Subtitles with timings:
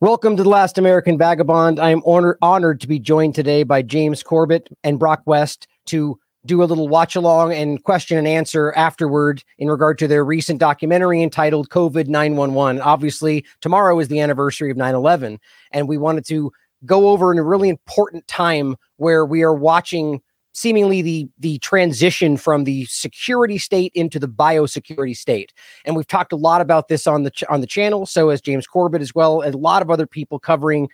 [0.00, 1.78] Welcome to the Last American Vagabond.
[1.78, 6.18] I am honor- honored to be joined today by James Corbett and Broc West to
[6.44, 10.58] do a little watch along and question and answer afterward in regard to their recent
[10.58, 12.82] documentary entitled COVID 911.
[12.82, 15.38] Obviously, tomorrow is the anniversary of 9 11,
[15.70, 16.50] and we wanted to
[16.84, 20.20] go over in a really important time where we are watching
[20.54, 25.52] seemingly the the transition from the security state into the biosecurity state.
[25.84, 28.40] And we've talked a lot about this on the ch- on the channel so as
[28.40, 30.88] James Corbett as well a lot of other people covering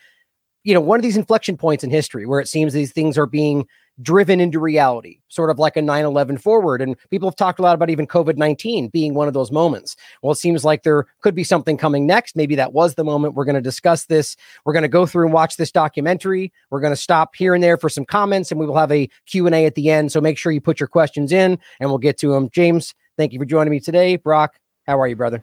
[0.64, 3.26] you know one of these inflection points in history where it seems these things are
[3.26, 3.66] being
[4.02, 6.80] driven into reality, sort of like a 9 11 forward.
[6.80, 9.96] And people have talked a lot about even COVID 19 being one of those moments.
[10.22, 12.36] Well, it seems like there could be something coming next.
[12.36, 13.34] Maybe that was the moment.
[13.34, 14.36] We're going to discuss this.
[14.64, 16.52] We're going to go through and watch this documentary.
[16.70, 19.08] We're going to stop here and there for some comments, and we will have a
[19.26, 20.12] Q&A at the end.
[20.12, 22.50] So make sure you put your questions in, and we'll get to them.
[22.50, 24.16] James, thank you for joining me today.
[24.16, 24.54] Broc,
[24.86, 25.42] how are you, brother?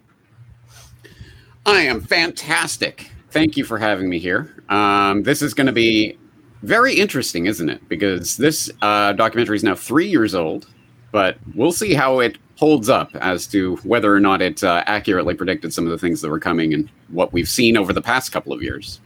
[1.66, 3.12] I am fantastic.
[3.30, 4.64] Thank you for having me here.
[4.70, 6.18] Um, this is going to be
[6.64, 7.88] very interesting, isn't it?
[7.90, 10.68] Because this uh, documentary is now three years old,
[11.12, 15.36] but we'll see how it holds up as to whether or not it uh, accurately
[15.36, 18.32] predicted some of the things that were coming and what we've seen over the past
[18.32, 19.00] couple of years.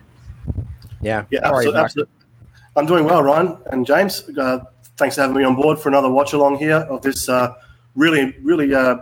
[1.01, 1.79] Yeah, yeah, absolutely.
[1.79, 2.13] absolutely.
[2.75, 4.23] I'm doing well, Ryan and James.
[4.37, 4.59] Uh,
[4.95, 7.53] thanks for having me on board for another watch along here of this uh,
[7.95, 8.97] really, really, uh,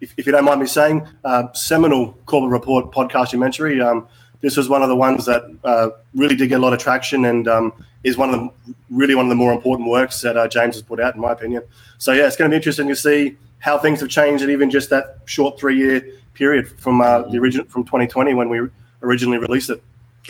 [0.00, 3.80] if, if, you don't mind me saying, uh, seminal Corbett Report podcast documentary.
[3.80, 4.06] Um,
[4.42, 7.24] this was one of the ones that uh, really did get a lot of traction
[7.24, 7.72] and um,
[8.04, 10.82] is one of the really one of the more important works that uh, James has
[10.82, 11.62] put out, in my opinion.
[11.98, 14.70] So yeah, it's going to be interesting to see how things have changed in even
[14.70, 16.04] just that short three year
[16.34, 18.60] period from uh, the original from 2020 when we
[19.02, 19.82] originally released it.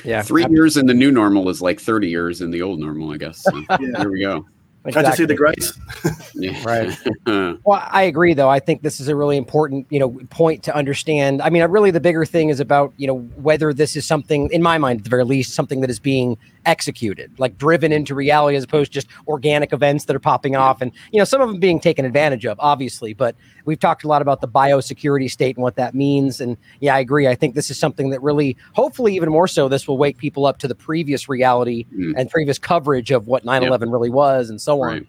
[0.04, 3.12] Yeah, three years in the new normal is like 30 years in the old normal,
[3.12, 3.42] I guess.
[3.42, 3.98] So yeah.
[3.98, 4.46] Here we go.
[4.84, 5.02] Exactly.
[5.02, 5.78] Can't you see the grace?
[6.34, 6.62] yeah.
[6.64, 7.58] Right.
[7.64, 8.48] well, I agree, though.
[8.48, 11.40] I think this is a really important, you know, point to understand.
[11.40, 14.60] I mean, really, the bigger thing is about, you know, whether this is something, in
[14.60, 18.56] my mind, at the very least, something that is being executed, like driven into reality,
[18.56, 21.48] as opposed to just organic events that are popping off, and you know, some of
[21.48, 23.14] them being taken advantage of, obviously.
[23.14, 26.40] But we've talked a lot about the biosecurity state and what that means.
[26.40, 27.28] And yeah, I agree.
[27.28, 30.46] I think this is something that really, hopefully, even more so, this will wake people
[30.46, 32.14] up to the previous reality mm.
[32.16, 33.92] and previous coverage of what 9 11 yep.
[33.92, 34.88] really was and so on.
[34.88, 35.06] Right.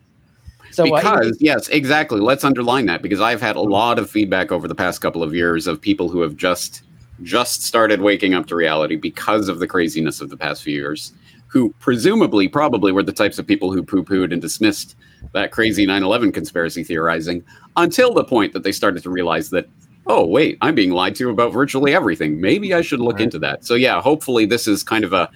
[0.72, 2.20] So, uh, because uh, yes, exactly.
[2.20, 5.36] Let's underline that because I've had a lot of feedback over the past couple of
[5.36, 6.84] years of people who have just
[7.22, 11.14] just started waking up to reality because of the craziness of the past few years,
[11.54, 14.96] who presumably probably were the types of people who poo-pooed and dismissed
[15.34, 17.44] that crazy 9/11 conspiracy theorizing
[17.78, 19.70] until the point that they started to realize that
[20.08, 22.42] oh wait, I'm being lied to about virtually everything.
[22.42, 23.24] Maybe I should look right.
[23.24, 23.64] into that.
[23.64, 25.30] So yeah, hopefully this is kind of a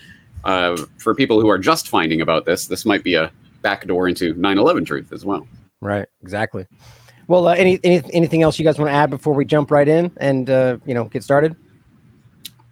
[0.43, 2.65] uh, for people who are just finding about this.
[2.65, 5.47] This might be a backdoor into 9/11 truth as well.
[5.81, 6.07] Right.
[6.23, 6.65] Exactly.
[7.27, 9.87] Well, uh, any, any anything else you guys want to add before we jump right
[9.87, 11.55] in and uh, you know get started?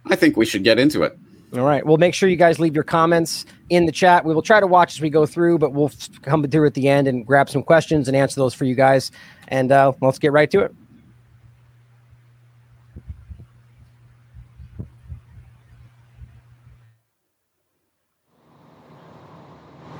[0.06, 1.16] I think we should get into it.
[1.54, 1.86] All right.
[1.86, 4.24] Well, make sure you guys leave your comments in the chat.
[4.24, 5.92] We will try to watch as we go through, but we'll
[6.22, 9.10] come through at the end and grab some questions and answer those for you guys.
[9.48, 10.74] And uh, let's get right to it.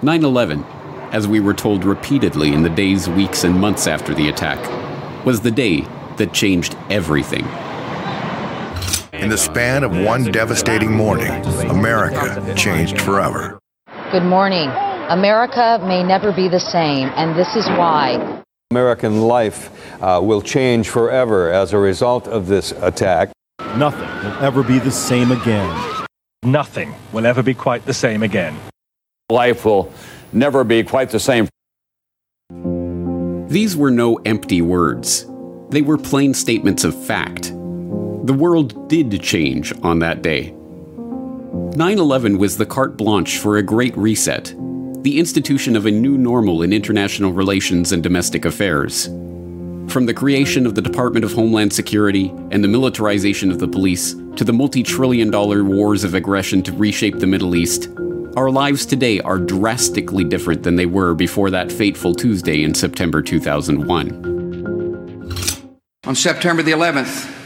[0.03, 0.63] Nine eleven,
[1.11, 4.61] as we were told repeatedly in the days, weeks, and months after the attack,
[5.25, 5.87] was the day
[6.17, 7.47] that changed everything.
[9.27, 11.33] In the span of one devastating morning,
[11.69, 13.59] America changed forever.
[14.13, 14.71] Good morning.
[15.09, 18.41] America may never be the same, and this is why.
[18.71, 19.69] American life
[20.01, 23.33] uh, will change forever as a result of this attack.
[23.75, 26.07] Nothing will ever be the same again.
[26.45, 28.57] Nothing will ever be quite the same again.
[29.29, 29.93] Life will
[30.33, 31.49] never be quite the same.
[33.49, 35.27] These were no empty words.
[35.71, 37.53] They were plain statements of fact.
[38.27, 40.51] The world did change on that day.
[40.51, 44.53] 9 11 was the carte blanche for a great reset,
[45.05, 49.07] the institution of a new normal in international relations and domestic affairs.
[49.87, 54.17] From the creation of the Department of Homeland Security and the militarization of the police
[54.35, 57.91] to the multi trillion dollar wars of aggression to reshape the Middle East,
[58.37, 63.23] our lives today are drastically different than they were before that fateful Tuesday in September
[63.23, 64.35] 2001.
[66.07, 67.37] On September the 11th,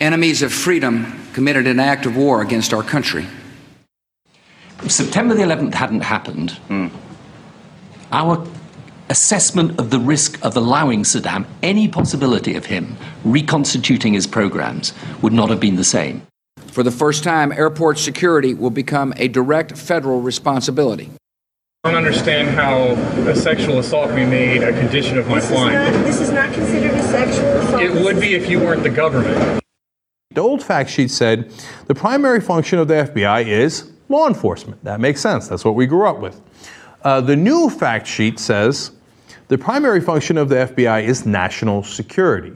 [0.00, 3.26] enemies of freedom committed an act of war against our country.
[4.82, 6.90] If September the 11th hadn't happened, mm.
[8.12, 8.46] our
[9.08, 14.92] assessment of the risk of allowing Saddam any possibility of him reconstituting his programs
[15.22, 16.22] would not have been the same.
[16.68, 21.10] For the first time, airport security will become a direct federal responsibility.
[21.84, 22.92] I don't understand how
[23.30, 25.76] a sexual assault can be made a condition of my this flying.
[25.76, 27.82] Is not, this is not considered a sexual assault.
[27.82, 29.62] It would be if you weren't the government
[30.34, 31.52] The old fact sheet said
[31.86, 34.82] the primary function of the FBI is law enforcement.
[34.84, 35.48] That makes sense.
[35.48, 36.40] That's what we grew up with.
[37.02, 38.92] Uh, the new fact sheet says
[39.48, 42.54] the primary function of the FBI is national security.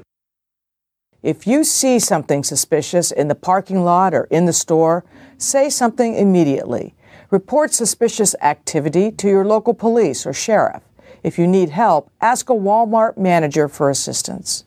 [1.23, 5.05] If you see something suspicious in the parking lot or in the store,
[5.37, 6.95] say something immediately.
[7.31, 10.83] Report suspicious activity to your local police or sheriff.
[11.23, 14.65] If you need help, ask a Walmart manager for assistance.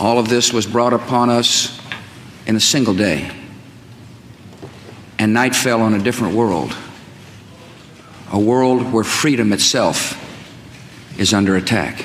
[0.00, 1.80] All of this was brought upon us
[2.46, 3.30] in a single day.
[5.18, 6.76] And night fell on a different world.
[8.32, 10.20] A world where freedom itself
[11.18, 12.04] is under attack.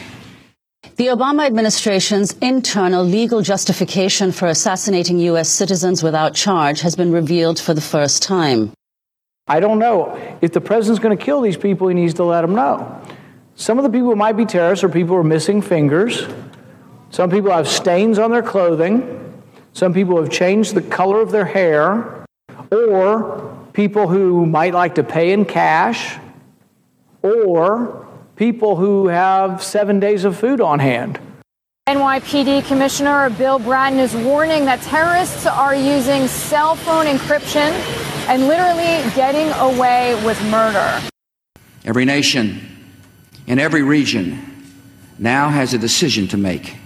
[0.98, 5.50] The Obama administration's internal legal justification for assassinating U.S.
[5.50, 8.74] citizens without charge has been revealed for the first time.
[9.48, 10.20] I don't know.
[10.42, 13.02] If the president's going to kill these people, he needs to let them know.
[13.56, 16.28] Some of the people might be terrorists or people who are missing fingers.
[17.12, 19.44] Some people have stains on their clothing.
[19.74, 22.26] Some people have changed the color of their hair.
[22.72, 26.18] Or people who might like to pay in cash.
[27.24, 31.20] Or people who have seven days of food on hand.
[31.88, 37.72] NYPD Commissioner Bill Bratton is warning that terrorists are using cell phone encryption
[38.30, 41.02] and literally getting away with murder.
[41.84, 42.62] Every nation
[43.48, 44.46] in every region
[45.18, 46.79] now has a decision to make.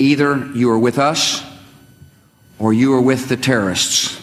[0.00, 1.44] Either you are with us
[2.60, 4.20] or you are with the terrorists.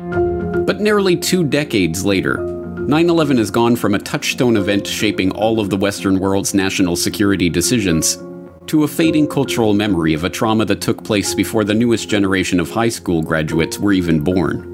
[0.00, 5.60] But nearly two decades later, 9 11 has gone from a touchstone event shaping all
[5.60, 8.18] of the Western world's national security decisions
[8.66, 12.58] to a fading cultural memory of a trauma that took place before the newest generation
[12.58, 14.72] of high school graduates were even born.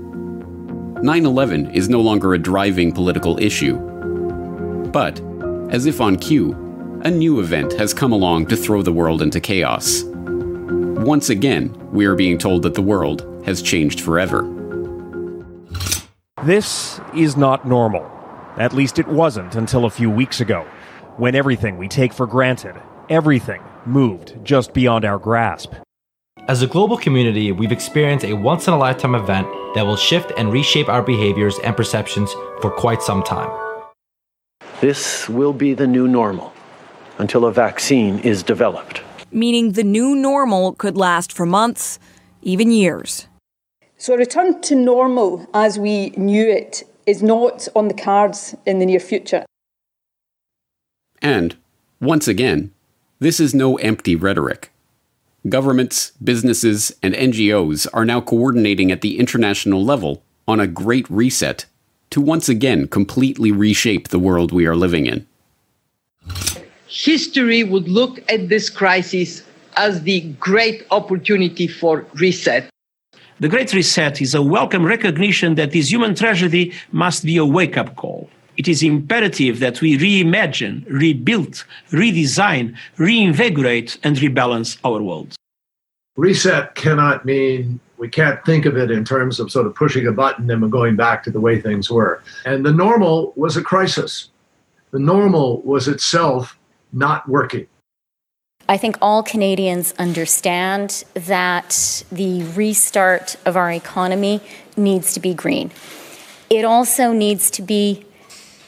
[1.02, 3.76] 9 11 is no longer a driving political issue.
[4.92, 5.20] But,
[5.70, 6.52] as if on cue,
[7.04, 10.04] a new event has come along to throw the world into chaos.
[10.04, 14.42] Once again, we are being told that the world has changed forever.
[16.44, 18.08] This is not normal.
[18.56, 20.62] At least it wasn't until a few weeks ago,
[21.16, 25.72] when everything we take for granted, everything, moved just beyond our grasp.
[26.46, 30.30] As a global community, we've experienced a once in a lifetime event that will shift
[30.36, 33.50] and reshape our behaviors and perceptions for quite some time.
[34.80, 36.52] This will be the new normal
[37.22, 39.00] until a vaccine is developed.
[39.30, 42.00] Meaning the new normal could last for months,
[42.42, 43.28] even years.
[43.96, 48.80] So, a return to normal as we knew it is not on the cards in
[48.80, 49.44] the near future.
[51.22, 51.56] And,
[52.00, 52.72] once again,
[53.20, 54.72] this is no empty rhetoric.
[55.48, 61.66] Governments, businesses, and NGOs are now coordinating at the international level on a great reset
[62.10, 65.26] to once again completely reshape the world we are living in
[66.92, 69.42] history would look at this crisis
[69.76, 72.68] as the great opportunity for reset.
[73.40, 77.78] The Great Reset is a welcome recognition that this human tragedy must be a wake
[77.78, 78.28] up call.
[78.58, 85.34] It is imperative that we reimagine, rebuild, redesign, reinvigorate, and rebalance our world.
[86.16, 90.12] Reset cannot mean we can't think of it in terms of sort of pushing a
[90.12, 92.22] button and going back to the way things were.
[92.44, 94.28] And the normal was a crisis.
[94.90, 96.58] The normal was itself
[96.92, 97.66] not working.
[98.68, 104.40] I think all Canadians understand that the restart of our economy
[104.76, 105.72] needs to be green.
[106.48, 108.04] It also needs to be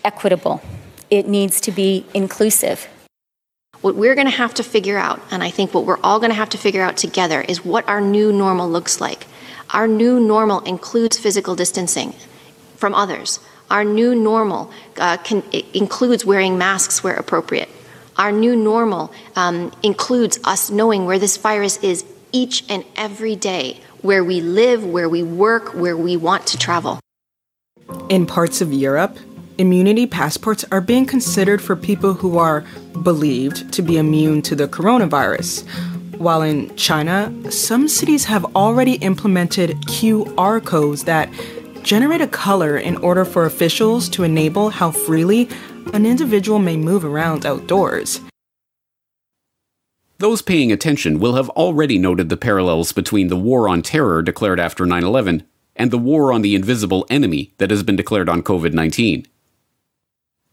[0.05, 0.63] equitable.
[1.11, 2.89] It needs to be inclusive.
[3.83, 6.31] What we're going to have to figure out, and I think what we're all going
[6.31, 9.27] to have to figure out together, is what our new normal looks like.
[9.71, 12.15] Our new normal includes physical distancing
[12.77, 13.41] from others.
[13.71, 17.69] Our new normal uh, can, includes wearing masks where appropriate.
[18.17, 23.81] Our new normal um, includes us knowing where this virus is each and every day,
[24.03, 27.01] where we live, where we work, where we want to travel.
[28.09, 29.19] In parts of Europe,
[29.59, 32.65] immunity passports are being considered for people who are
[33.03, 35.67] believed to be immune to the coronavirus.
[36.19, 41.29] While in China, some cities have already implemented QR codes that
[41.83, 45.49] generate a color in order for officials to enable how freely
[45.93, 48.21] an individual may move around outdoors.
[50.19, 54.61] Those paying attention will have already noted the parallels between the war on terror declared
[54.61, 55.45] after 9 11
[55.77, 59.27] and the war on the invisible enemy that has been declared on COVID 19.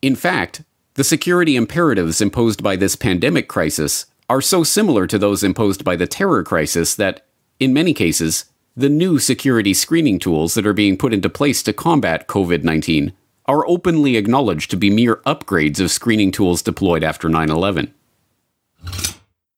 [0.02, 0.64] In fact,
[0.96, 5.96] the security imperatives imposed by this pandemic crisis are so similar to those imposed by
[5.96, 7.26] the terror crisis that,
[7.60, 8.46] in many cases,
[8.76, 13.14] the new security screening tools that are being put into place to combat COVID 19
[13.52, 17.94] are openly acknowledged to be mere upgrades of screening tools deployed after 9 11.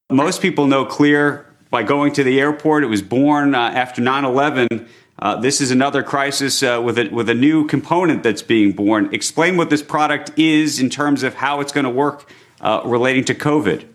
[0.09, 2.83] Most people know clear by going to the airport.
[2.83, 4.87] It was born uh, after 9 11.
[5.19, 9.13] Uh, this is another crisis uh, with, a, with a new component that's being born.
[9.13, 12.27] Explain what this product is in terms of how it's going to work
[12.61, 13.85] uh, relating to COVID.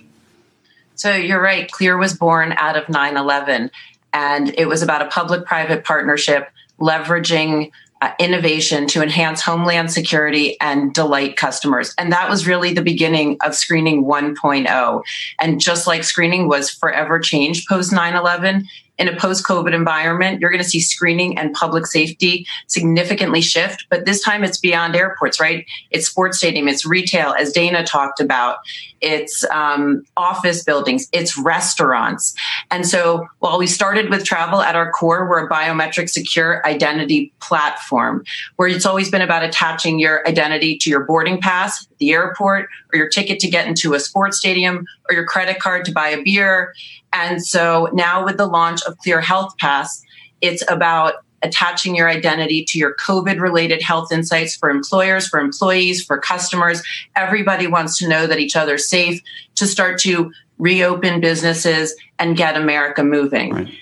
[0.94, 1.68] So you're right.
[1.68, 3.72] Clear was born out of 9 11,
[4.12, 10.56] and it was about a public private partnership leveraging uh, innovation to enhance homeland security
[10.60, 11.94] and delight customers.
[11.98, 15.02] And that was really the beginning of screening 1.0.
[15.40, 20.40] And just like screening was forever changed post 9 11, in a post COVID environment,
[20.40, 23.86] you're going to see screening and public safety significantly shift.
[23.90, 25.64] But this time it's beyond airports, right?
[25.90, 28.58] It's sports stadium, it's retail, as Dana talked about,
[29.00, 32.34] it's um, office buildings, it's restaurants.
[32.70, 37.32] And so while we started with travel at our core, we're a biometric secure identity
[37.40, 38.24] platform
[38.56, 42.98] where it's always been about attaching your identity to your boarding pass, the airport, or
[42.98, 46.22] your ticket to get into a sports stadium, or your credit card to buy a
[46.22, 46.74] beer
[47.12, 50.02] and so now with the launch of Clear Health Pass,
[50.40, 56.04] it's about attaching your identity to your COVID related health insights for employers, for employees,
[56.04, 56.82] for customers.
[57.16, 59.20] Everybody wants to know that each other's safe
[59.54, 63.54] to start to reopen businesses and get America moving.
[63.54, 63.74] Right.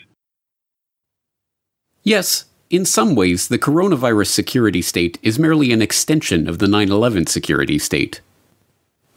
[2.02, 6.90] Yes, in some ways, the coronavirus security state is merely an extension of the 9
[6.90, 8.21] 11 security state.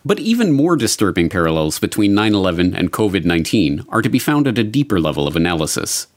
[0.10, 4.48] But even more disturbing parallels between 9 11 and COVID 19 are to be found
[4.48, 6.08] at a deeper level of analysis.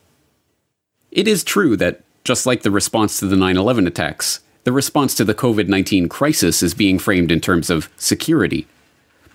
[1.10, 5.14] It is true that, just like the response to the 9 11 attacks, the response
[5.16, 8.66] to the COVID 19 crisis is being framed in terms of security.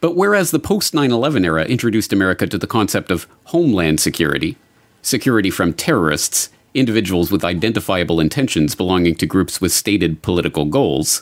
[0.01, 4.57] But whereas the post 9 11 era introduced America to the concept of homeland security,
[5.03, 11.21] security from terrorists, individuals with identifiable intentions belonging to groups with stated political goals,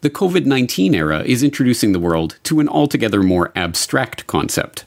[0.00, 4.84] the COVID 19 era is introducing the world to an altogether more abstract concept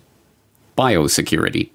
[0.77, 1.69] biosecurity.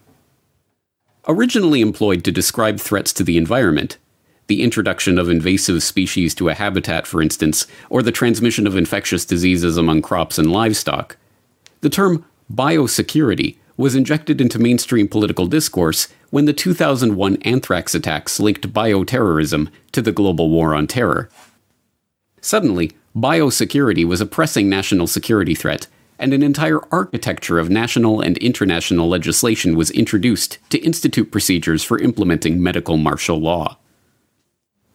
[1.29, 3.99] Originally employed to describe threats to the environment,
[4.47, 9.25] the introduction of invasive species to a habitat, for instance, or the transmission of infectious
[9.25, 11.17] diseases among crops and livestock,
[11.83, 18.73] the term biosecurity was injected into mainstream political discourse when the 2001 anthrax attacks linked
[18.73, 21.29] bioterrorism to the global war on terror.
[22.41, 25.87] Suddenly, biosecurity was a pressing national security threat,
[26.19, 31.99] and an entire architecture of national and international legislation was introduced to institute procedures for
[31.99, 33.79] implementing medical martial law.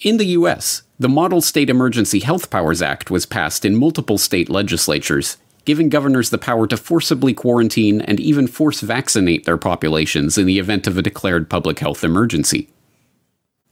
[0.01, 4.49] In the US, the Model State Emergency Health Powers Act was passed in multiple state
[4.49, 10.45] legislatures, giving governors the power to forcibly quarantine and even force vaccinate their populations in
[10.45, 12.69] the event of a declared public health emergency.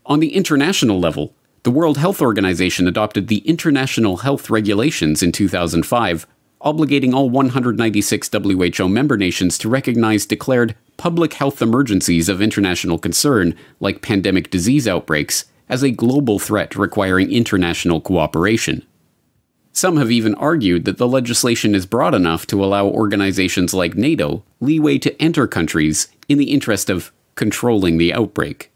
[0.07, 6.25] On the international level, the World Health Organization adopted the International Health Regulations in 2005,
[6.61, 13.55] obligating all 196 WHO member nations to recognize declared public health emergencies of international concern,
[13.79, 18.85] like pandemic disease outbreaks, as a global threat requiring international cooperation.
[19.71, 24.43] Some have even argued that the legislation is broad enough to allow organizations like NATO
[24.59, 28.71] leeway to enter countries in the interest of controlling the outbreak.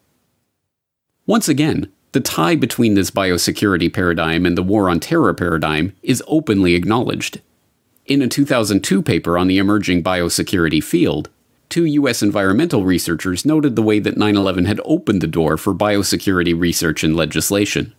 [1.26, 6.24] Once again, the tie between this biosecurity paradigm and the war on terror paradigm is
[6.28, 7.42] openly acknowledged.
[8.06, 11.30] In a 2002 paper on the emerging biosecurity field,
[11.70, 12.22] two U.S.
[12.22, 17.04] environmental researchers noted the way that 9 11 had opened the door for biosecurity research
[17.04, 17.94] and legislation.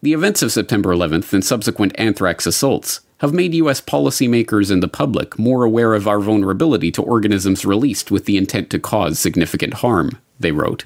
[0.00, 3.80] The events of September 11th and subsequent anthrax assaults have made U.S.
[3.80, 8.70] policymakers and the public more aware of our vulnerability to organisms released with the intent
[8.70, 10.84] to cause significant harm, they wrote.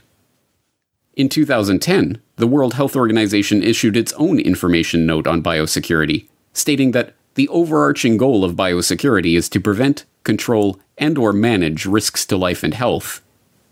[1.17, 7.15] In 2010, the World Health Organization issued its own information note on biosecurity, stating that
[7.37, 12.63] the overarching goal of biosecurity is to prevent, control, and or manage risks to life
[12.63, 13.23] and health,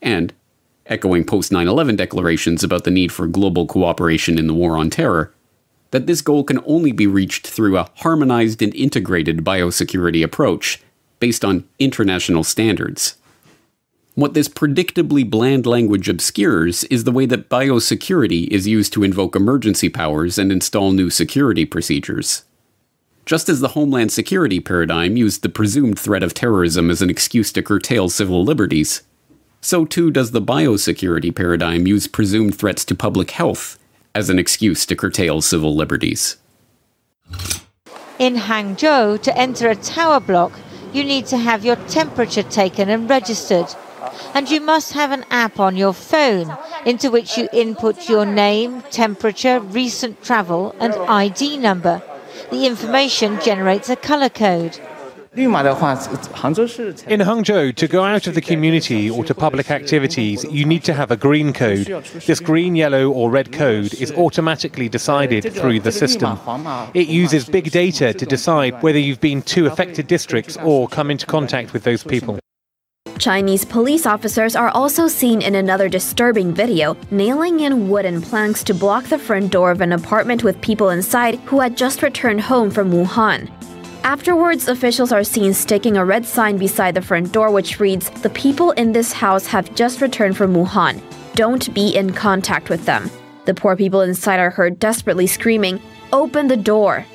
[0.00, 0.32] and
[0.86, 5.30] echoing post 9/11 declarations about the need for global cooperation in the war on terror,
[5.90, 10.80] that this goal can only be reached through a harmonized and integrated biosecurity approach
[11.20, 13.16] based on international standards.
[14.16, 19.34] What this predictably bland language obscures is the way that biosecurity is used to invoke
[19.34, 22.44] emergency powers and install new security procedures.
[23.26, 27.50] Just as the Homeland Security paradigm used the presumed threat of terrorism as an excuse
[27.52, 29.02] to curtail civil liberties,
[29.60, 33.80] so too does the biosecurity paradigm use presumed threats to public health
[34.14, 36.36] as an excuse to curtail civil liberties.
[38.20, 40.52] In Hangzhou, to enter a tower block,
[40.92, 43.74] you need to have your temperature taken and registered
[44.34, 46.56] and you must have an app on your phone
[46.86, 52.02] into which you input your name, temperature, recent travel, and ID number.
[52.50, 54.78] The information generates a color code.
[55.36, 60.94] In Hangzhou, to go out of the community or to public activities, you need to
[60.94, 61.88] have a green code.
[62.24, 66.38] This green, yellow, or red code is automatically decided through the system.
[66.94, 71.26] It uses big data to decide whether you've been to affected districts or come into
[71.26, 72.38] contact with those people.
[73.18, 78.74] Chinese police officers are also seen in another disturbing video, nailing in wooden planks to
[78.74, 82.70] block the front door of an apartment with people inside who had just returned home
[82.70, 83.50] from Wuhan.
[84.02, 88.30] Afterwards, officials are seen sticking a red sign beside the front door which reads, The
[88.30, 91.00] people in this house have just returned from Wuhan.
[91.34, 93.10] Don't be in contact with them.
[93.46, 95.80] The poor people inside are heard desperately screaming,
[96.12, 97.06] Open the door.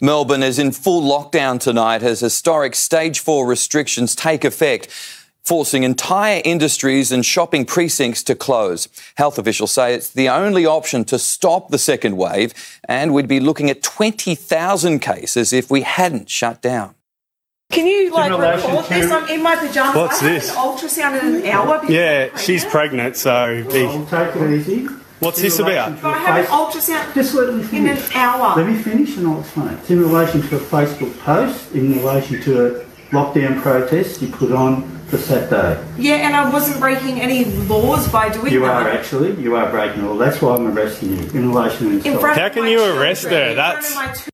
[0.00, 4.90] Melbourne is in full lockdown tonight as historic stage four restrictions take effect,
[5.42, 8.88] forcing entire industries and shopping precincts to close.
[9.16, 12.52] Health officials say it's the only option to stop the second wave,
[12.88, 16.95] and we'd be looking at 20,000 cases if we hadn't shut down.
[17.70, 19.10] Can you like record this?
[19.10, 19.94] I'm in my pajamas.
[19.96, 20.50] What's I this?
[20.50, 21.78] An ultrasound in an hour.
[21.80, 23.64] because Yeah, I'm she's pregnant, so.
[23.64, 24.06] Be...
[24.08, 24.86] Take it easy.
[25.18, 26.00] What's this about?
[26.00, 27.72] But I have an ultrasound Just let me finish.
[28.10, 28.56] in an hour.
[28.56, 29.68] Let me finish and I'll explain.
[29.74, 34.52] It's in relation to a Facebook post, in relation to a lockdown protest you put
[34.52, 35.82] on for Saturday.
[35.98, 38.80] Yeah, and I wasn't breaking any laws by doing You that.
[38.82, 40.18] You are actually, you are breaking the law.
[40.18, 43.54] That's why I'm arresting you in relation to In How can you children, arrest her?
[43.54, 44.30] That's- my two-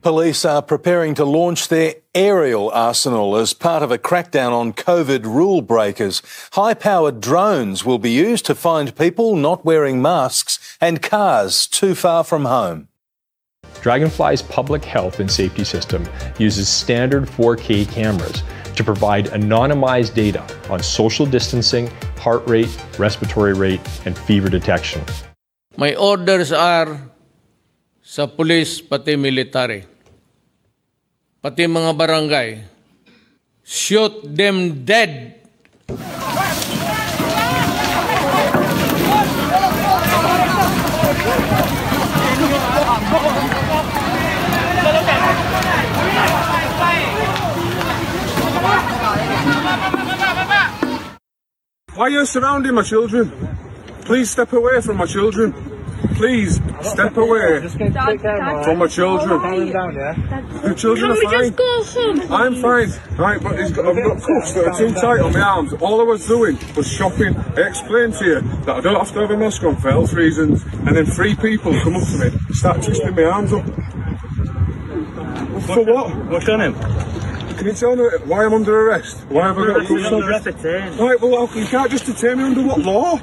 [0.00, 5.24] Police are preparing to launch their aerial arsenal as part of a crackdown on COVID
[5.24, 6.22] rule breakers.
[6.52, 11.96] High powered drones will be used to find people not wearing masks and cars too
[11.96, 12.86] far from home.
[13.82, 18.44] Draganfly's public health and safety system uses standard 4K cameras
[18.76, 21.88] to provide anonymized data on social distancing,
[22.18, 25.02] heart rate, respiratory rate, and fever detection.
[25.76, 27.10] My orders are
[28.08, 29.84] sa pulis pati military.
[31.38, 32.66] Pati mga barangay.
[33.62, 35.38] Shoot them dead.
[51.94, 53.30] Why are you surrounding my children?
[54.02, 55.77] Please step away from my children.
[56.14, 57.60] Please step away
[58.64, 59.40] from my children.
[60.62, 61.54] The children are fine.
[62.32, 62.90] I'm fine.
[63.16, 65.72] Right, but he's got, I've got cuffs that are too tight on my arms.
[65.74, 67.36] All I was doing was shopping.
[67.36, 70.12] I explained to you that I don't have to have a mask on for health
[70.12, 70.64] reasons.
[70.64, 73.64] And then three people come up to me, start twisting my arms up.
[75.66, 76.14] For what?
[76.26, 76.74] What's done him?
[77.56, 79.20] Can you tell me why I'm under arrest?
[79.28, 80.20] Why have I got cuffs on?
[80.98, 83.20] Right, well, you can't just detain me under what law?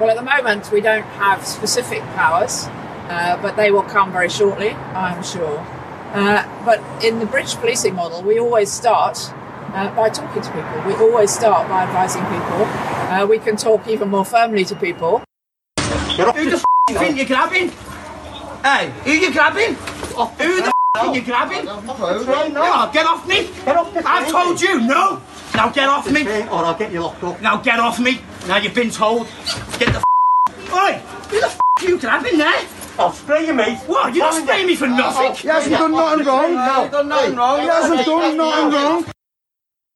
[0.00, 2.66] Well, at the moment, we don't have specific powers,
[3.08, 5.58] uh, but they will come very shortly, I'm sure.
[6.12, 9.18] Uh, but in the British policing model, we always start
[9.74, 10.82] uh, by talking to people.
[10.86, 12.64] We always start by advising people.
[13.10, 15.22] Uh, we can talk even more firmly to people.
[15.78, 17.70] Who the f- you think you're grabbing?
[18.62, 19.74] Hey, who you grabbing?
[19.74, 21.64] Who the f- are you grabbing?
[21.64, 23.50] No, get off me!
[23.64, 24.00] Get off me!
[24.04, 25.20] I've told you, no!
[25.54, 26.22] Now get off me!
[26.48, 27.40] Or I'll get you locked up.
[27.40, 28.20] Now get off me!
[28.46, 29.26] Now you've been told.
[29.78, 30.02] Get the
[30.48, 30.98] f- Oi!
[31.30, 32.64] Who the f- are you grabbing there?
[32.98, 33.78] I'll spray you, mate.
[33.86, 34.14] What?
[34.14, 35.34] You're not spraying me for nothing?
[35.34, 36.54] He hasn't done nothing wrong.
[36.54, 37.60] No, he's done nothing wrong.
[37.60, 39.04] He hasn't done nothing wrong.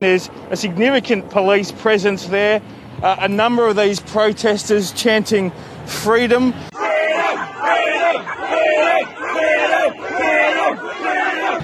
[0.00, 2.62] There's a significant police presence there.
[3.02, 5.50] Uh, a number of these protesters chanting
[5.86, 6.52] freedom.
[6.72, 7.38] Freedom!
[7.58, 8.24] Freedom!
[8.48, 9.11] freedom.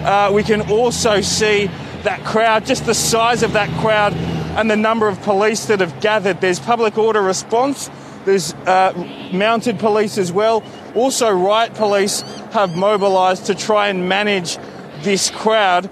[0.09, 1.67] Uh, we can also see
[2.03, 4.15] that crowd, just the size of that crowd
[4.57, 6.41] and the number of police that have gathered.
[6.41, 7.91] There's public order response,
[8.25, 8.95] there's uh,
[9.35, 10.65] mounted police as well.
[10.95, 14.57] Also, riot police have mobilised to try and manage
[15.03, 15.91] this crowd.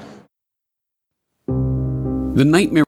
[1.47, 2.85] The nightmare.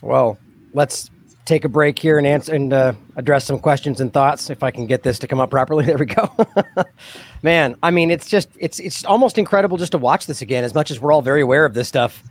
[0.00, 0.38] Well,
[0.72, 1.10] let's
[1.46, 4.50] take a break here and answer and uh, address some questions and thoughts.
[4.50, 6.30] If I can get this to come up properly, there we go.
[7.42, 10.64] Man, I mean, it's just it's it's almost incredible just to watch this again.
[10.64, 12.22] As much as we're all very aware of this stuff,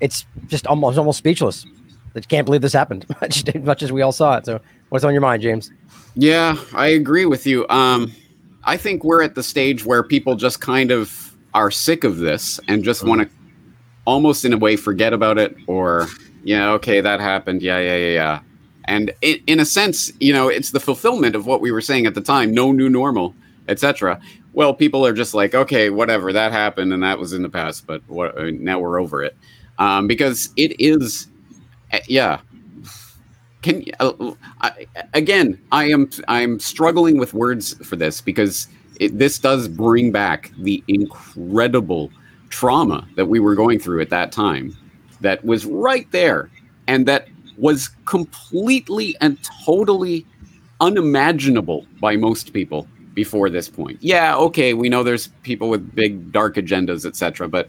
[0.00, 1.64] it's just almost almost speechless.
[2.14, 3.06] I can't believe this happened.
[3.30, 4.46] just as much as we all saw it.
[4.46, 5.70] So, what's on your mind, James?
[6.14, 7.66] Yeah, I agree with you.
[7.68, 8.12] Um,
[8.64, 12.60] I think we're at the stage where people just kind of are sick of this
[12.68, 13.28] and just want to
[14.04, 16.08] almost in a way forget about it or
[16.44, 17.62] yeah, okay, that happened.
[17.62, 18.40] Yeah, yeah, yeah, yeah.
[18.86, 22.06] And it, in a sense, you know, it's the fulfillment of what we were saying
[22.06, 23.34] at the time: no new normal,
[23.68, 24.20] etc.
[24.52, 27.86] Well, people are just like, okay, whatever, that happened and that was in the past,
[27.86, 29.34] but what, uh, now we're over it,
[29.78, 31.28] um, because it is,
[31.92, 32.40] uh, yeah.
[33.62, 38.66] Can uh, I, again, I am I'm struggling with words for this because
[38.98, 42.10] it, this does bring back the incredible
[42.52, 44.76] trauma that we were going through at that time,
[45.20, 46.50] that was right there,
[46.86, 50.26] and that was completely and totally
[50.80, 53.98] unimaginable by most people before this point.
[54.00, 57.48] Yeah, okay, we know there's people with big dark agendas, etc.
[57.48, 57.68] But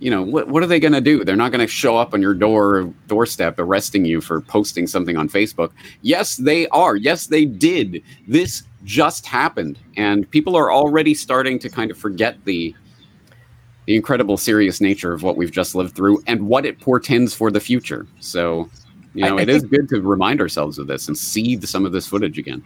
[0.00, 1.24] you know, what what are they going to do?
[1.24, 5.16] They're not going to show up on your door doorstep arresting you for posting something
[5.16, 5.72] on Facebook.
[6.02, 6.96] Yes, they are.
[6.96, 8.02] Yes, they did.
[8.26, 12.74] This just happened, and people are already starting to kind of forget the
[13.86, 17.50] the incredible serious nature of what we've just lived through and what it portends for
[17.50, 18.06] the future.
[18.20, 18.70] So,
[19.14, 21.66] you know, I, I it is good to remind ourselves of this and see the,
[21.66, 22.62] some of this footage again.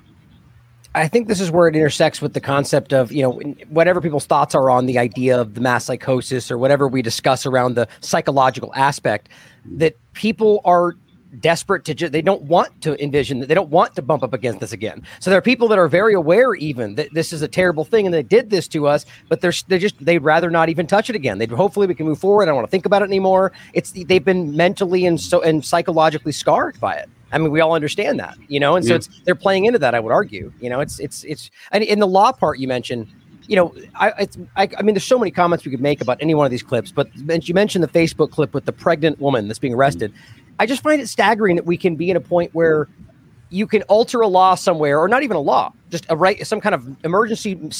[0.96, 3.32] I think this is where it intersects with the concept of, you know,
[3.68, 7.46] whatever people's thoughts are on the idea of the mass psychosis or whatever we discuss
[7.46, 9.28] around the psychological aspect,
[9.64, 10.94] that people are
[11.40, 14.32] desperate to just they don't want to envision that they don't want to bump up
[14.32, 17.42] against this again so there are people that are very aware even that this is
[17.42, 20.50] a terrible thing and they did this to us but they're they just they'd rather
[20.50, 22.70] not even touch it again they'd hopefully we can move forward i don't want to
[22.70, 27.08] think about it anymore it's they've been mentally and so and psychologically scarred by it
[27.32, 28.96] I mean, we all understand that, you know, and so yeah.
[28.96, 29.92] it's they're playing into that.
[29.92, 33.08] I would argue, you know, it's it's it's and in the law part you mentioned,
[33.46, 36.18] you know, I, it's, I, I mean, there's so many comments we could make about
[36.20, 37.08] any one of these clips, but
[37.46, 40.12] you mentioned the Facebook clip with the pregnant woman that's being arrested.
[40.58, 42.88] I just find it staggering that we can be in a point where
[43.50, 46.60] you can alter a law somewhere, or not even a law, just a right, some
[46.60, 47.70] kind of emergency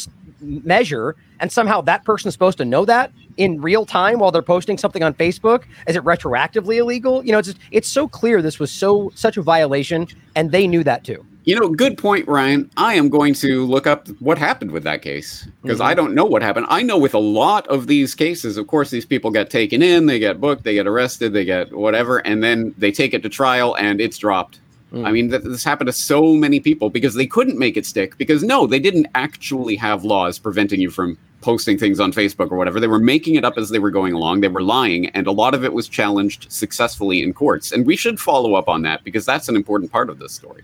[0.41, 4.43] measure, and somehow that person is supposed to know that in real time while they're
[4.43, 5.65] posting something on Facebook.
[5.89, 7.25] Is it retroactively illegal?
[7.25, 10.07] You know, it's just, it's so clear this was so such a violation,
[10.37, 11.25] and they knew that too.
[11.45, 12.71] You know, good point, Ryan.
[12.79, 15.89] I am going to look up what happened with that case because mm-hmm.
[15.89, 16.67] I don't know what happened.
[16.71, 20.07] I know with a lot of these cases, of course, these people get taken in,
[20.07, 23.29] they get booked, they get arrested, they get whatever, and then they take it to
[23.29, 24.61] trial and it's dropped.
[24.95, 25.07] Mm.
[25.07, 28.17] I mean, th- this happened to so many people because they couldn't make it stick
[28.17, 32.57] because no, they didn't actually have laws preventing you from posting things on Facebook or
[32.57, 32.81] whatever.
[32.81, 34.41] They were making it up as they were going along.
[34.41, 37.71] They were lying, and a lot of it was challenged successfully in courts.
[37.71, 40.63] And we should follow up on that because that's an important part of this story.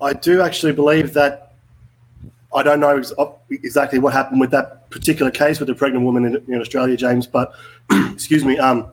[0.00, 1.54] I do actually believe that
[2.54, 3.02] I don't know
[3.50, 7.26] exactly what happened with that particular case with the pregnant woman in, in Australia, James.
[7.26, 7.52] But
[8.12, 8.90] excuse me, um,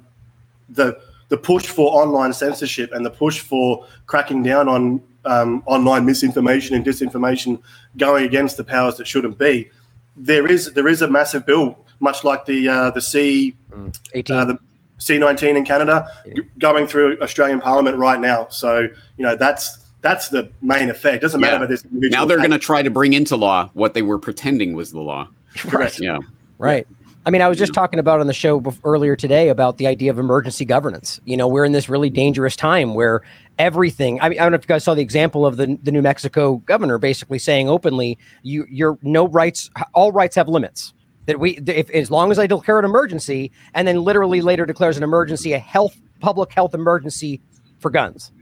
[0.70, 6.06] the the push for online censorship and the push for cracking down on um, online
[6.06, 7.62] misinformation and disinformation,
[7.98, 9.70] going against the powers that shouldn't be.
[10.16, 14.36] There is there is a massive bill, much like the uh, the C mm, eighteen.
[14.36, 14.60] Uh, the,
[15.00, 16.44] C19 in Canada, yeah.
[16.60, 18.48] going through Australian Parliament right now.
[18.50, 18.88] So,
[19.18, 21.16] you know, that's that's the main effect.
[21.16, 21.58] It doesn't matter yeah.
[21.58, 21.84] about this.
[21.90, 25.02] Now they're going to try to bring into law what they were pretending was the
[25.02, 25.30] law.
[25.56, 26.00] Correct.
[26.00, 26.20] Yeah.
[26.60, 26.86] Right.
[27.26, 30.12] I mean, I was just talking about on the show earlier today about the idea
[30.12, 31.22] of emergency governance.
[31.24, 33.22] You know, we're in this really dangerous time where
[33.58, 34.20] everything.
[34.22, 36.02] I mean, I don't know if you guys saw the example of the the New
[36.02, 39.70] Mexico governor basically saying openly, "You, your no rights.
[39.94, 40.94] All rights have limits."
[41.28, 44.98] That we, if as long as I declare an emergency, and then literally later declares
[44.98, 47.42] an emergency, a health public health emergency
[47.80, 48.34] for guns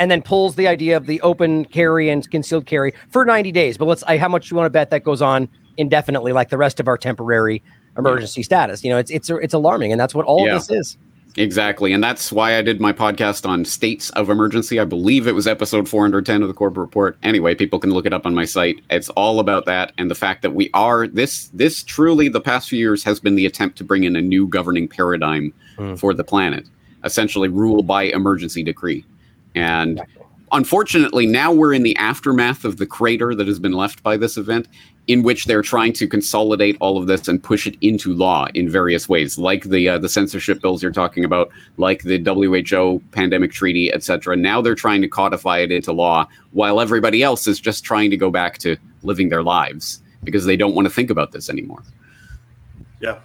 [0.00, 3.76] and then pulls the idea of the open carry and concealed carry for 90 days.
[3.76, 6.58] But let's, I, how much you want to bet that goes on indefinitely, like the
[6.58, 7.62] rest of our temporary
[7.96, 8.82] emergency status?
[8.82, 10.56] You know, it's it's it's alarming, and that's what all yeah.
[10.56, 10.98] of this is.
[11.36, 11.92] Exactly.
[11.92, 14.80] And that's why I did my podcast on states of emergency.
[14.80, 17.16] I believe it was episode 410 of the Corbett Report.
[17.22, 18.80] Anyway, people can look it up on my site.
[18.90, 22.68] It's all about that and the fact that we are this this truly the past
[22.68, 25.96] few years has been the attempt to bring in a new governing paradigm mm.
[25.96, 26.66] for the planet,
[27.04, 29.04] essentially rule by emergency decree.
[29.54, 30.00] And
[30.52, 34.36] unfortunately, now we're in the aftermath of the crater that has been left by this
[34.36, 34.68] event,
[35.06, 38.68] in which they're trying to consolidate all of this and push it into law in
[38.68, 43.50] various ways, like the uh, the censorship bills you're talking about, like the WHO pandemic
[43.52, 44.36] treaty, etc.
[44.36, 48.16] Now they're trying to codify it into law, while everybody else is just trying to
[48.16, 51.82] go back to living their lives because they don't want to think about this anymore.
[53.00, 53.18] Yeah,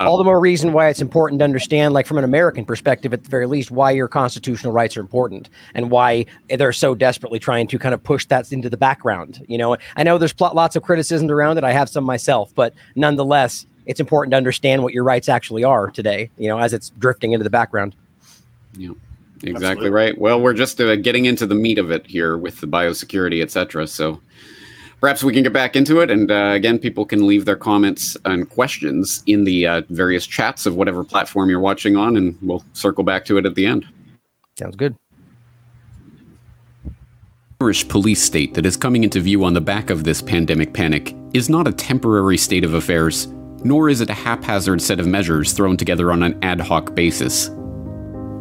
[0.00, 3.24] all the more reason why it's important to understand, like from an American perspective, at
[3.24, 7.66] the very least, why your constitutional rights are important and why they're so desperately trying
[7.68, 9.44] to kind of push that into the background.
[9.48, 11.64] You know, I know there's pl- lots of criticisms around it.
[11.64, 15.90] I have some myself, but nonetheless, it's important to understand what your rights actually are
[15.90, 16.30] today.
[16.38, 17.94] You know, as it's drifting into the background.
[18.76, 18.92] Yeah.
[19.44, 19.90] Exactly Absolutely.
[19.90, 20.18] right.
[20.18, 23.52] Well, we're just uh, getting into the meat of it here with the biosecurity, et
[23.52, 23.86] cetera.
[23.86, 24.20] So
[25.00, 26.10] perhaps we can get back into it.
[26.10, 30.66] And uh, again, people can leave their comments and questions in the uh, various chats
[30.66, 33.86] of whatever platform you're watching on, and we'll circle back to it at the end.
[34.58, 34.96] Sounds good.
[37.60, 41.14] Irish police state that is coming into view on the back of this pandemic panic
[41.34, 43.26] is not a temporary state of affairs,
[43.64, 47.50] nor is it a haphazard set of measures thrown together on an ad hoc basis.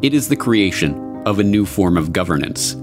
[0.04, 2.76] It is the creation of a new form of governance.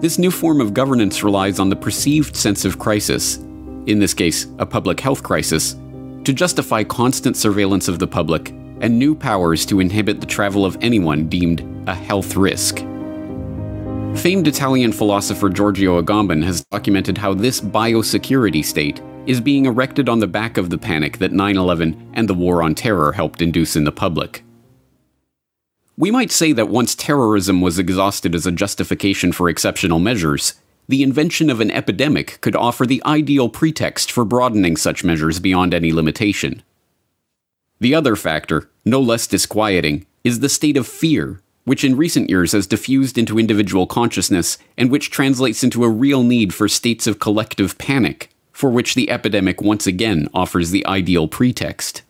[0.00, 3.38] This new form of governance relies on the perceived sense of crisis,
[3.86, 5.74] in this case, a public health crisis,
[6.22, 10.78] to justify constant surveillance of the public and new powers to inhibit the travel of
[10.80, 12.76] anyone deemed a health risk.
[14.14, 20.20] Famed Italian philosopher Giorgio Agamben has documented how this biosecurity state is being erected on
[20.20, 23.74] the back of the panic that 9 11 and the War on Terror helped induce
[23.74, 24.44] in the public.
[25.98, 30.54] We might say that once terrorism was exhausted as a justification for exceptional measures,
[30.86, 35.74] the invention of an epidemic could offer the ideal pretext for broadening such measures beyond
[35.74, 36.62] any limitation.
[37.80, 42.52] The other factor, no less disquieting, is the state of fear which in recent years
[42.52, 47.18] has diffused into individual consciousness and which translates into a real need for states of
[47.18, 52.02] collective panic, for which the epidemic once again offers the ideal pretext.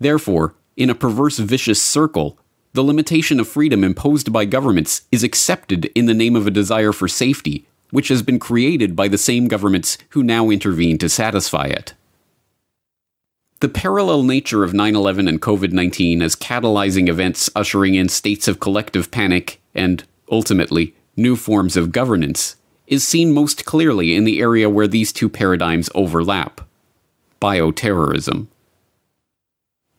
[0.00, 2.36] Therefore, in a perverse vicious circle,
[2.72, 6.92] the limitation of freedom imposed by governments is accepted in the name of a desire
[6.92, 11.64] for safety, which has been created by the same governments who now intervene to satisfy
[11.64, 11.94] it.
[13.58, 18.48] The parallel nature of 9 11 and COVID 19 as catalyzing events ushering in states
[18.48, 22.56] of collective panic and, ultimately, new forms of governance
[22.86, 26.60] is seen most clearly in the area where these two paradigms overlap
[27.40, 28.46] bioterrorism.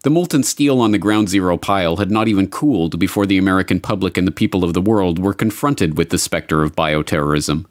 [0.03, 3.79] The molten steel on the ground zero pile had not even cooled before the American
[3.79, 7.65] public and the people of the world were confronted with the specter of bioterrorism.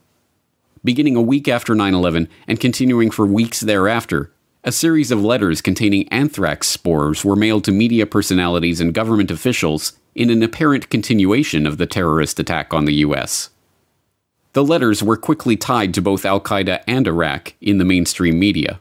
[0.85, 5.61] Beginning a week after 9 11 and continuing for weeks thereafter, a series of letters
[5.61, 11.67] containing anthrax spores were mailed to media personalities and government officials in an apparent continuation
[11.67, 13.51] of the terrorist attack on the US.
[14.53, 18.81] The letters were quickly tied to both Al Qaeda and Iraq in the mainstream media.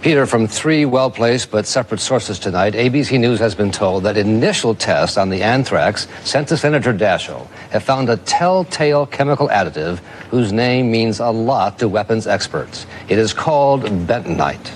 [0.00, 4.16] Peter, from three well placed but separate sources tonight, ABC News has been told that
[4.16, 9.98] initial tests on the anthrax sent to Senator Daschle have found a telltale chemical additive
[10.30, 12.86] whose name means a lot to weapons experts.
[13.08, 14.70] It is called bentonite.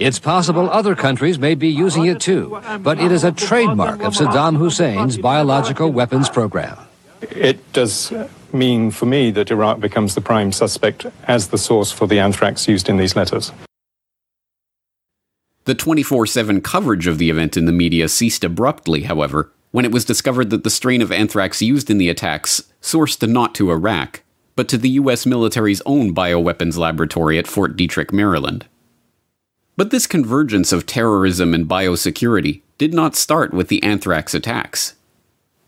[0.00, 4.14] It's possible other countries may be using it too, but it is a trademark of
[4.14, 6.78] Saddam Hussein's biological weapons program.
[7.20, 8.12] It does
[8.52, 12.66] mean for me that Iraq becomes the prime suspect as the source for the anthrax
[12.68, 13.52] used in these letters.
[15.68, 19.92] The 24 7 coverage of the event in the media ceased abruptly, however, when it
[19.92, 24.22] was discovered that the strain of anthrax used in the attacks sourced not to Iraq,
[24.56, 25.26] but to the U.S.
[25.26, 28.64] military's own bioweapons laboratory at Fort Detrick, Maryland.
[29.76, 34.94] But this convergence of terrorism and biosecurity did not start with the anthrax attacks.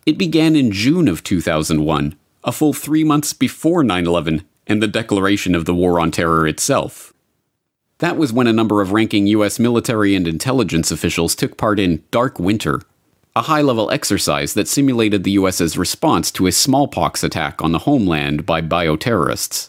[0.07, 4.89] It began in June of 2001, a full three months before 9 11 and the
[4.89, 7.10] declaration of the War on Terror itself.
[8.01, 9.59] That was when a number of ranking U.S.
[9.59, 12.81] military and intelligence officials took part in Dark Winter,
[13.37, 17.81] a high level exercise that simulated the US's response to a smallpox attack on the
[17.81, 19.69] homeland by bioterrorists.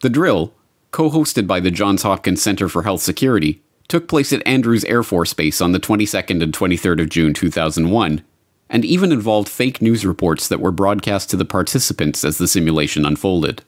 [0.00, 0.54] The drill,
[0.92, 5.02] co hosted by the Johns Hopkins Center for Health Security, took place at Andrews Air
[5.02, 8.22] Force Base on the 22nd and 23rd of June 2001,
[8.70, 13.04] and even involved fake news reports that were broadcast to the participants as the simulation
[13.04, 13.64] unfolded.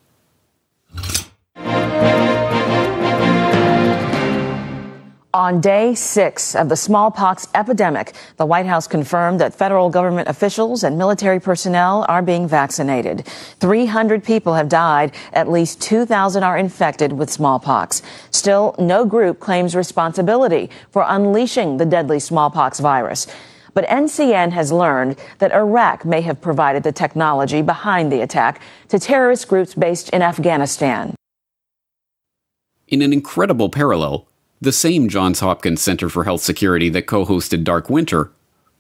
[5.33, 10.83] On day six of the smallpox epidemic, the White House confirmed that federal government officials
[10.83, 13.25] and military personnel are being vaccinated.
[13.61, 15.15] 300 people have died.
[15.33, 18.03] At least 2,000 are infected with smallpox.
[18.33, 23.29] Still, no group claims responsibility for unleashing the deadly smallpox virus.
[23.73, 28.99] But NCN has learned that Iraq may have provided the technology behind the attack to
[28.99, 31.15] terrorist groups based in Afghanistan.
[32.89, 34.27] In an incredible parallel,
[34.61, 38.31] the same Johns Hopkins Center for Health Security that co hosted Dark Winter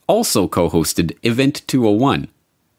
[0.07, 2.29] also co hosted Event 201,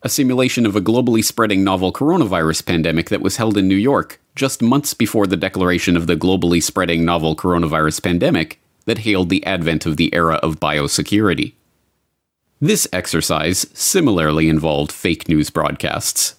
[0.03, 4.19] a simulation of a globally spreading novel coronavirus pandemic that was held in New York
[4.35, 9.45] just months before the declaration of the globally spreading novel coronavirus pandemic that hailed the
[9.45, 11.53] advent of the era of biosecurity.
[12.59, 16.35] This exercise similarly involved fake news broadcasts.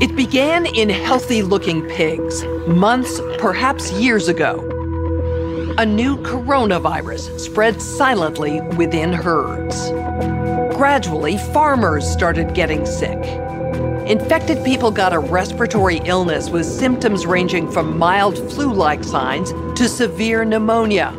[0.00, 4.60] It began in healthy looking pigs, months, perhaps years ago.
[5.78, 9.90] A new coronavirus spread silently within herds.
[10.76, 13.18] Gradually, farmers started getting sick.
[14.06, 19.88] Infected people got a respiratory illness with symptoms ranging from mild flu like signs to
[19.88, 21.12] severe pneumonia.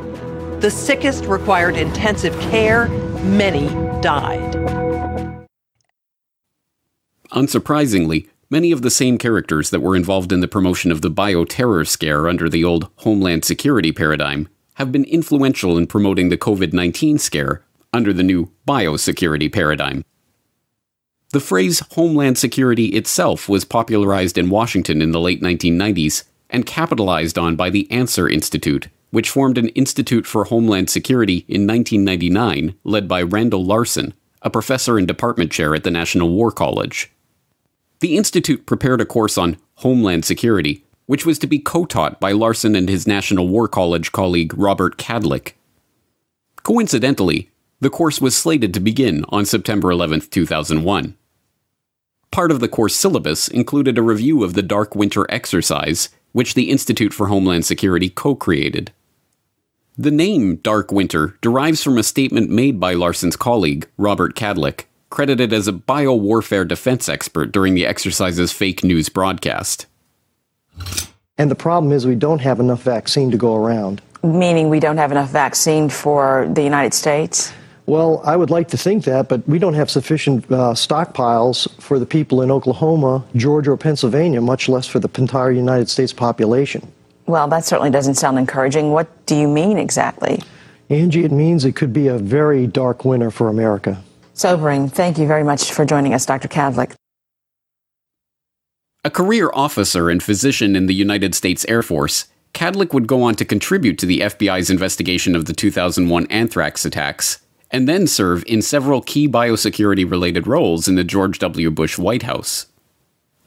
[0.59, 2.87] The sickest required intensive care,
[3.25, 3.69] Many
[4.01, 4.53] died.
[7.31, 11.87] Unsurprisingly, many of the same characters that were involved in the promotion of the bioterror
[11.87, 17.17] scare under the old Homeland Security paradigm have been influential in promoting the COVID 19
[17.17, 20.03] scare under the new biosecurity paradigm.
[21.31, 27.37] The phrase Homeland Security itself was popularized in Washington in the late 1990s and capitalized
[27.37, 33.07] on by the ANSER Institute, which formed an Institute for Homeland Security in 1999, led
[33.07, 37.11] by Randall Larsen, a professor and department chair at the National War College.
[37.99, 42.31] The Institute prepared a course on Homeland Security, which was to be co taught by
[42.31, 45.53] Larsen and his National War College colleague Robert Kadlec.
[46.63, 51.15] Coincidentally, the course was slated to begin on September 11, 2001.
[52.31, 56.69] Part of the course syllabus included a review of the Dark Winter exercise, which the
[56.69, 58.91] Institute for Homeland Security co created.
[59.97, 65.53] The name Dark Winter derives from a statement made by Larsen's colleague, Robert Kadlec, credited
[65.53, 69.85] as a biowarfare defense expert during the exercise's fake news broadcast.
[71.37, 74.01] And the problem is we don't have enough vaccine to go around.
[74.23, 77.53] Meaning we don't have enough vaccine for the United States?
[77.87, 81.99] Well, I would like to think that, but we don't have sufficient uh, stockpiles for
[81.99, 86.91] the people in Oklahoma, Georgia, or Pennsylvania, much less for the entire United States population.
[87.27, 88.91] Well, that certainly doesn't sound encouraging.
[88.91, 90.41] What do you mean exactly?
[90.89, 94.01] Angie, it means it could be a very dark winter for America.
[94.35, 94.89] Sobering.
[94.89, 96.47] Thank you very much for joining us, Dr.
[96.47, 96.93] Kadlec.
[99.03, 103.35] A career officer and physician in the United States Air Force, Kadlec would go on
[103.35, 107.39] to contribute to the FBI's investigation of the 2001 anthrax attacks
[107.71, 111.71] and then serve in several key biosecurity related roles in the George W.
[111.71, 112.67] Bush White House.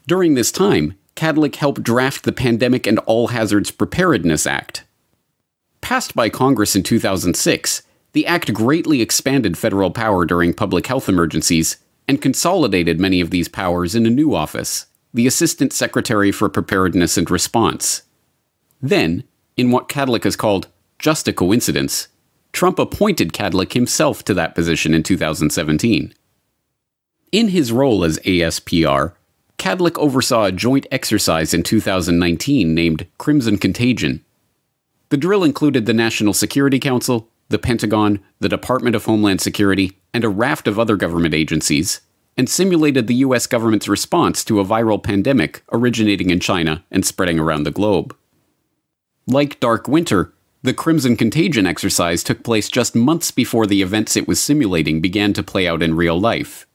[0.06, 4.84] During this time, Kadlec helped draft the Pandemic and All Hazards Preparedness Act.
[5.80, 7.82] Passed by Congress in 2006,
[8.18, 11.76] the act greatly expanded federal power during public health emergencies
[12.08, 17.16] and consolidated many of these powers in a new office, the Assistant Secretary for Preparedness
[17.16, 18.02] and Response.
[18.82, 19.22] Then,
[19.56, 20.66] in what Kadlec has called
[20.98, 22.08] just a coincidence,
[22.52, 26.12] Trump appointed Kadlec himself to that position in 2017.
[27.30, 29.12] In his role as ASPR,
[29.58, 34.24] Kadlec oversaw a joint exercise in 2019 named Crimson Contagion.
[35.10, 40.24] The drill included the National Security Council, the Pentagon, the Department of Homeland Security, and
[40.24, 42.00] a raft of other government agencies,
[42.36, 47.38] and simulated the US government's response to a viral pandemic originating in China and spreading
[47.38, 48.14] around the globe.
[49.26, 50.32] Like Dark Winter,
[50.62, 55.32] the Crimson Contagion exercise took place just months before the events it was simulating began
[55.32, 56.66] to play out in real life.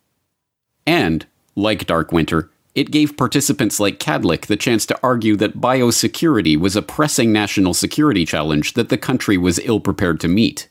[0.85, 6.57] And, like Dark Winter, it gave participants like Kadlec the chance to argue that biosecurity
[6.57, 10.69] was a pressing national security challenge that the country was ill prepared to meet.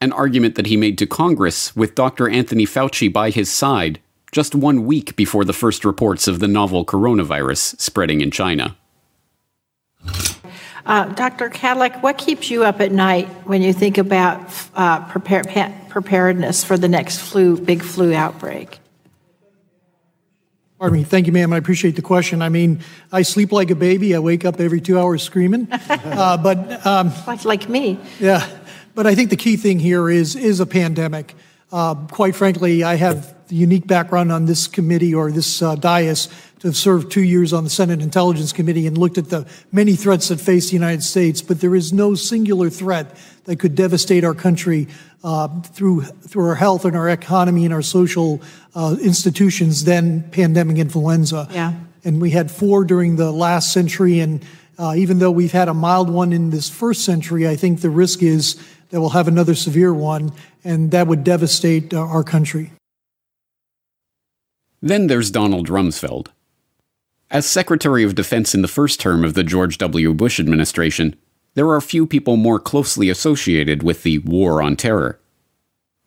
[0.00, 2.28] An argument that he made to Congress with Dr.
[2.28, 4.00] Anthony Fauci by his side
[4.32, 8.76] just one week before the first reports of the novel coronavirus spreading in China.
[10.86, 11.48] Uh, Dr.
[11.48, 15.44] Kadlec, what keeps you up at night when you think about uh, prepare,
[15.88, 18.80] preparedness for the next flu, big flu outbreak?
[20.84, 21.04] Pardon me.
[21.04, 21.50] Thank you, ma'am.
[21.54, 22.42] I appreciate the question.
[22.42, 24.14] I mean, I sleep like a baby.
[24.14, 25.66] I wake up every two hours screaming.
[25.88, 27.98] Uh, but um, like, like me.
[28.20, 28.46] Yeah.
[28.94, 31.34] But I think the key thing here is is a pandemic.
[31.72, 36.28] Uh, quite frankly, I have the unique background on this committee or this uh, dais
[36.58, 39.96] to have served two years on the Senate Intelligence Committee and looked at the many
[39.96, 41.40] threats that face the United States.
[41.40, 44.88] But there is no singular threat that could devastate our country
[45.22, 48.40] uh, through through our health and our economy and our social
[48.74, 51.48] uh, institutions than pandemic influenza.
[51.50, 51.72] Yeah.
[52.04, 54.44] And we had four during the last century, and
[54.78, 57.90] uh, even though we've had a mild one in this first century, I think the
[57.90, 58.56] risk is
[58.90, 60.32] that we'll have another severe one,
[60.64, 62.72] and that would devastate uh, our country.
[64.82, 66.28] Then there's Donald Rumsfeld.
[67.30, 70.12] As Secretary of Defense in the first term of the George W.
[70.12, 71.16] Bush administration,
[71.54, 75.20] there are few people more closely associated with the War on Terror.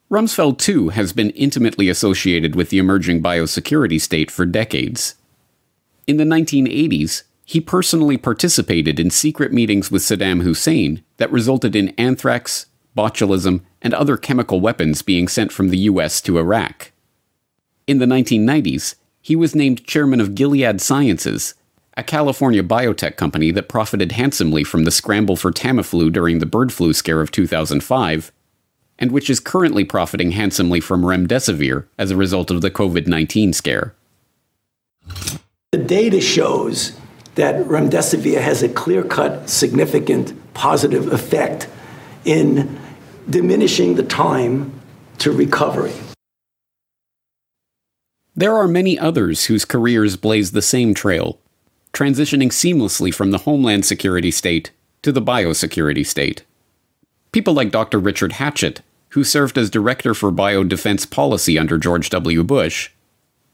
[0.09, 5.15] Rumsfeld, too, has been intimately associated with the emerging biosecurity state for decades.
[6.05, 11.89] In the 1980s, he personally participated in secret meetings with Saddam Hussein that resulted in
[11.97, 16.91] anthrax, botulism, and other chemical weapons being sent from the US to Iraq.
[17.85, 21.53] In the 1990s, he was named chairman of Gilead Sciences,
[21.97, 26.71] a California biotech company that profited handsomely from the scramble for Tamiflu during the bird
[26.71, 28.31] flu scare of 2005,
[28.99, 33.51] and which is currently profiting handsomely from remdesivir as a result of the COVID 19
[33.51, 33.95] scare.
[35.71, 36.95] The data shows
[37.33, 41.67] that remdesivir has a clear cut, significant positive effect
[42.25, 42.79] in
[43.27, 44.79] diminishing the time
[45.17, 45.93] to recovery.
[48.35, 51.39] There are many others whose careers blaze the same trail,
[51.97, 54.69] transitioning seamlessly from the Homeland Security state
[55.01, 56.43] to the biosecurity state.
[57.31, 57.97] People like Dr.
[57.97, 62.43] Richard Hatchett, who served as Director for Biodefense Policy under George W.
[62.43, 62.91] Bush,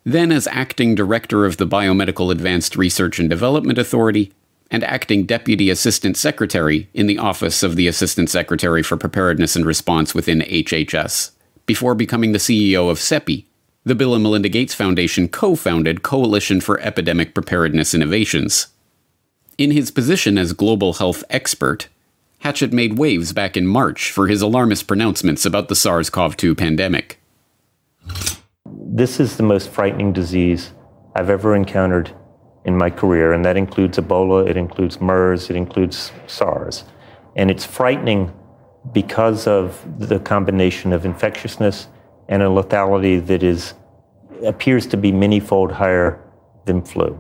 [0.04, 4.34] then as Acting Director of the Biomedical Advanced Research and Development Authority,
[4.70, 9.66] and Acting Deputy Assistant Secretary in the Office of the Assistant Secretary for Preparedness and
[9.66, 11.32] Response within HHS,
[11.66, 13.46] before becoming the CEO of CEPI,
[13.86, 18.68] the Bill and Melinda Gates Foundation co founded Coalition for Epidemic Preparedness Innovations.
[19.58, 21.90] In his position as global health expert,
[22.40, 26.56] Hatchett made waves back in March for his alarmist pronouncements about the SARS CoV 2
[26.56, 27.20] pandemic.
[28.66, 30.72] This is the most frightening disease
[31.16, 32.16] I've ever encountered
[32.66, 36.86] in my career, and that includes Ebola, it includes MERS, it includes SARS.
[37.36, 38.32] And it's frightening
[38.94, 41.88] because of the combination of infectiousness
[42.30, 43.74] and a lethality that is
[44.46, 46.20] appears to be many-fold higher
[46.66, 47.20] than flu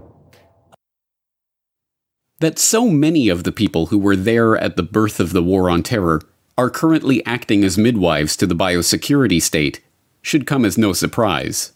[2.44, 5.70] that so many of the people who were there at the birth of the War
[5.70, 6.22] on Terror
[6.58, 9.80] are currently acting as midwives to the biosecurity state
[10.22, 11.72] should come as no surprise.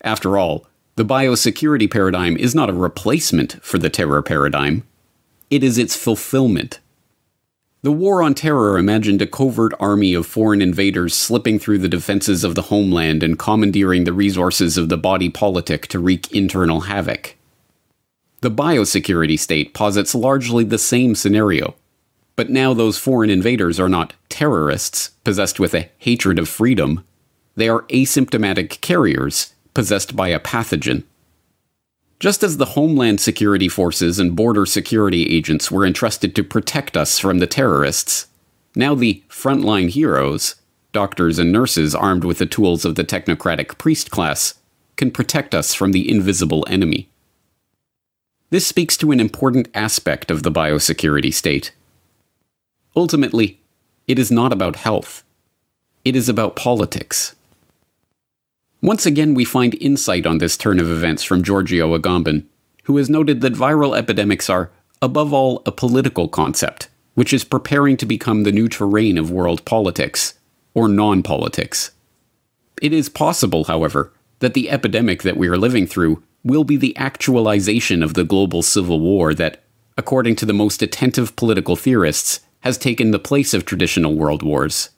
[0.00, 4.82] After all, the biosecurity paradigm is not a replacement for the terror paradigm,
[5.50, 6.80] it is its fulfillment.
[7.84, 12.44] The War on Terror imagined a covert army of foreign invaders slipping through the defenses
[12.44, 17.34] of the homeland and commandeering the resources of the body politic to wreak internal havoc.
[18.40, 21.74] The biosecurity state posits largely the same scenario.
[22.36, 27.04] But now those foreign invaders are not terrorists possessed with a hatred of freedom.
[27.56, 31.02] They are asymptomatic carriers possessed by a pathogen.
[32.22, 37.18] Just as the Homeland Security Forces and border security agents were entrusted to protect us
[37.18, 38.28] from the terrorists,
[38.76, 40.54] now the frontline heroes,
[40.92, 44.54] doctors and nurses armed with the tools of the technocratic priest class,
[44.94, 47.08] can protect us from the invisible enemy.
[48.50, 51.72] This speaks to an important aspect of the biosecurity state.
[52.94, 53.58] Ultimately,
[54.06, 55.24] it is not about health.
[56.04, 57.34] It is about politics.
[58.82, 62.44] Once again, we find insight on this turn of events from Giorgio Agamben,
[62.84, 67.96] who has noted that viral epidemics are, above all, a political concept, which is preparing
[67.96, 70.34] to become the new terrain of world politics,
[70.74, 71.92] or non politics.
[72.82, 76.96] It is possible, however, that the epidemic that we are living through will be the
[76.96, 79.62] actualization of the global civil war that,
[79.96, 84.90] according to the most attentive political theorists, has taken the place of traditional world wars.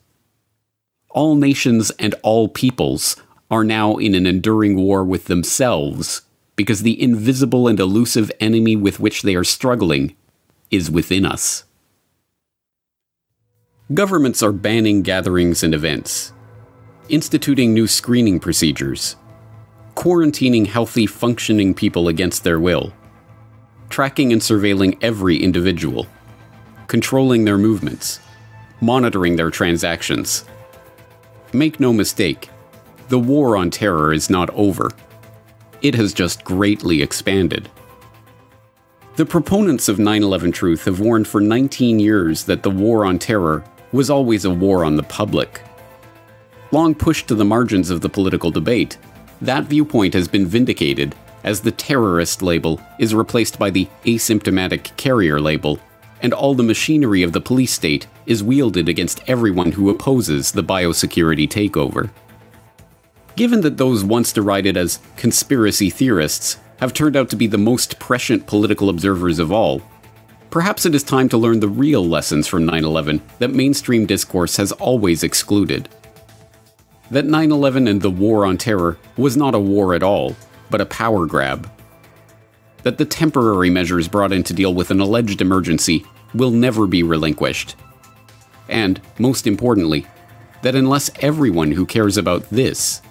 [1.11, 3.15] All nations and all peoples
[3.49, 6.23] are now in an enduring war with themselves
[6.55, 10.15] because the invisible and elusive enemy with which they are struggling
[10.71, 11.63] is within us.
[13.93, 16.33] Governments are banning gatherings and events,
[17.07, 19.15] instituting new screening procedures,
[19.95, 22.93] quarantining healthy, functioning people against their will,
[23.89, 26.07] tracking and surveilling every individual,
[26.87, 28.19] controlling their movements,
[28.81, 30.45] monitoring their transactions.
[31.53, 32.49] Make no mistake,
[33.07, 34.91] the war on terror is not over.
[35.81, 37.69] It has just greatly expanded.
[39.15, 43.19] The proponents of 9 11 Truth have warned for 19 years that the war on
[43.19, 45.61] terror was always a war on the public.
[46.71, 48.97] Long pushed to the margins of the political debate,
[49.41, 55.39] that viewpoint has been vindicated as the terrorist label is replaced by the asymptomatic carrier
[55.39, 55.79] label,
[56.21, 60.63] and all the machinery of the police state is wielded against everyone who opposes the
[60.63, 62.09] biosecurity takeover.
[63.35, 67.99] Given that those once derided as conspiracy theorists have turned out to be the most
[67.99, 69.81] prescient political observers of all,
[70.49, 74.57] perhaps it is time to learn the real lessons from 9 11 that mainstream discourse
[74.57, 75.89] has always excluded
[77.11, 80.35] that 9 11 and the War on Terror was not a war at all,
[80.69, 81.69] but a power grab.
[82.83, 87.03] That the temporary measures brought in to deal with an alleged emergency will never be
[87.03, 87.75] relinquished.
[88.67, 90.07] And, most importantly,
[90.61, 93.01] that unless everyone who cares about this,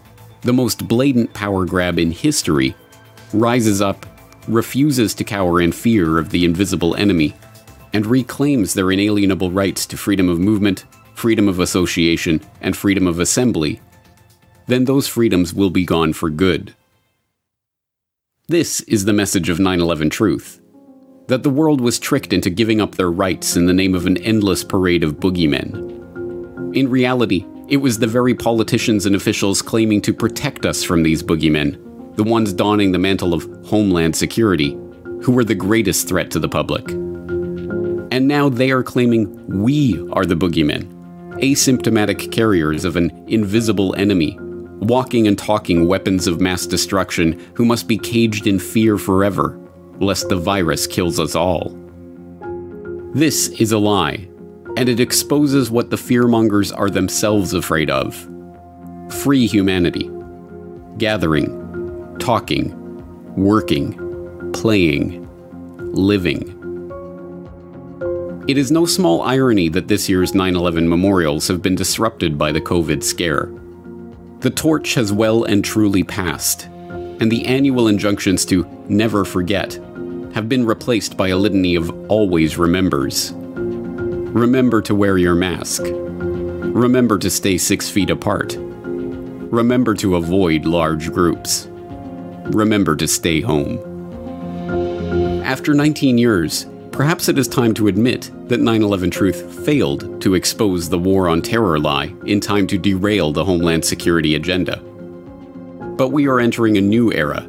[0.44, 2.74] the most blatant power grab in history,
[3.32, 4.06] rises up,
[4.46, 7.34] refuses to cower in fear of the invisible enemy,
[7.92, 10.84] and reclaims their inalienable rights to freedom of movement,
[11.14, 13.80] freedom of association, and freedom of assembly,
[14.66, 16.74] then those freedoms will be gone for good.
[18.48, 20.60] This is the message of 9 11 Truth
[21.26, 24.18] that the world was tricked into giving up their rights in the name of an
[24.18, 26.03] endless parade of boogeymen.
[26.74, 31.22] In reality, it was the very politicians and officials claiming to protect us from these
[31.22, 34.72] boogeymen, the ones donning the mantle of homeland security,
[35.22, 36.90] who were the greatest threat to the public.
[36.90, 40.92] And now they are claiming we are the boogeymen,
[41.40, 47.88] asymptomatic carriers of an invisible enemy, walking and talking weapons of mass destruction who must
[47.88, 49.58] be caged in fear forever,
[50.00, 51.70] lest the virus kills us all.
[53.14, 54.28] This is a lie,
[54.76, 58.28] and it exposes what the fearmongers are themselves afraid of
[59.10, 60.10] free humanity,
[60.98, 62.74] gathering, talking,
[63.36, 65.28] working, playing,
[65.92, 66.50] living.
[68.48, 72.52] It is no small irony that this year's 9 11 memorials have been disrupted by
[72.52, 73.50] the COVID scare.
[74.40, 79.74] The torch has well and truly passed, and the annual injunctions to never forget
[80.34, 83.32] have been replaced by a litany of always remembers.
[84.34, 85.82] Remember to wear your mask.
[85.84, 88.56] Remember to stay six feet apart.
[88.58, 91.68] Remember to avoid large groups.
[92.46, 93.78] Remember to stay home.
[95.44, 100.34] After 19 years, perhaps it is time to admit that 9 11 Truth failed to
[100.34, 104.78] expose the war on terror lie in time to derail the Homeland Security agenda.
[105.96, 107.42] But we are entering a new era,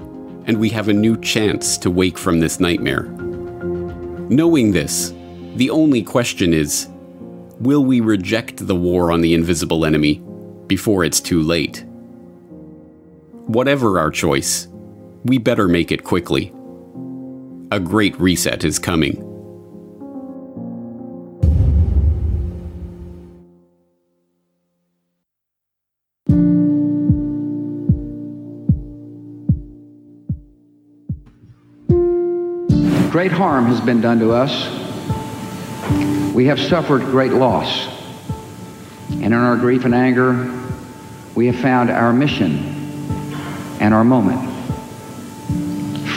[0.45, 3.05] and we have a new chance to wake from this nightmare.
[4.29, 5.15] Knowing this,
[5.55, 6.87] the only question is
[7.59, 10.21] will we reject the war on the invisible enemy
[10.67, 11.85] before it's too late?
[13.47, 14.67] Whatever our choice,
[15.23, 16.53] we better make it quickly.
[17.71, 19.21] A great reset is coming.
[33.09, 34.84] Great harm has been done to us.
[36.35, 37.87] We have suffered great loss.
[39.09, 40.53] And in our grief and anger,
[41.33, 42.57] we have found our mission
[43.79, 44.41] and our moment.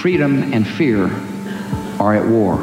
[0.03, 1.05] Freedom and fear
[2.01, 2.57] are at war.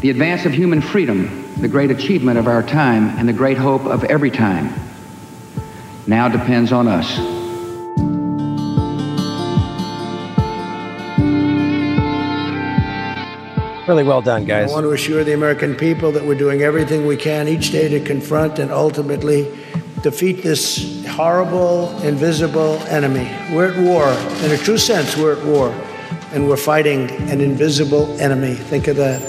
[0.00, 3.84] The advance of human freedom, the great achievement of our time and the great hope
[3.84, 4.74] of every time,
[6.08, 7.41] now depends on us.
[13.88, 14.70] Really well done, guys.
[14.70, 17.88] I want to assure the American people that we're doing everything we can each day
[17.88, 19.42] to confront and ultimately
[20.02, 23.28] defeat this horrible, invisible enemy.
[23.52, 24.08] We're at war.
[24.44, 25.70] In a true sense, we're at war.
[26.32, 28.54] And we're fighting an invisible enemy.
[28.54, 29.20] Think of that.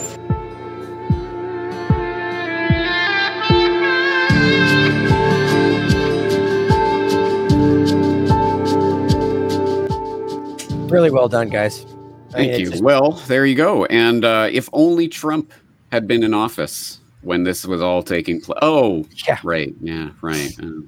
[10.91, 11.87] Really well done, guys.
[12.33, 12.71] Thank you.
[12.71, 12.83] Just...
[12.83, 13.85] Well, there you go.
[13.85, 15.53] And uh, if only Trump
[15.91, 18.59] had been in office when this was all taking place.
[18.61, 19.39] Oh, yeah.
[19.43, 19.73] right.
[19.81, 20.51] Yeah, right.
[20.61, 20.81] Uh,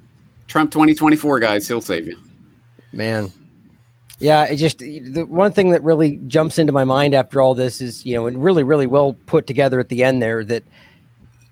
[0.46, 1.66] Trump 2024, guys.
[1.66, 2.18] He'll save you.
[2.92, 3.32] Man.
[4.18, 7.82] Yeah, it just the one thing that really jumps into my mind after all this
[7.82, 10.62] is, you know, and really, really well put together at the end there that,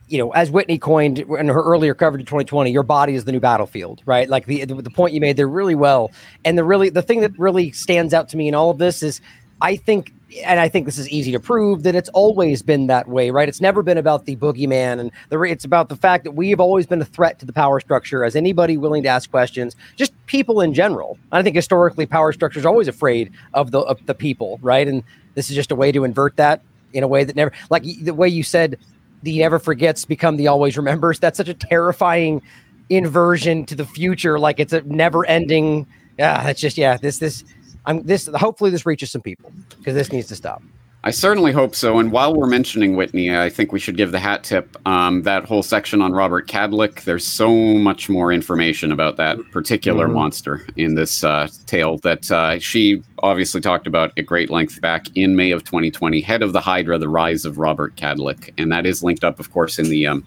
[0.09, 3.32] you know, as Whitney coined in her earlier coverage of 2020, your body is the
[3.32, 4.30] new battlefield, right?
[4.30, 6.11] Like the the point you made there really well.
[6.47, 9.03] And the really the thing that really stands out to me in all of this
[9.03, 9.20] is
[9.65, 10.12] I think,
[10.45, 13.49] and I think this is easy to prove that it's always been that way, right?
[13.49, 16.61] It's never been about the boogeyman, and the, it's about the fact that we have
[16.61, 18.25] always been a threat to the power structure.
[18.27, 21.17] As anybody willing to ask questions, just people in general.
[21.33, 24.87] I think historically, power structures always afraid of the of the people, right?
[24.87, 25.03] And
[25.35, 26.61] this is just a way to invert that
[26.93, 28.79] in a way that never, like the way you said,
[29.23, 31.19] the never forgets become the always remembers.
[31.19, 32.43] That's such a terrifying
[32.91, 34.39] inversion to the future.
[34.39, 35.87] Like it's a never ending.
[36.19, 36.99] Yeah, that's just yeah.
[36.99, 37.45] This this
[37.87, 38.28] I'm this.
[38.35, 40.62] Hopefully, this reaches some people because this needs to stop.
[41.07, 41.99] I certainly hope so.
[41.99, 44.74] And while we're mentioning Whitney, I think we should give the hat tip.
[44.87, 50.07] Um, that whole section on Robert Kadlec, there's so much more information about that particular
[50.07, 50.14] mm-hmm.
[50.14, 55.07] monster in this uh, tale that uh, she obviously talked about at great length back
[55.14, 56.22] in May of 2020.
[56.22, 59.53] Head of the Hydra: The Rise of Robert Kadlec, and that is linked up, of
[59.53, 60.24] course, in the um,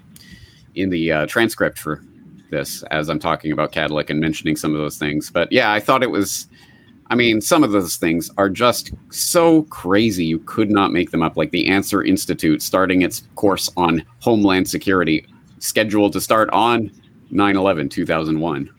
[0.75, 2.03] in the uh, transcript for
[2.51, 5.31] this as I'm talking about Kadlec and mentioning some of those things.
[5.31, 6.47] But yeah, I thought it was
[7.09, 11.23] I mean, some of those things are just so crazy you could not make them
[11.23, 11.37] up.
[11.37, 15.25] Like the ANSER Institute starting its course on Homeland Security,
[15.59, 16.91] scheduled to start on
[17.31, 18.69] 9 11 2001.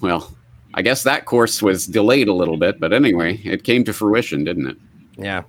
[0.00, 0.34] Well,
[0.74, 4.44] I guess that course was delayed a little bit, but anyway, it came to fruition,
[4.44, 4.76] didn't it?
[5.16, 5.42] Yeah.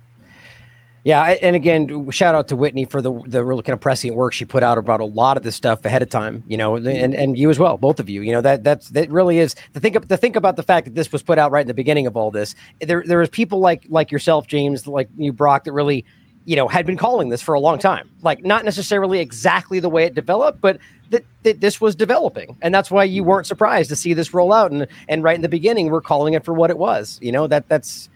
[1.02, 4.34] Yeah, and again, shout out to Whitney for the the really kind of prescient work
[4.34, 6.44] she put out about a lot of this stuff ahead of time.
[6.46, 7.18] You know, and mm-hmm.
[7.18, 8.20] and you as well, both of you.
[8.20, 10.86] You know that that's that really is to think of, to think about the fact
[10.86, 12.54] that this was put out right in the beginning of all this.
[12.80, 16.04] There there is people like like yourself, James, like you, Broc, that really
[16.44, 18.10] you know had been calling this for a long time.
[18.22, 20.78] Like not necessarily exactly the way it developed, but
[21.08, 23.30] that, that this was developing, and that's why you mm-hmm.
[23.30, 24.70] weren't surprised to see this roll out.
[24.70, 27.18] And and right in the beginning, we're calling it for what it was.
[27.22, 28.10] You know that that's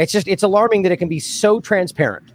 [0.00, 2.32] it's just it's alarming that it can be so transparent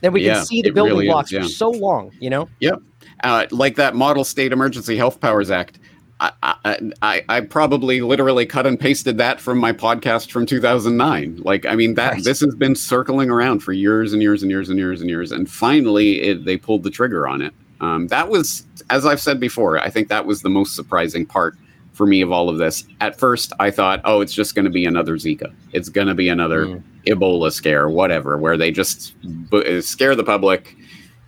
[0.00, 1.42] that we yeah, can see the building really blocks is, yeah.
[1.42, 2.12] for so long.
[2.20, 2.48] You know.
[2.60, 2.80] Yep.
[3.24, 5.78] uh, like that Model State Emergency Health Powers Act.
[6.20, 11.42] I, I, I probably literally cut and pasted that from my podcast from 2009.
[11.44, 14.68] Like, I mean, that this has been circling around for years and years and years
[14.68, 17.54] and years and years, and finally, it, they pulled the trigger on it.
[17.80, 21.56] Um, that was, as I've said before, I think that was the most surprising part
[21.98, 22.84] for me of all of this.
[23.00, 25.52] At first, I thought, oh, it's just going to be another Zika.
[25.72, 26.82] It's going to be another mm.
[27.08, 29.16] Ebola scare, whatever, where they just
[29.50, 30.76] b- scare the public,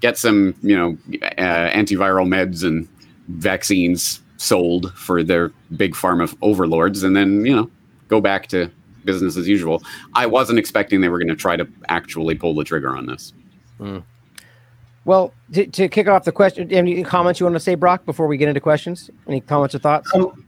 [0.00, 2.88] get some, you know, uh, antiviral meds and
[3.26, 7.68] vaccines sold for their big pharma overlords and then, you know,
[8.06, 8.70] go back to
[9.04, 9.82] business as usual.
[10.14, 13.32] I wasn't expecting they were going to try to actually pull the trigger on this.
[13.80, 14.04] Mm.
[15.04, 18.28] Well, to, to, kick off the question, any comments you want to say, Broc, before
[18.28, 19.10] we get into questions?
[19.26, 20.14] Any comments or thoughts?
[20.14, 20.39] Um,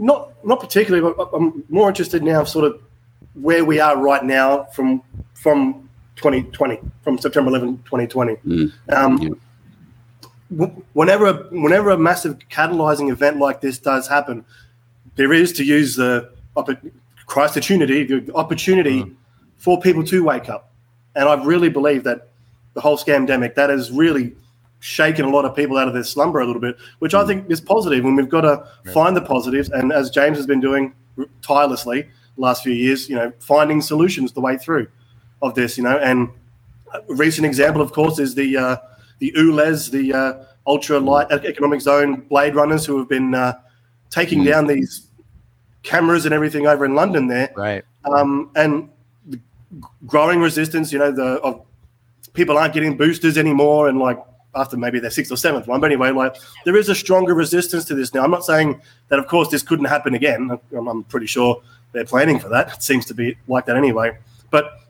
[0.00, 1.14] not, not particularly.
[1.16, 2.80] But I'm more interested now, sort of
[3.34, 5.02] where we are right now from
[5.34, 8.34] from 2020, from September 11, 2020.
[8.34, 8.72] Mm.
[8.90, 9.28] Um, yeah
[10.50, 14.44] whenever whenever a massive catalyzing event like this does happen,
[15.16, 16.30] there is to use the
[17.26, 19.14] Christ opportunity, the opportunity mm.
[19.58, 20.72] for people to wake up.
[21.14, 22.28] And I really believe that
[22.74, 24.34] the whole scamdemic that has really
[24.80, 27.26] shaken a lot of people out of their slumber a little bit, which I mm.
[27.26, 28.04] think is positive.
[28.04, 29.68] And we've got to find the positives.
[29.68, 30.94] And as James has been doing
[31.42, 32.02] tirelessly
[32.36, 34.88] the last few years, you know, finding solutions the way through
[35.42, 35.98] of this, you know.
[35.98, 36.30] And
[36.92, 38.76] a recent example, of course, is the uh,
[39.18, 43.54] the ULEZ, the uh, ultra light economic zone blade runners who have been uh,
[44.08, 44.46] taking mm.
[44.46, 45.06] down these
[45.82, 47.52] cameras and everything over in London there.
[47.56, 47.84] Right.
[48.04, 48.90] Um, and
[50.06, 51.64] growing resistance, you know, the of
[52.32, 54.18] people aren't getting boosters anymore, and like
[54.54, 55.80] after maybe their sixth or seventh one.
[55.80, 58.24] But anyway, like there is a stronger resistance to this now.
[58.24, 60.58] I'm not saying that, of course, this couldn't happen again.
[60.76, 62.74] I'm, I'm pretty sure they're planning for that.
[62.74, 64.16] It seems to be like that anyway.
[64.50, 64.80] But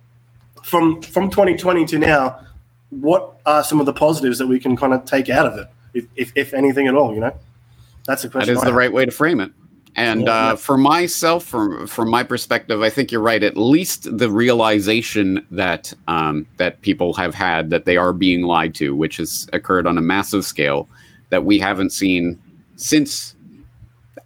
[0.62, 2.46] from from 2020 to now,
[2.90, 5.68] what are some of the positives that we can kind of take out of it,
[5.94, 7.14] if, if, if anything at all?
[7.14, 7.36] You know,
[8.06, 8.54] that's the question.
[8.54, 9.52] That is the right way to frame it.
[9.96, 13.42] And uh, for myself, from from my perspective, I think you're right.
[13.42, 18.74] At least the realization that um, that people have had that they are being lied
[18.76, 20.88] to, which has occurred on a massive scale
[21.30, 22.40] that we haven't seen
[22.76, 23.34] since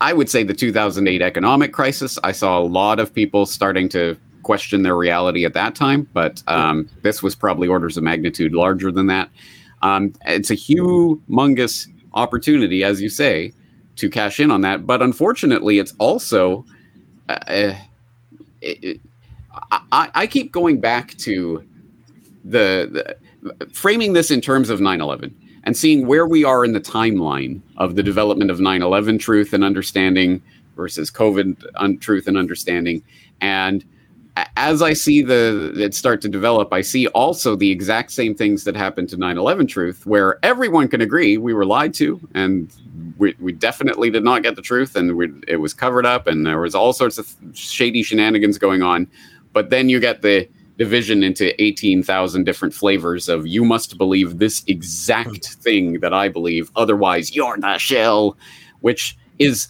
[0.00, 2.18] I would say the 2008 economic crisis.
[2.22, 6.42] I saw a lot of people starting to question their reality at that time, but
[6.46, 9.30] um, this was probably orders of magnitude larger than that.
[9.82, 13.52] Um, it's a humongous opportunity, as you say,
[13.96, 14.86] to cash in on that.
[14.86, 16.64] But unfortunately, it's also.
[17.28, 17.74] Uh,
[18.60, 19.00] it,
[19.92, 21.64] I, I, keep going back to
[22.44, 23.16] the,
[23.50, 25.34] the framing this in terms of 9 11
[25.64, 29.52] and seeing where we are in the timeline of the development of 9 11 truth
[29.52, 30.42] and understanding
[30.76, 33.02] versus COVID untruth and understanding.
[33.40, 33.84] And
[34.56, 38.64] as I see the it start to develop, I see also the exact same things
[38.64, 42.72] that happened to 9/11 truth, where everyone can agree we were lied to, and
[43.18, 46.46] we, we definitely did not get the truth, and we, it was covered up, and
[46.46, 49.06] there was all sorts of shady shenanigans going on.
[49.52, 54.64] But then you get the division into 18,000 different flavors of you must believe this
[54.66, 58.36] exact thing that I believe, otherwise you're the shell,
[58.80, 59.68] which is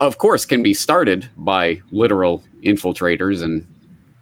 [0.00, 3.66] of course can be started by literal infiltrators and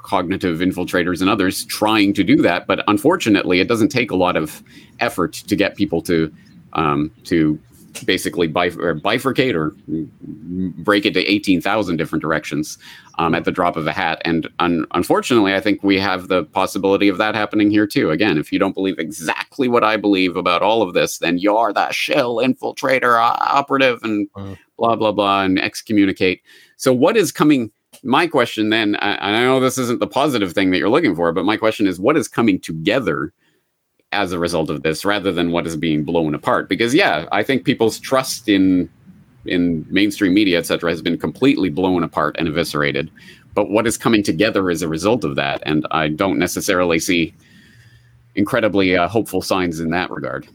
[0.04, 2.66] cognitive infiltrators and others trying to do that.
[2.66, 4.62] But unfortunately, it doesn't take a lot of
[5.00, 6.32] effort to get people to
[6.74, 7.58] um, to
[8.04, 9.74] basically bif- or bifurcate or
[10.82, 12.76] break it to 18,000 different directions
[13.18, 14.20] um, at the drop of a hat.
[14.24, 18.10] And un- unfortunately, I think we have the possibility of that happening here too.
[18.10, 21.72] Again, if you don't believe exactly what I believe about all of this, then you're
[21.72, 24.56] the shell infiltrator uh, operative and uh.
[24.76, 26.42] blah, blah, blah, and excommunicate.
[26.76, 27.70] So, what is coming
[28.04, 31.32] my question then, I, I know this isn't the positive thing that you're looking for,
[31.32, 33.32] but my question is what is coming together
[34.12, 36.68] as a result of this rather than what is being blown apart?
[36.68, 38.88] Because yeah, I think people's trust in
[39.46, 43.10] in mainstream media, et cetera, has been completely blown apart and eviscerated.
[43.54, 45.62] But what is coming together as a result of that?
[45.66, 47.34] And I don't necessarily see
[48.34, 50.46] incredibly uh, hopeful signs in that regard.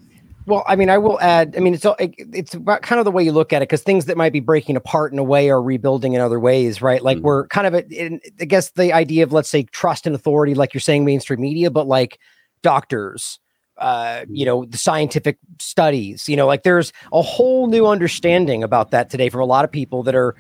[0.50, 1.54] Well, I mean, I will add.
[1.56, 4.06] I mean, it's all—it's about kind of the way you look at it, because things
[4.06, 7.04] that might be breaking apart in a way are rebuilding in other ways, right?
[7.04, 7.26] Like mm-hmm.
[7.28, 10.74] we're kind of, in, I guess, the idea of let's say trust and authority, like
[10.74, 12.20] you're saying, mainstream media, but like
[12.64, 13.40] doctors,
[13.78, 18.90] uh, you know, the scientific studies, you know, like there's a whole new understanding about
[18.90, 20.36] that today from a lot of people that are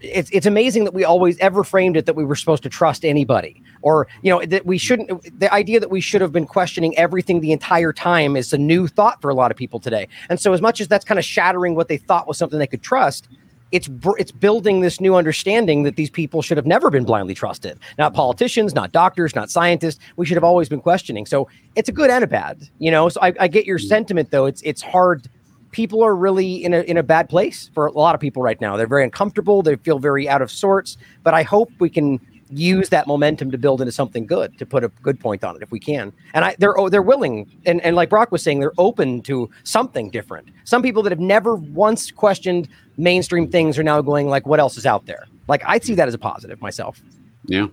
[0.00, 3.04] it's it's amazing that we always ever framed it that we were supposed to trust
[3.04, 6.96] anybody or you know that we shouldn't the idea that we should have been questioning
[6.96, 10.08] everything the entire time is a new thought for a lot of people today.
[10.28, 12.66] And so as much as that's kind of shattering what they thought was something they
[12.66, 13.28] could trust
[13.72, 17.78] it's it's building this new understanding that these people should have never been blindly trusted.
[17.98, 19.98] Not politicians not doctors not scientists.
[20.16, 21.26] We should have always been questioning.
[21.26, 23.08] So it's a good and a bad you know?
[23.08, 23.88] So i, I get your mm.
[23.88, 24.46] sentiment though.
[24.46, 25.28] It's it's hard
[25.74, 28.60] people are really in a in a bad place for a lot of people right
[28.60, 28.76] now.
[28.76, 29.60] They're very uncomfortable.
[29.60, 30.96] They feel very out of sorts.
[31.24, 32.20] But I hope we can
[32.50, 34.56] use that momentum to build into something good.
[34.58, 36.12] To put a good point on it, if we can.
[36.32, 39.50] And I, they're oh, they're willing, and and like Broc was saying, they're open to
[39.64, 40.48] something different.
[40.62, 44.78] Some people that have never once questioned mainstream things are now going like, what else
[44.78, 45.26] is out there?
[45.48, 47.02] Like I see that as a positive myself.
[47.46, 47.66] Yeah.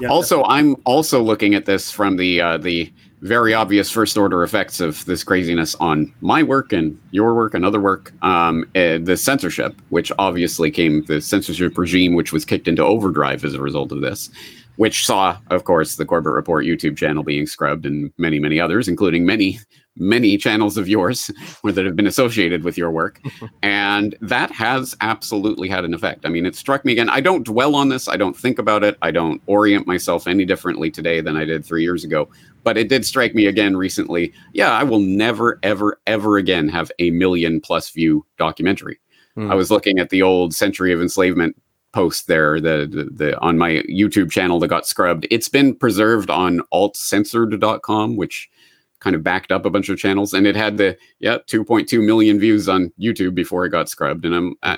[0.00, 2.92] yeah also, I'm also looking at this from the uh, the
[3.24, 7.64] very obvious first order effects of this craziness on my work and your work and
[7.64, 8.12] other work.
[8.22, 13.42] Um, uh, the censorship, which obviously came, the censorship regime, which was kicked into overdrive
[13.42, 14.28] as a result of this,
[14.76, 18.88] which saw, of course, the Corbett Report YouTube channel being scrubbed and many, many others,
[18.88, 19.58] including many
[19.96, 21.30] many channels of yours
[21.64, 23.20] that have been associated with your work.
[23.62, 26.26] and that has absolutely had an effect.
[26.26, 27.08] I mean, it struck me again.
[27.08, 30.44] I don't dwell on this, I don't think about it, I don't orient myself any
[30.44, 32.28] differently today than I did three years ago.
[32.64, 34.32] But it did strike me again recently.
[34.52, 38.98] Yeah, I will never, ever, ever again have a million plus view documentary.
[39.34, 39.50] Hmm.
[39.50, 41.56] I was looking at the old Century of Enslavement
[41.94, 46.28] post there the, the, the on my youtube channel that got scrubbed it's been preserved
[46.28, 48.50] on altcensored.com which
[48.98, 52.40] kind of backed up a bunch of channels and it had the yeah 2.2 million
[52.40, 54.76] views on youtube before it got scrubbed and i'm uh,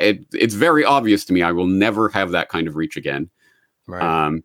[0.00, 3.30] it, it's very obvious to me i will never have that kind of reach again
[3.86, 4.02] right.
[4.02, 4.42] um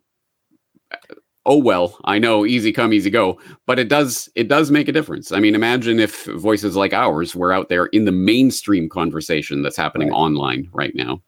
[1.46, 4.92] oh well i know easy come easy go but it does it does make a
[4.92, 9.62] difference i mean imagine if voices like ours were out there in the mainstream conversation
[9.62, 10.16] that's happening right.
[10.16, 11.20] online right now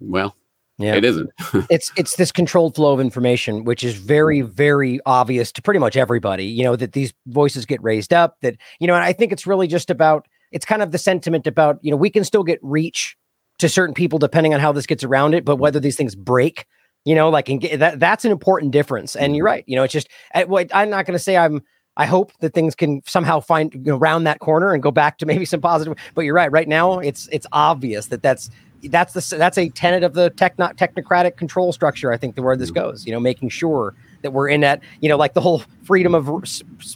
[0.00, 0.36] well
[0.78, 0.94] yeah.
[0.94, 1.30] It isn't.
[1.70, 4.48] it's it's this controlled flow of information, which is very, mm.
[4.48, 8.56] very obvious to pretty much everybody, you know, that these voices get raised up, that,
[8.80, 11.78] you know, and I think it's really just about it's kind of the sentiment about,
[11.82, 13.16] you know, we can still get reach
[13.58, 15.60] to certain people depending on how this gets around it, but mm.
[15.60, 16.66] whether these things break,
[17.04, 19.16] you know, like and get, that that's an important difference.
[19.16, 19.52] And you're mm-hmm.
[19.52, 19.64] right.
[19.66, 21.62] You know, it's just I, I'm not going to say I'm
[21.96, 25.18] I hope that things can somehow find you know round that corner and go back
[25.18, 25.96] to maybe some positive.
[26.14, 26.50] But you're right.
[26.50, 28.50] Right now, it's it's obvious that that's
[28.84, 32.12] that's the that's a tenet of the techno, technocratic control structure.
[32.12, 32.80] I think the where this mm-hmm.
[32.80, 36.14] goes, you know, making sure that we're in that, you know, like the whole freedom
[36.14, 36.28] of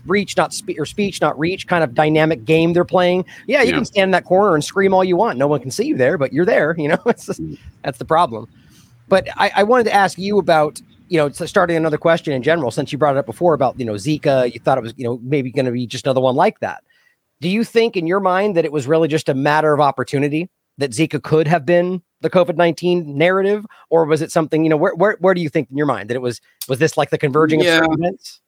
[0.07, 3.25] reach, not speech or speech, not reach kind of dynamic game they're playing.
[3.47, 3.75] Yeah, you yeah.
[3.77, 5.39] can stand in that corner and scream all you want.
[5.39, 6.75] No one can see you there, but you're there.
[6.79, 7.55] You know, it's just, mm-hmm.
[7.83, 8.49] that's the problem.
[9.09, 12.71] But I, I wanted to ask you about you know, starting another question in general,
[12.71, 15.05] since you brought it up before about, you know, Zika, you thought it was, you
[15.05, 16.83] know, maybe going to be just another one like that.
[17.41, 20.51] Do you think in your mind that it was really just a matter of opportunity
[20.79, 24.65] that Zika could have been the COVID nineteen narrative, or was it something?
[24.65, 26.41] You know, where where where do you think in your mind that it was?
[26.69, 27.85] Was this like the converging yeah.
[27.85, 28.41] of events?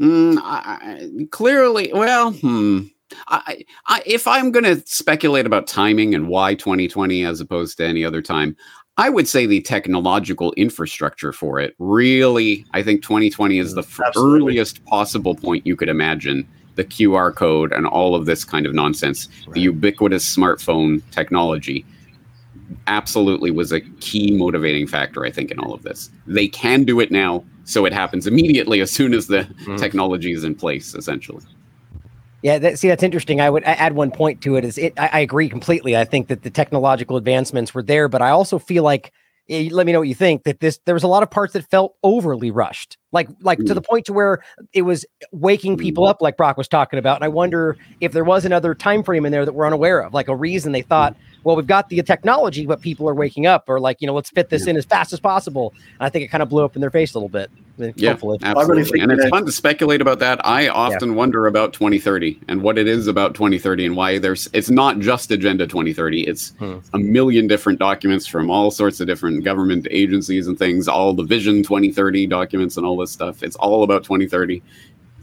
[0.00, 2.82] Mm, I, clearly, well, hmm.
[3.28, 7.86] I, I, if I'm going to speculate about timing and why 2020 as opposed to
[7.86, 8.56] any other time,
[8.98, 14.00] I would say the technological infrastructure for it really, I think 2020 is the f-
[14.16, 18.74] earliest possible point you could imagine the QR code and all of this kind of
[18.74, 19.54] nonsense, right.
[19.54, 21.84] the ubiquitous smartphone technology
[22.86, 26.10] absolutely was a key motivating factor, I think, in all of this.
[26.26, 29.78] They can do it now, so it happens immediately as soon as the mm.
[29.78, 31.42] technology is in place, essentially.
[32.46, 33.40] Yeah, that, see, that's interesting.
[33.40, 34.64] I would add one point to it.
[34.64, 34.92] Is it?
[34.96, 35.96] I, I agree completely.
[35.96, 39.12] I think that the technological advancements were there, but I also feel like
[39.48, 41.52] Eh, let me know what you think that this there was a lot of parts
[41.52, 43.66] that felt overly rushed like like mm.
[43.66, 44.42] to the point to where
[44.72, 46.10] it was waking people mm.
[46.10, 49.24] up like Broc was talking about and i wonder if there was another time frame
[49.24, 52.02] in there that we're unaware of like a reason they thought well we've got the
[52.02, 54.84] technology but people are waking up or like you know let's fit this in as
[54.84, 57.16] fast as possible and i think it kind of blew up in their face a
[57.16, 57.48] little bit
[57.78, 58.38] yeah, hopefully.
[58.42, 59.00] absolutely.
[59.00, 60.44] and it's fun to speculate about that.
[60.44, 61.16] I often yeah.
[61.16, 64.48] wonder about 2030 and what it is about 2030 and why there's.
[64.52, 66.26] It's not just Agenda 2030.
[66.26, 66.78] It's hmm.
[66.94, 70.88] a million different documents from all sorts of different government agencies and things.
[70.88, 73.42] All the Vision 2030 documents and all this stuff.
[73.42, 74.62] It's all about 2030.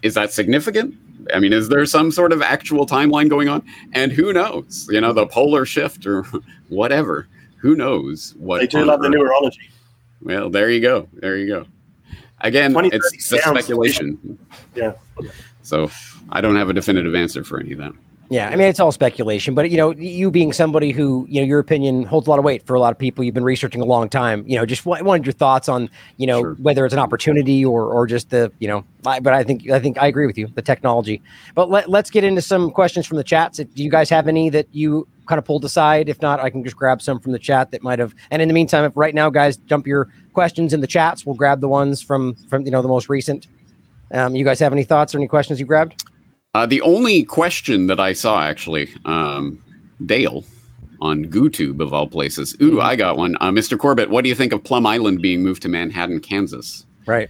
[0.01, 0.95] Is that significant?
[1.33, 3.63] I mean, is there some sort of actual timeline going on?
[3.93, 4.87] And who knows?
[4.91, 6.23] You know, the polar shift or
[6.69, 7.27] whatever.
[7.57, 8.59] Who knows what?
[8.59, 9.69] They do love the numerology.
[10.21, 11.07] Well, there you go.
[11.13, 11.65] There you go.
[12.43, 14.37] Again, it's just speculation.
[14.75, 14.93] Yeah.
[15.61, 15.91] So
[16.29, 17.93] I don't have a definitive answer for any of that.
[18.29, 21.45] Yeah, I mean it's all speculation, but you know, you being somebody who you know
[21.45, 23.23] your opinion holds a lot of weight for a lot of people.
[23.23, 24.43] You've been researching a long time.
[24.47, 26.53] You know, just wanted your thoughts on you know sure.
[26.55, 28.83] whether it's an opportunity or or just the you know.
[29.03, 31.21] but I think I think I agree with you the technology.
[31.53, 33.57] But let, let's get into some questions from the chats.
[33.57, 36.09] Do you guys have any that you kind of pulled aside?
[36.09, 38.13] If not, I can just grab some from the chat that might have.
[38.31, 41.25] And in the meantime, if right now, guys, dump your questions in the chats.
[41.25, 43.47] We'll grab the ones from from you know the most recent.
[44.11, 46.03] Um, you guys have any thoughts or any questions you grabbed?
[46.53, 49.63] Uh, the only question that I saw actually, um,
[50.05, 50.43] Dale
[51.01, 52.55] on GooTube of all places.
[52.61, 53.35] Ooh, I got one.
[53.41, 53.77] Uh, Mr.
[53.77, 56.85] Corbett, what do you think of Plum Island being moved to Manhattan, Kansas?
[57.05, 57.29] Right.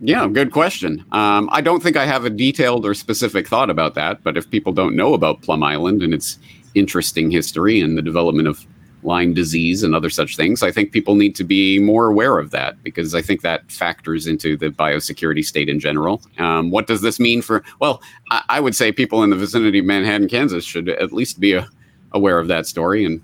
[0.00, 1.04] Yeah, good question.
[1.12, 4.50] Um, I don't think I have a detailed or specific thought about that, but if
[4.50, 6.38] people don't know about Plum Island and its
[6.74, 8.66] interesting history and the development of
[9.02, 12.50] Lyme disease and other such things, I think people need to be more aware of
[12.50, 16.20] that because I think that factors into the biosecurity state in general.
[16.38, 17.64] Um, what does this mean for?
[17.78, 21.40] Well, I, I, would say people in the vicinity of Manhattan, Kansas, should at least
[21.40, 21.66] be a, uh,
[22.12, 23.22] aware of that story and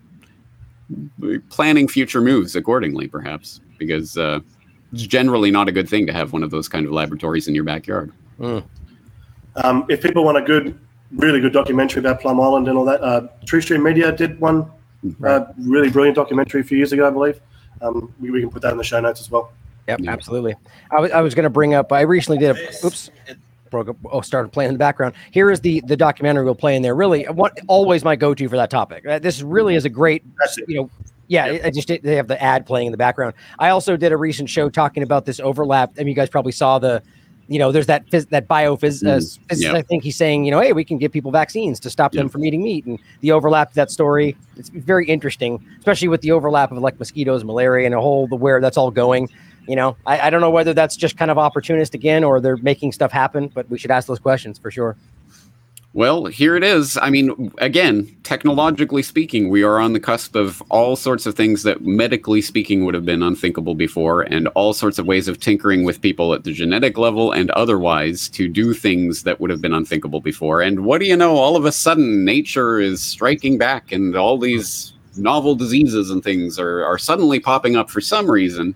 [1.51, 4.17] planning future moves accordingly, perhaps, because.
[4.17, 4.41] Uh,
[4.93, 7.55] it's generally not a good thing to have one of those kind of laboratories in
[7.55, 8.13] your backyard.
[8.39, 8.65] Mm.
[9.57, 10.79] Um, if people want a good,
[11.13, 14.71] really good documentary about Plum Island and all that, uh, Truthstream Media did one
[15.25, 17.41] uh, really brilliant documentary a few years ago, I believe.
[17.83, 19.53] Um, we, we, can put that in the show notes as well.
[19.89, 20.11] Yep, yeah.
[20.11, 20.55] absolutely.
[20.91, 21.93] I was, going to bring up.
[21.93, 22.87] I recently did a.
[22.87, 23.11] Oops.
[23.71, 23.97] Broke up.
[24.11, 25.15] Oh, started playing in the background.
[25.33, 26.95] Here is the the documentary we'll play in there.
[26.95, 29.05] Really, what always my go to for that topic.
[29.05, 30.25] Uh, this really is a great,
[30.69, 30.91] you know,
[31.29, 31.65] yeah, yep.
[31.65, 33.35] I just they have the ad playing in the background.
[33.59, 35.93] I also did a recent show talking about this overlap.
[35.97, 37.03] I mean, you guys probably saw the,
[37.49, 39.63] you know, there's that phys- that biophys uh, mm, physicist.
[39.63, 39.75] Yep.
[39.75, 42.23] I think he's saying, you know, hey, we can give people vaccines to stop yep.
[42.23, 44.37] them from eating meat, and the overlap that story.
[44.57, 48.37] It's very interesting, especially with the overlap of like mosquitoes, malaria, and a whole the
[48.37, 49.29] where that's all going.
[49.69, 52.57] You know, I, I don't know whether that's just kind of opportunist again, or they're
[52.57, 54.97] making stuff happen, but we should ask those questions for sure.
[55.97, 56.99] Well, here it is.
[56.99, 61.63] I mean, again, technologically speaking, we are on the cusp of all sorts of things
[61.63, 65.85] that medically speaking would have been unthinkable before, and all sorts of ways of tinkering
[65.85, 69.73] with people at the genetic level and otherwise to do things that would have been
[69.73, 70.61] unthinkable before.
[70.61, 71.37] And what do you know?
[71.37, 76.59] All of a sudden, nature is striking back, and all these novel diseases and things
[76.59, 78.75] are, are suddenly popping up for some reason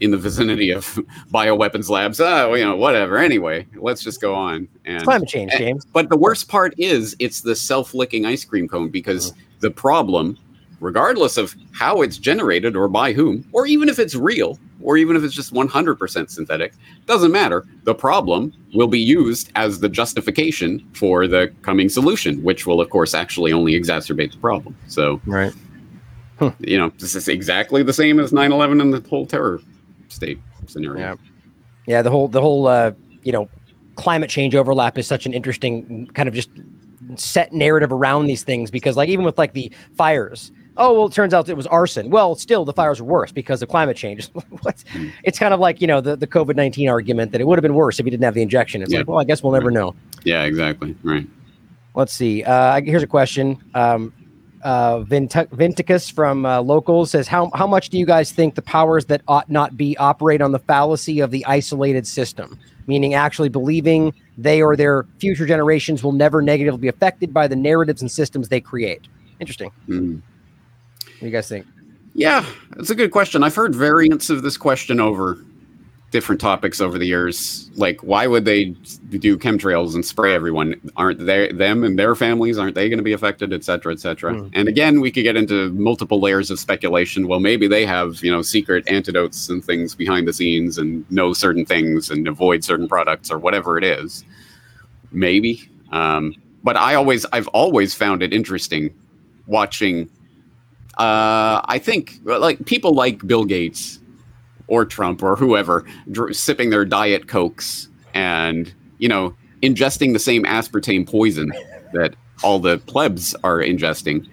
[0.00, 0.84] in the vicinity of
[1.32, 2.20] bioweapons labs.
[2.20, 3.18] Oh, you know, whatever.
[3.18, 4.68] Anyway, let's just go on.
[4.84, 5.84] And it's climate change, James.
[5.84, 9.36] And, but the worst part is it's the self-licking ice cream cone because mm.
[9.60, 10.36] the problem,
[10.80, 15.16] regardless of how it's generated or by whom, or even if it's real, or even
[15.16, 16.74] if it's just 100% synthetic,
[17.06, 17.64] doesn't matter.
[17.84, 22.90] The problem will be used as the justification for the coming solution, which will, of
[22.90, 24.76] course, actually only exacerbate the problem.
[24.88, 25.52] So, right.
[26.58, 29.60] You know, this is exactly the same as 9 11 and the whole terror
[30.14, 30.98] state scenario.
[30.98, 31.14] Yeah,
[31.86, 32.02] yeah.
[32.02, 32.92] The whole the whole uh,
[33.22, 33.48] you know
[33.96, 36.50] climate change overlap is such an interesting kind of just
[37.16, 41.12] set narrative around these things because like even with like the fires oh well it
[41.12, 42.10] turns out it was arson.
[42.10, 44.30] Well still the fires were worse because of climate change.
[44.88, 45.08] Hmm.
[45.22, 47.74] it's kind of like you know the, the covid-19 argument that it would have been
[47.74, 48.82] worse if you didn't have the injection.
[48.82, 49.00] It's yeah.
[49.00, 49.94] like well i guess we'll never know.
[50.24, 50.96] Yeah exactly.
[51.02, 51.26] Right.
[51.94, 52.42] Let's see.
[52.42, 53.62] Uh, here's a question.
[53.74, 54.12] Um,
[54.64, 59.04] uh, Vinticus from uh, Local says, how, how much do you guys think the powers
[59.06, 62.58] that ought not be operate on the fallacy of the isolated system?
[62.86, 67.56] Meaning actually believing they or their future generations will never negatively be affected by the
[67.56, 69.02] narratives and systems they create.
[69.40, 69.70] Interesting.
[69.88, 70.20] Mm.
[70.20, 71.66] What do you guys think?
[72.14, 72.44] Yeah,
[72.76, 73.42] it's a good question.
[73.42, 75.38] I've heard variants of this question over
[76.14, 77.68] different topics over the years.
[77.74, 78.66] Like, why would they
[79.18, 80.80] do chemtrails and spray everyone?
[80.96, 82.56] Aren't they them and their families?
[82.56, 84.32] Aren't they going to be affected, et cetera, et cetera?
[84.32, 84.50] Mm.
[84.54, 87.26] And again, we could get into multiple layers of speculation.
[87.26, 91.32] Well, maybe they have you know secret antidotes and things behind the scenes and know
[91.32, 94.24] certain things and avoid certain products or whatever it is.
[95.10, 95.68] Maybe.
[95.90, 98.94] Um, but I always, I've always found it interesting
[99.48, 100.08] watching.
[100.96, 103.98] Uh, I think like people like Bill Gates
[104.66, 110.44] or Trump or whoever dr- sipping their diet cokes and you know ingesting the same
[110.44, 111.52] aspartame poison
[111.92, 114.28] that all the plebs are ingesting.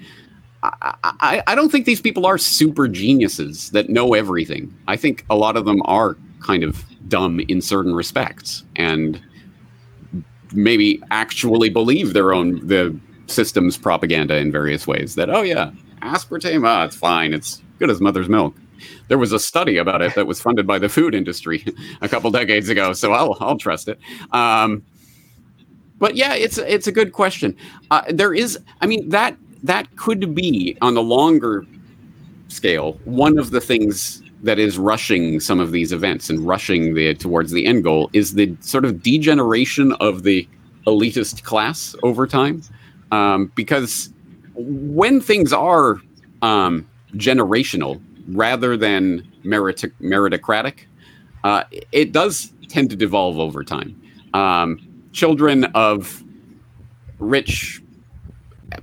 [0.64, 4.72] I, I, I, don't think these people are super geniuses that know everything.
[4.88, 9.20] I think a lot of them are kind of dumb in certain respects and
[10.54, 15.16] maybe actually believe their own the system's propaganda in various ways.
[15.16, 15.72] That oh yeah,
[16.02, 18.56] aspartame, ah, it's fine, it's good as mother's milk
[19.08, 21.66] there was a study about it that was funded by the food industry
[22.02, 22.94] a couple decades ago.
[22.94, 24.00] So I'll I'll trust it.
[24.32, 24.84] Um,
[26.00, 27.56] but yeah, it's it's a good question.
[27.92, 31.66] Uh, there is, I mean that that could be on the longer
[32.48, 37.14] scale one of the things that is rushing some of these events and rushing the
[37.16, 40.48] towards the end goal is the sort of degeneration of the
[40.88, 42.62] elitist class over time
[43.12, 44.12] um, because
[44.56, 46.02] when things are
[46.42, 50.86] um, generational rather than merit- meritocratic,
[51.44, 54.00] uh, it does tend to devolve over time.
[54.34, 54.80] Um,
[55.12, 56.24] children of
[57.20, 57.82] rich,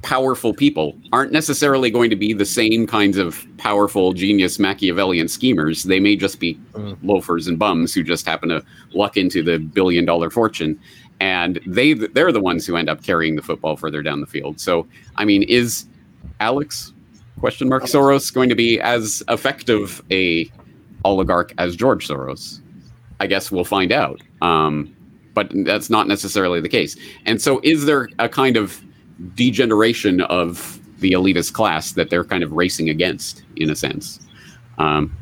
[0.02, 5.84] powerful people aren't necessarily going to be the same kinds of powerful, genius, Machiavellian schemers.
[5.84, 6.96] They may just be mm.
[7.02, 8.62] loafers and bums who just happen to
[8.92, 10.78] luck into the billion dollar fortune.
[11.20, 14.60] And they they're the ones who end up carrying the football further down the field.
[14.60, 14.86] So,
[15.16, 15.86] I mean, is
[16.38, 16.92] Alex
[17.38, 20.50] question mark Soros going to be as effective a
[21.04, 22.60] oligarch as George Soros?
[23.20, 24.20] I guess we'll find out.
[24.42, 24.94] Um,
[25.34, 26.96] but that's not necessarily the case.
[27.24, 28.82] And so, is there a kind of
[29.34, 34.18] degeneration of the elitist class that they're kind of racing against, in a sense?
[34.78, 35.16] Um,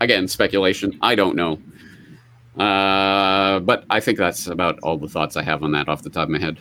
[0.00, 0.98] again, speculation.
[1.02, 1.60] I don't know.
[2.62, 6.10] Uh, but I think that's about all the thoughts I have on that off the
[6.10, 6.58] top of my head.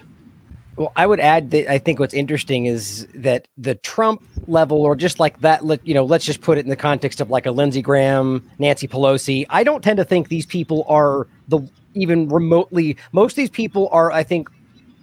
[0.77, 4.95] Well, I would add that I think what's interesting is that the Trump level, or
[4.95, 7.51] just like that, you know, let's just put it in the context of like a
[7.51, 9.45] Lindsey Graham, Nancy Pelosi.
[9.49, 11.61] I don't tend to think these people are the
[11.95, 12.95] even remotely.
[13.11, 14.49] Most of these people are, I think,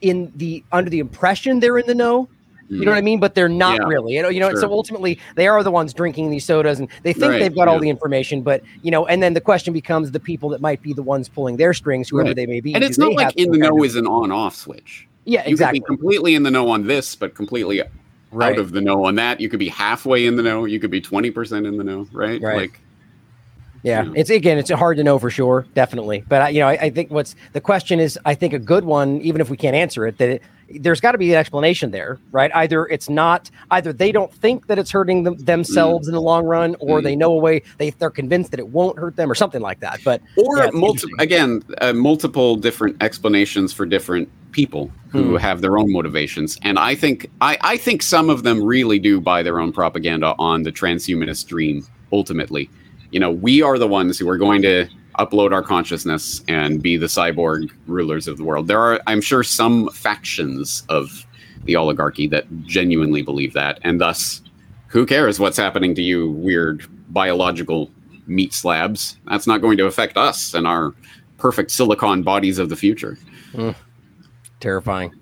[0.00, 2.28] in the under the impression they're in the know.
[2.70, 3.04] You know what I mm-hmm.
[3.04, 3.20] mean?
[3.20, 4.14] But they're not Yeah, really.
[4.14, 4.50] You know, you know.
[4.50, 4.60] sure.
[4.60, 7.68] So ultimately, they are the ones drinking these sodas, and they think Right, they've got
[7.68, 8.42] all the information.
[8.42, 11.28] But you know, and then the question becomes the people that might be the ones
[11.28, 12.36] pulling their strings, whoever Right.
[12.36, 12.74] they may be.
[12.74, 15.06] And it's not like in the know is an on-off switch.
[15.24, 15.80] Yeah, You exactly.
[15.80, 17.82] could be completely in the know on this, but completely
[18.30, 18.52] Right.
[18.52, 19.40] out of the know on that.
[19.40, 20.64] You could be halfway in the know.
[20.64, 22.08] You could be twenty percent in the know.
[22.12, 22.42] Right.
[22.42, 22.56] Right.
[22.56, 22.80] Like
[23.84, 26.24] Yeah, it's again, it's hard to know for sure, definitely.
[26.26, 28.84] But I, you know, I, I think what's the question is, I think a good
[28.84, 31.90] one, even if we can't answer it, that it, there's got to be an explanation
[31.90, 32.50] there, right?
[32.54, 36.44] Either it's not, either they don't think that it's hurting them, themselves in the long
[36.44, 39.34] run, or they know a way they they're convinced that it won't hurt them, or
[39.34, 40.00] something like that.
[40.04, 45.36] But or yeah, it's multi- again uh, multiple different explanations for different people who Hmm.
[45.36, 49.20] have their own motivations and i think I, I think some of them really do
[49.20, 52.68] buy their own propaganda on the transhumanist dream ultimately
[53.12, 54.88] you know we are the ones who are going to
[55.18, 59.42] upload our consciousness and be the cyborg rulers of the world there are i'm sure
[59.42, 61.26] some factions of
[61.64, 64.42] the oligarchy that genuinely believe that and thus
[64.88, 67.90] who cares what's happening to you weird biological
[68.26, 70.94] meat slabs that's not going to affect us and our
[71.38, 73.18] perfect silicon bodies of the future
[73.54, 73.74] Mm.
[74.60, 75.14] Terrifying.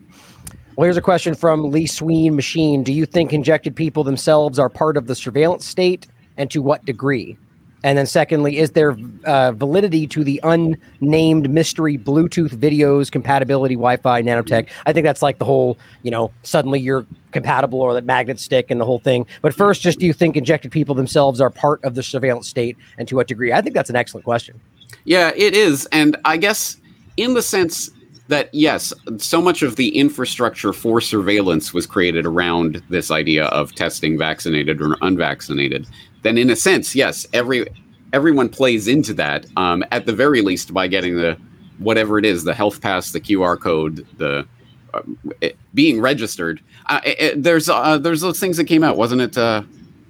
[0.76, 2.82] Well, here's a question from Lee Sween Machine.
[2.82, 6.84] Do you think injected people themselves are part of the surveillance state, and to what
[6.84, 7.36] degree?
[7.84, 14.22] And then, secondly, is there uh, validity to the unnamed mystery Bluetooth videos, compatibility, Wi-Fi,
[14.22, 14.68] nanotech?
[14.86, 18.70] I think that's like the whole, you know, suddenly you're compatible or that magnet stick
[18.70, 19.26] and the whole thing.
[19.40, 22.76] But first, just do you think injected people themselves are part of the surveillance state,
[22.98, 23.52] and to what degree?
[23.52, 24.60] I think that's an excellent question.
[25.04, 25.86] Yeah, it is.
[25.86, 26.76] And I guess
[27.16, 27.90] in the sense
[28.28, 33.74] that, yes, so much of the infrastructure for surveillance was created around this idea of
[33.74, 35.86] testing vaccinated or unvaccinated,
[36.22, 37.66] then in a sense, yes, every
[38.12, 41.36] everyone plays into that, um, at the very least by getting the
[41.78, 44.46] whatever it is, the health pass, the QR code, the
[44.94, 45.00] uh,
[45.40, 46.60] it- being registered.
[46.86, 49.36] Uh, it- it- there's uh, there's those things that came out, wasn't it?
[49.38, 49.62] Uh,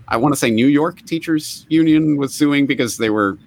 [0.09, 3.39] I want to say New York Teachers Union was suing because they were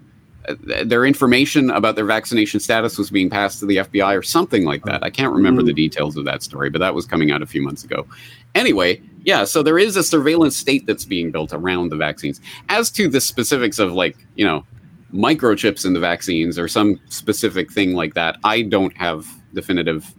[0.86, 4.84] their information about their vaccination status was being passed to the FBI or something like
[4.86, 5.04] that.
[5.04, 7.64] I can't remember the details of that story, but that was coming out a few
[7.64, 8.06] months ago.
[8.54, 12.40] Anyway, yeah, so there is a surveillance state that's being built around the vaccines.
[12.70, 14.64] As to the specifics of like, you know,
[15.12, 20.14] microchips in the vaccines or some specific thing like that, I don't have definitive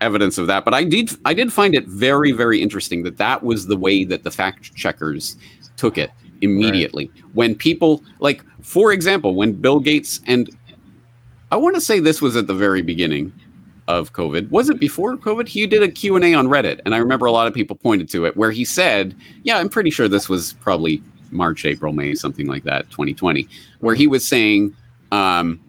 [0.00, 3.42] evidence of that, but I did I did find it very very interesting that that
[3.42, 5.36] was the way that the fact checkers
[5.76, 7.10] took it immediately.
[7.34, 10.50] When people like for example, when Bill Gates and
[11.52, 13.32] I want to say this was at the very beginning
[13.98, 14.50] of COVID.
[14.50, 15.48] Was it before COVID?
[15.48, 18.24] He did a Q&A on Reddit and I remember a lot of people pointed to
[18.26, 22.46] it where he said, "Yeah, I'm pretty sure this was probably March, April, May, something
[22.46, 23.48] like that, 2020,
[23.80, 24.74] where he was saying
[25.12, 25.60] um,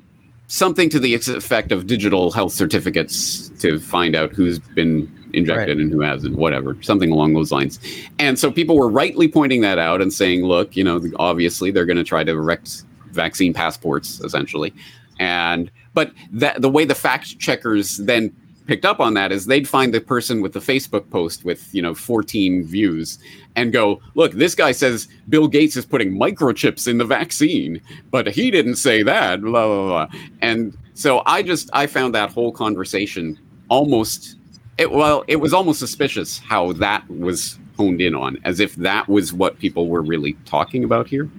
[0.47, 5.91] something to the effect of digital health certificates to find out who's been injected and
[5.91, 7.79] who hasn't, whatever, something along those lines.
[8.19, 11.85] And so people were rightly pointing that out and saying, look, you know, obviously they're
[11.85, 14.73] going to try to erect vaccine passports, essentially.
[15.19, 18.35] And but that the way the fact checkers then
[18.67, 21.81] picked up on that is they'd find the person with the Facebook post with you
[21.81, 23.19] know 14 views
[23.55, 27.81] and go, look, this guy says Bill Gates is putting microchips in the vaccine,
[28.11, 29.41] but he didn't say that.
[29.41, 30.19] Blah blah blah.
[30.41, 33.37] And so I just I found that whole conversation
[33.69, 34.35] almost
[34.77, 39.07] it well it was almost suspicious how that was honed in on as if that
[39.07, 41.29] was what people were really talking about here.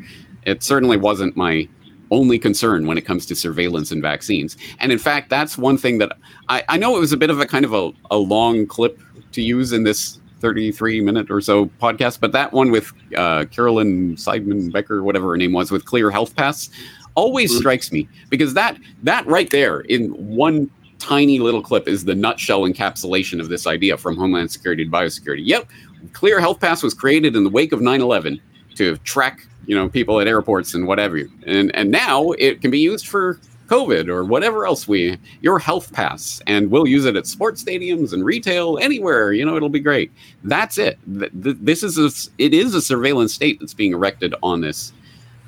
[0.44, 1.68] It certainly wasn't my
[2.12, 4.56] only concern when it comes to surveillance and vaccines.
[4.78, 6.12] And in fact, that's one thing that
[6.48, 9.00] I, I know it was a bit of a kind of a, a long clip
[9.32, 14.16] to use in this 33 minute or so podcast, but that one with uh, Carolyn
[14.16, 16.68] Seidman Becker, whatever her name was, with Clear Health Pass,
[17.14, 22.14] always strikes me because that that right there in one tiny little clip is the
[22.14, 25.42] nutshell encapsulation of this idea from Homeland Security to biosecurity.
[25.44, 25.68] Yep,
[26.12, 28.40] Clear Health Pass was created in the wake of 9/11
[28.76, 32.78] to track you know people at airports and whatever and and now it can be
[32.78, 33.38] used for
[33.68, 38.12] covid or whatever else we your health pass and we'll use it at sports stadiums
[38.12, 40.10] and retail anywhere you know it'll be great
[40.44, 43.92] that's it Th- th- this is a s- it is a surveillance state that's being
[43.92, 44.92] erected on this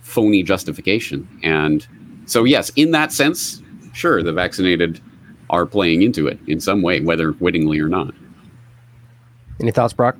[0.03, 1.87] phony justification and
[2.27, 3.61] so yes in that sense
[3.95, 5.01] sure, the vaccinated
[5.51, 8.13] are playing into it in some way, whether wittingly or not.
[9.61, 10.17] Any thoughts, Broc?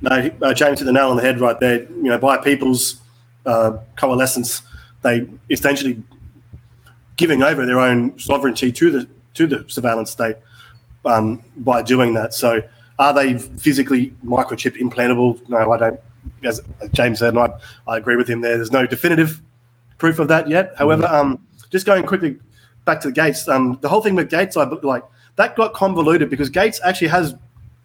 [0.00, 1.82] No, uh, James hit the nail on the head right there.
[1.82, 3.00] You know, by people's
[3.46, 4.62] uh, coalescence,
[5.02, 6.02] they essentially
[7.16, 10.36] giving over their own sovereignty to the to the surveillance state
[11.04, 12.34] um, by doing that.
[12.34, 12.62] So,
[12.98, 15.46] are they physically microchip implantable?
[15.48, 16.00] No, I don't.
[16.42, 16.60] As
[16.92, 17.50] James said, and I,
[17.86, 18.56] I agree with him there.
[18.56, 19.42] There's no definitive
[19.98, 20.72] proof of that yet.
[20.76, 22.38] However, um, just going quickly
[22.86, 25.02] back to the Gates, um, the whole thing with Gates, I like
[25.36, 27.34] that got convoluted because Gates actually has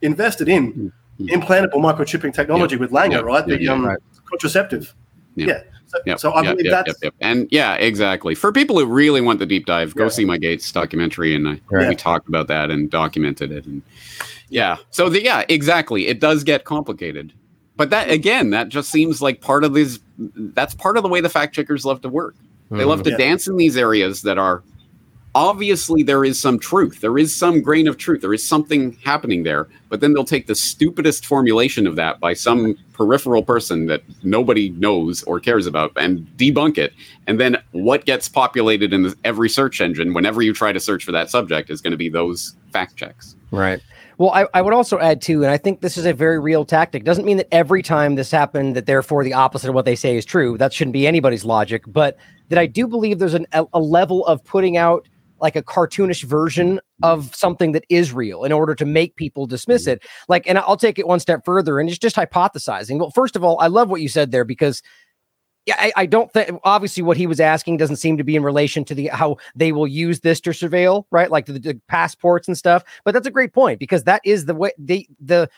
[0.01, 2.79] invested in implantable microchipping technology Yep.
[2.79, 3.23] with Langer, Yep.
[3.23, 3.45] right?
[3.45, 3.97] The Yeah, yeah, um, right.
[4.25, 4.93] contraceptive.
[5.35, 5.47] Yep.
[5.47, 5.61] Yeah.
[5.87, 8.35] So, Yep, so I yep, believe yep, that's yep, and yeah, exactly.
[8.35, 11.59] For people who really want the deep dive, go see my Gates documentary, and I
[11.71, 11.89] Right.
[11.89, 13.81] we talked about that and documented it, and
[14.49, 14.77] yeah.
[14.91, 16.05] So the, yeah, exactly.
[16.07, 17.33] It does get complicated,
[17.75, 19.99] but that again, that just seems like part of these.
[20.19, 22.35] That's part of the way the fact checkers love to work.
[22.69, 23.09] They love to.
[23.09, 23.17] Yeah.
[23.17, 24.61] dance in these areas that are
[25.35, 27.01] obviously there is some truth.
[27.01, 28.21] There is some grain of truth.
[28.21, 29.67] There is something happening there.
[29.89, 34.69] But then they'll take the stupidest formulation of that by some peripheral person that nobody
[34.71, 36.93] knows or cares about and debunk it.
[37.27, 41.11] And then what gets populated in every search engine whenever you try to search for
[41.11, 43.35] that subject is going to be those fact checks.
[43.51, 43.81] Right.
[44.17, 46.65] Well, I, I would also add too, and I think this is a very real
[46.65, 47.05] tactic.
[47.05, 50.17] Doesn't mean that every time this happened that therefore the opposite of what they say
[50.17, 50.57] is true.
[50.57, 51.83] That shouldn't be anybody's logic.
[51.87, 52.17] But
[52.49, 55.07] that I do believe there's an, a, a level of putting out
[55.41, 59.83] like a cartoonish version of something that is real in order to make people dismiss
[59.83, 59.91] mm-hmm.
[59.91, 60.03] it.
[60.27, 62.99] Like, and I'll take it one step further and it's just hypothesizing.
[62.99, 64.81] Well, first of all, I love what you said there because
[65.65, 68.43] yeah, I, I don't think obviously what he was asking doesn't seem to be in
[68.43, 71.29] relation to the how they will use this to surveil, right?
[71.29, 72.83] Like the, the passports and stuff.
[73.03, 75.49] But that's a great point because that is the way the the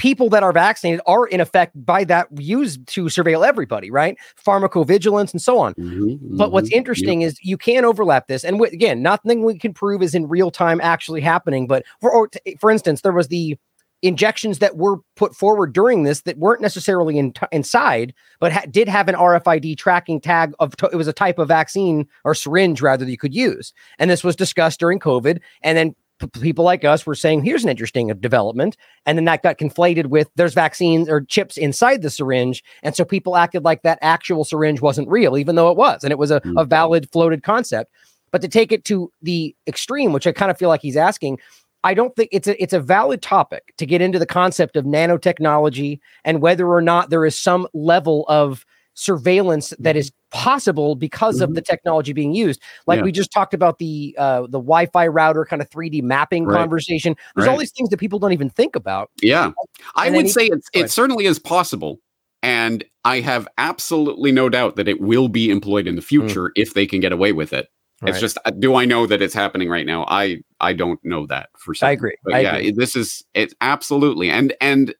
[0.00, 4.16] people that are vaccinated are in effect by that used to surveil everybody, right?
[4.44, 5.74] Pharmacovigilance and so on.
[5.74, 9.58] Mm-hmm, but what's mm-hmm, interesting is you can overlap this, and w- again, nothing we
[9.58, 11.66] can prove is in real time actually happening.
[11.66, 13.58] But for or t- for instance, there was the
[14.02, 18.88] injections that were put forward during this that weren't necessarily in inside, but ha- did
[18.88, 22.80] have an RFID tracking tag of t- it was a type of vaccine or syringe
[22.80, 25.94] rather that you could use, and this was discussed during COVID, and then.
[26.20, 28.76] P- People like us were saying, here's an interesting uh, development.
[29.06, 32.62] And then that got conflated with there's vaccines or chips inside the syringe.
[32.82, 36.04] And so people acted like that actual syringe wasn't real, even though it was.
[36.04, 36.68] And it was a, a mm-hmm.
[36.68, 37.92] valid floated concept.
[38.30, 41.38] But to take it to the extreme, which I kind of feel like he's asking,
[41.82, 44.84] I don't think it's a it's a valid topic to get into the concept of
[44.84, 48.66] nanotechnology and whether or not there is some level of
[49.00, 52.60] surveillance that is possible because of the technology being used.
[52.86, 53.04] Like Yeah.
[53.04, 56.58] we just talked about the uh, the Wi-Fi router kind of 3D mapping Right.
[56.58, 57.16] conversation.
[57.34, 59.10] There's all these things that people don't even think about.
[59.22, 59.52] Yeah.
[59.96, 61.98] I And then would say it's, it certainly is possible.
[62.42, 66.74] And I have absolutely no doubt that it will be employed in the future if
[66.74, 67.68] they can get away with it.
[68.02, 70.06] It's just, uh, do I know that it's happening right now?
[70.08, 71.92] I I don't know that for certain.
[71.94, 72.16] agree.
[72.24, 72.72] But I yeah, agree.
[72.72, 74.94] this is it's absolutely and and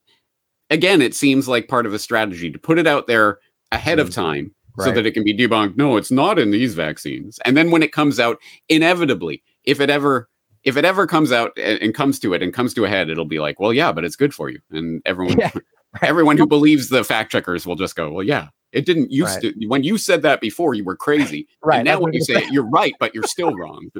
[0.68, 3.38] again, it seems like part of a strategy to put it out there
[3.73, 4.95] ahead of time so Mm.
[4.95, 5.77] That it can be debunked.
[5.77, 7.39] No, it's not in these vaccines.
[7.45, 10.29] And then when it comes out, inevitably, if it ever
[10.62, 13.09] if it ever comes out and, and comes to it and comes to a head,
[13.09, 14.61] it'll be like, well, yeah, but it's good for you.
[14.71, 15.51] And everyone Yeah,
[16.03, 19.55] everyone who believes the fact checkers will just go, well, yeah, it didn't used Right.
[19.59, 21.49] to when you said that before, you were crazy.
[21.62, 23.91] Right, And now when you say it, you're right, but you're still wrong.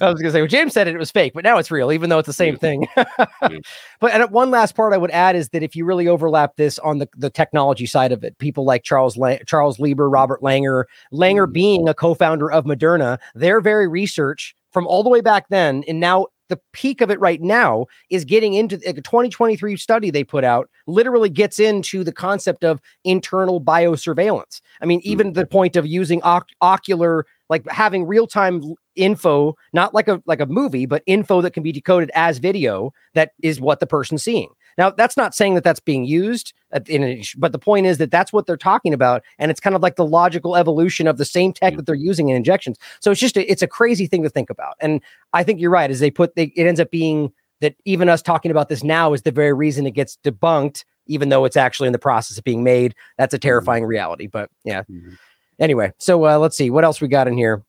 [0.00, 1.92] I was gonna say, well, James said it, it was fake, but now it's real,
[1.92, 2.86] even though it's the same thing.
[2.96, 6.56] but and uh, one last part I would add is that if you really overlap
[6.56, 10.40] this on the, the technology side of it, people like Charles La- Charles Lieber, Robert
[10.40, 11.52] Langer, Langer mm.
[11.52, 16.00] being a co-founder of Moderna, their very research from all the way back then, and
[16.00, 20.24] now the peak of it right now is getting into like, a 2023 study they
[20.24, 24.60] put out literally gets into the concept of internal biosurveillance.
[24.82, 25.34] I mean, even mm.
[25.34, 30.40] the point of using oc- ocular, like having real time info, not like a like
[30.40, 32.92] a movie, but info that can be decoded as video.
[33.14, 34.50] That is what the person's seeing.
[34.80, 38.10] Now, that's not saying that that's being used, at- in but the point is that
[38.10, 41.26] that's what they're talking about, and it's kind of like the logical evolution of the
[41.26, 42.78] same tech that they're using in injections.
[43.00, 45.02] So it's just a, it's a crazy thing to think about, and
[45.34, 45.90] I think you're right.
[45.90, 47.30] As they put, they, it ends up being
[47.60, 51.28] that even us talking about this now is the very reason it gets debunked, even
[51.28, 52.94] though it's actually in the process of being made.
[53.18, 53.48] That's a mm-hmm.
[53.48, 54.28] terrifying reality.
[54.28, 54.84] But yeah.
[54.84, 55.12] Mm-hmm.
[55.58, 57.62] Anyway, so uh, let's see what else we got in here.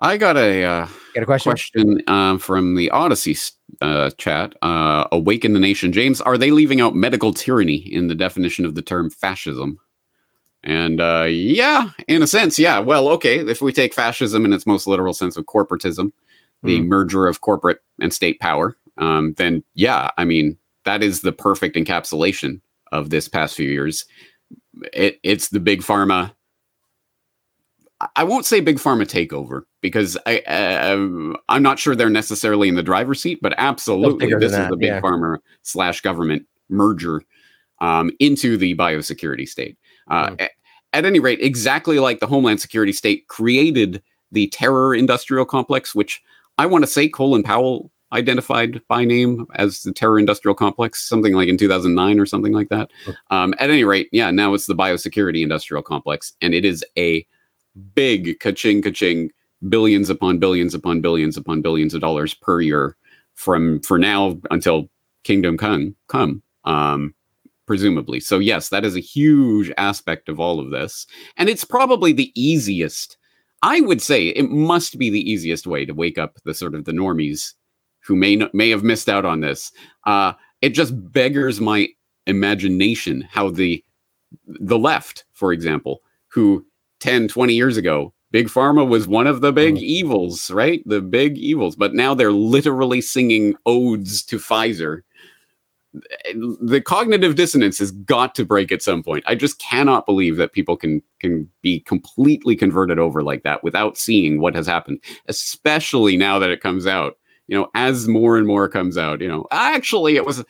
[0.00, 1.50] I got a uh, Got a question?
[1.50, 4.54] question um, from the Odysee uh, chat.
[4.62, 6.20] Uh, Awaken the Nation, James.
[6.20, 9.78] Are they leaving out medical tyranny in the definition of the term fascism?
[10.64, 12.78] And uh, yeah, in a sense, yeah.
[12.78, 13.38] Well, okay.
[13.38, 16.12] If we take fascism in its most literal sense of corporatism,
[16.64, 21.32] the merger of corporate and state power, um, then yeah, I mean that is the
[21.32, 22.60] perfect encapsulation
[22.90, 24.04] of this past few years.
[24.92, 26.32] It, it's the big pharma
[28.14, 32.76] I won't say big pharma takeover because I uh, I'm not sure they're necessarily in
[32.76, 35.00] the driver's seat, but absolutely this is the big yeah.
[35.00, 37.22] pharma slash government merger
[37.80, 39.76] um, into the biosecurity state.
[40.08, 40.40] Uh, mm.
[40.42, 40.50] at,
[40.92, 46.22] at any rate, exactly like the Homeland Security state created the terror industrial complex, which
[46.56, 51.34] I want to say Colin Powell identified by name as the terror industrial complex, something
[51.34, 52.90] like in 2009 or something like that.
[53.30, 57.26] Um, at any rate, yeah, now it's the biosecurity industrial complex, and it is a
[57.94, 59.30] big ka-ching ka-ching
[59.68, 62.96] billions upon billions upon billions upon billions of dollars per year
[63.34, 64.88] from for now until
[65.24, 67.14] kingdom come come um
[67.66, 68.18] presumably.
[68.18, 71.06] So yes that is a huge aspect of all of this
[71.36, 73.16] and it's probably the easiest
[73.62, 76.84] i would say it must be the easiest way to wake up the sort of
[76.84, 77.54] the normies
[78.04, 79.70] who may not, may have missed out on this.
[80.06, 80.32] Uh
[80.62, 81.88] it just beggars my
[82.26, 83.84] imagination how the
[84.46, 86.64] the left for example who
[87.00, 89.82] 10, 20 years ago, Big Pharma was one of the big mm.
[89.82, 90.82] evils, right?
[90.86, 91.76] The big evils.
[91.76, 95.00] But now they're literally singing odes to Pfizer.
[96.34, 99.24] The cognitive dissonance has got to break at some point.
[99.26, 103.96] I just cannot believe that people can can be completely converted over like that without
[103.96, 107.16] seeing what has happened, especially now that it comes out.
[107.46, 110.44] You know, as more and more comes out, you know, actually it was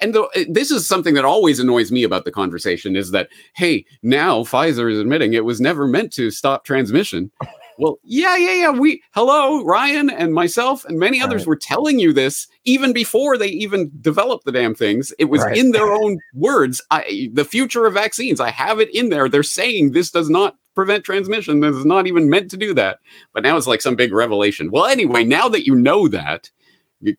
[0.00, 3.28] and the, uh, this is something that always annoys me about the conversation is that
[3.54, 7.30] hey now pfizer is admitting it was never meant to stop transmission.
[7.80, 11.46] Well yeah yeah yeah we hello ryan and myself and many others right.
[11.46, 15.12] were telling you this even before they even developed the damn things.
[15.16, 15.56] It was right.
[15.56, 16.82] in their own words.
[16.90, 19.28] I, the future of vaccines i have it in there.
[19.28, 21.60] They're saying this does not prevent transmission.
[21.60, 22.98] This is not even meant to do that.
[23.32, 24.72] But now it's like some big revelation.
[24.72, 26.50] Well anyway now that you know that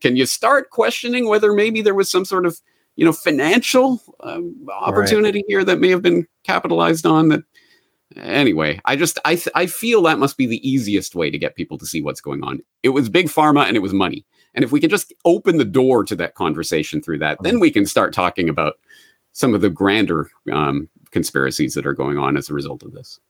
[0.00, 2.60] can you start questioning whether maybe there was some sort of
[2.96, 5.44] you know financial um, opportunity right.
[5.48, 7.42] here that may have been capitalized on that
[8.16, 11.56] anyway i just I, th- I feel that must be the easiest way to get
[11.56, 12.60] people to see what's going on.
[12.82, 14.24] It was big pharma and it was money.
[14.54, 17.70] And if we can just open the door to that conversation through that then we
[17.70, 18.74] can start talking about
[19.32, 23.20] some of the grander um, conspiracies that are going on as a result of this.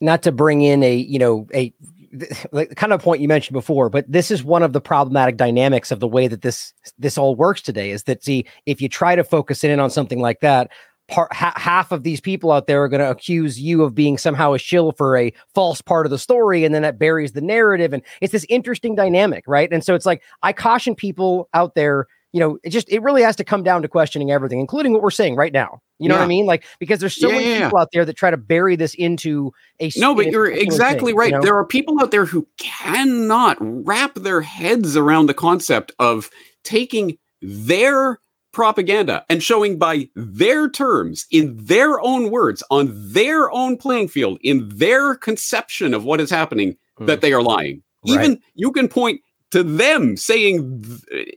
[0.00, 1.72] Not to bring in a you know a
[2.52, 5.90] like kind of point you mentioned before, but this is one of the problematic dynamics
[5.90, 7.90] of the way that this this all works today.
[7.90, 10.70] Is that see if you try to focus in on something like that,
[11.08, 14.18] part ha- half of these people out there are going to accuse you of being
[14.18, 17.40] somehow a shill for a false part of the story, and then that buries the
[17.40, 19.72] narrative, and it's this interesting dynamic, right?
[19.72, 23.22] And so it's like I caution people out there you know, it just it really
[23.22, 25.80] has to come down to questioning everything, including what we're saying right now.
[25.98, 26.20] You know yeah.
[26.20, 26.46] what I mean?
[26.46, 28.94] Like because there's so yeah, many yeah, people out there that try to bury this
[28.94, 31.30] into a no, but you're exactly thing, right.
[31.30, 31.42] You know?
[31.42, 36.30] There are people out there who cannot wrap their heads around the concept of
[36.64, 38.20] taking their
[38.52, 44.38] propaganda and showing by their terms, in their own words, on their own playing field,
[44.42, 47.06] in their conception of what is happening, mm.
[47.06, 47.82] that they are lying.
[48.06, 48.14] Right.
[48.14, 50.84] Even you can point to them saying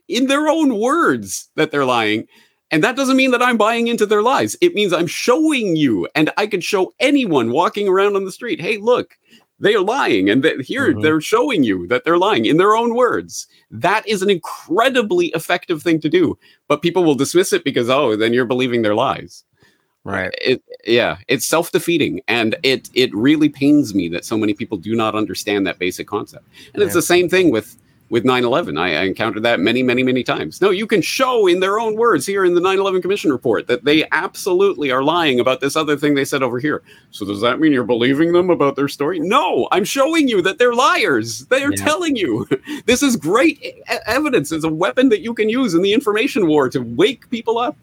[0.08, 2.28] in their own words that they're lying.
[2.74, 4.56] And that doesn't mean that I'm buying into their lies.
[4.62, 8.62] It means I'm showing you, and I could show anyone walking around on the street,
[8.62, 9.18] hey, look,
[9.60, 10.30] they are lying.
[10.30, 11.02] And that here mm-hmm.
[11.02, 13.46] they're showing you that they're lying in their own words.
[13.72, 16.38] That is an incredibly effective thing to do.
[16.70, 19.44] But people will dismiss it because, oh, then you're believing their lies.
[20.04, 20.34] Right.
[20.42, 24.96] It, yeah, it's self-defeating, and it it really pains me that so many people do
[24.96, 26.48] not understand that basic concept.
[26.74, 27.78] And it's the same thing with
[28.12, 30.62] with 9-11 I, I, encountered that many many many times.
[30.62, 33.86] No you can show in their own words here in the 9-11 commission report that
[33.86, 36.84] they absolutely are lying about this other thing they said over here.
[37.12, 39.20] So does that mean you're believing them about their story?
[39.20, 41.46] No i'm showing you that they're liars.
[41.46, 41.84] They are yeah.
[41.84, 42.48] telling you.
[42.86, 44.52] This is great evidence.
[44.52, 47.78] It's a weapon that you can use in the information war to wake people up.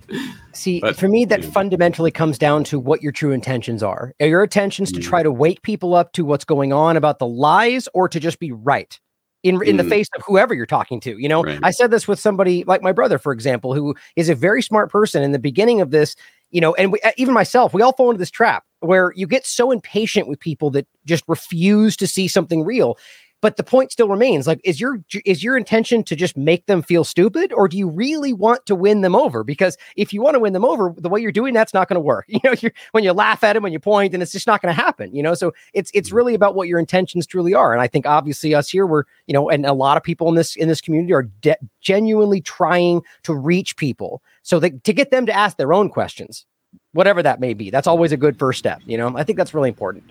[0.53, 1.51] See but, for me that yeah.
[1.51, 4.13] fundamentally comes down to what your true intentions are.
[4.21, 5.05] Are your intentions to mm.
[5.05, 8.39] try to wake people up to what's going on about the lies or to just
[8.39, 8.99] be right
[9.43, 9.83] in in mm.
[9.83, 11.19] the face of whoever you're talking to.
[11.19, 11.61] You know, right.
[11.63, 14.91] I said this with somebody like my brother, for example, who is a very smart
[14.91, 15.23] person.
[15.23, 16.17] In the beginning of this,
[16.51, 19.47] you know, and we, even myself, we all fall into this trap where you get
[19.47, 22.99] so impatient with people that just refuse to see something real
[23.41, 26.83] but the point still remains like is your is your intention to just make them
[26.83, 29.45] feel stupid or do you really want to win them over?
[29.45, 31.97] Because if you want to win them over the way you're doing that's not going
[31.97, 32.27] to work.
[32.39, 34.75] You know when you laugh at them when you point and it's just not going
[34.75, 35.35] to happen you know?
[35.35, 36.17] So it's it's mm-hmm.
[36.17, 39.35] really about what your intentions truly are and i think obviously us here we're you
[39.35, 43.03] know and a lot of people in this in this community are de- genuinely trying
[43.25, 46.47] to reach people so that to get them to ask their own questions
[46.93, 49.17] whatever that may be that's always a good first step you know?
[49.17, 50.05] I think that's really important.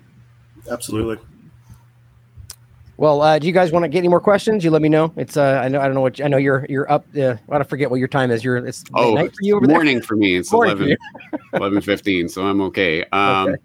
[0.70, 1.24] Absolutely
[2.98, 4.64] well, uh, do you guys want to get any more questions?
[4.64, 5.14] You let me know.
[5.16, 7.06] It's uh, I know I don't know what I know you're you're up.
[7.16, 8.44] Uh, I forget what your time is.
[8.44, 10.04] You're it's oh, night for you over morning there?
[10.04, 10.36] for me.
[10.36, 10.98] It's morning 11,
[11.54, 13.06] 11 15, so I'm okay.
[13.12, 13.62] Um, okay.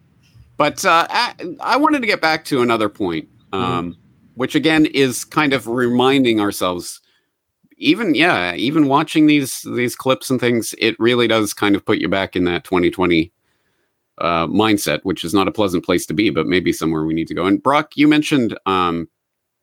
[0.58, 4.00] But uh, I, I, wanted to get back to another point, um, mm-hmm.
[4.34, 7.00] which again is kind of reminding ourselves.
[7.78, 11.98] Even yeah, even watching these these clips and things, it really does kind of put
[11.98, 13.32] you back in that 2020
[14.18, 17.28] uh, mindset, which is not a pleasant place to be, but maybe somewhere we need
[17.28, 17.46] to go.
[17.46, 19.08] And Broc, you mentioned um,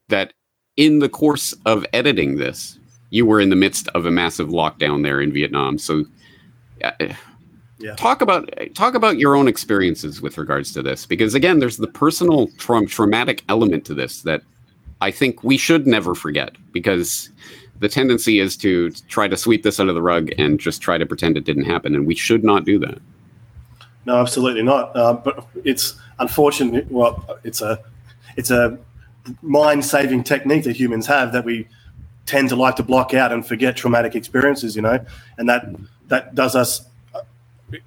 [0.10, 0.34] that
[0.78, 2.78] in the course of editing this,
[3.10, 5.78] you were in the midst of a massive lockdown there in Vietnam.
[5.78, 6.06] So,
[6.84, 6.92] uh,
[7.80, 7.96] yeah.
[7.96, 11.88] talk about talk about your own experiences with regards to this, because again, there's the
[11.88, 14.42] personal tra- traumatic element to this that
[15.02, 17.30] I think we should never forget, because
[17.80, 21.06] the tendency is to try to sweep this under the rug and just try to
[21.06, 23.00] pretend it didn't happen, and we should not do that.
[24.06, 24.96] No, absolutely not.
[24.96, 26.92] Uh, but it's unfortunate.
[26.92, 27.80] Well, it's a
[28.36, 28.78] it's a
[29.42, 31.68] mind-saving technique that humans have that we
[32.26, 34.76] tend to like to block out and forget traumatic experiences.
[34.76, 35.06] You know,
[35.38, 35.66] and that
[36.08, 36.86] that does us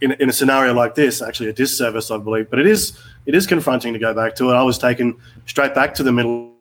[0.00, 2.50] in, in a scenario like this actually a disservice, I believe.
[2.50, 4.54] But it is it is confronting to go back to it.
[4.54, 6.52] I was taken straight back to the middle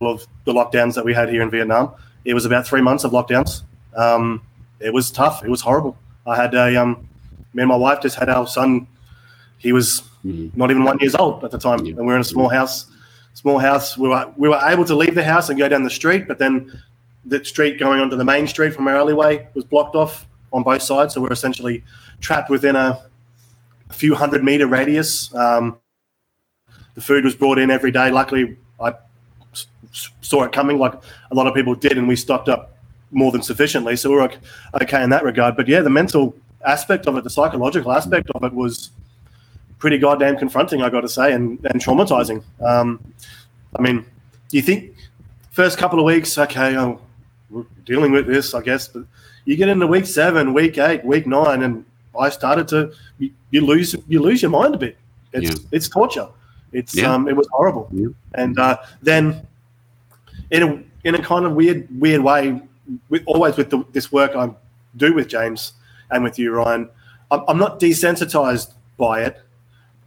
[0.00, 1.92] of the lockdowns that we had here in Vietnam.
[2.24, 3.62] It was about three months of lockdowns.
[3.96, 4.42] Um,
[4.80, 5.44] it was tough.
[5.44, 5.96] It was horrible.
[6.26, 7.08] I had a um,
[7.52, 8.86] me and my wife just had our son.
[9.58, 10.48] He was mm-hmm.
[10.58, 11.94] not even one years old at the time, yeah.
[11.96, 12.86] and we are in a small house.
[13.34, 13.98] Small house.
[13.98, 16.38] We were we were able to leave the house and go down the street, but
[16.38, 16.80] then
[17.24, 20.82] the street going onto the main street from our alleyway was blocked off on both
[20.82, 21.14] sides.
[21.14, 21.82] So we're essentially
[22.20, 23.02] trapped within a,
[23.90, 25.34] a few hundred meter radius.
[25.34, 25.78] Um,
[26.94, 28.10] the food was brought in every day.
[28.10, 28.94] Luckily, I
[30.20, 30.94] saw it coming, like
[31.30, 32.76] a lot of people did, and we stocked up
[33.10, 33.96] more than sufficiently.
[33.96, 34.30] So we we're
[34.80, 35.56] okay in that regard.
[35.56, 38.90] But yeah, the mental aspect of it, the psychological aspect of it was
[39.78, 42.42] pretty goddamn confronting, I got to say, and, and traumatizing.
[42.64, 43.00] Um,
[43.76, 44.04] I mean,
[44.50, 44.94] you think
[45.50, 47.00] first couple of weeks, okay, oh,
[47.50, 49.04] we're dealing with this, I guess, but
[49.44, 51.84] you get into week seven, week eight, week nine, and
[52.18, 54.96] I started to you, you lose you lose your mind a bit.
[55.32, 55.68] It's yeah.
[55.72, 56.28] it's torture.
[56.72, 57.12] It's yeah.
[57.12, 57.88] um it was horrible.
[57.92, 58.08] Yeah.
[58.34, 59.46] And uh, then
[60.50, 62.60] in a in a kind of weird weird way,
[63.08, 64.50] with always with the, this work I
[64.96, 65.72] do with James,
[66.10, 66.88] and with you, Ryan.
[67.30, 69.40] I'm, I'm not desensitized by it.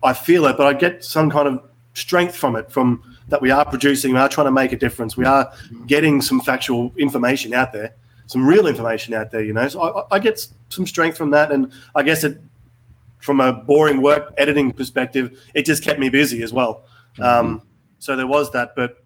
[0.07, 1.61] I feel it, but I get some kind of
[1.93, 5.17] strength from it, from that we are producing, we are trying to make a difference,
[5.17, 5.51] we are
[5.85, 7.93] getting some factual information out there,
[8.25, 9.67] some real information out there, you know.
[9.67, 12.39] So I, I get some strength from that, and I guess it,
[13.19, 16.85] from a boring work editing perspective, it just kept me busy as well.
[17.17, 17.23] Mm-hmm.
[17.23, 17.61] Um,
[17.99, 19.03] so there was that, but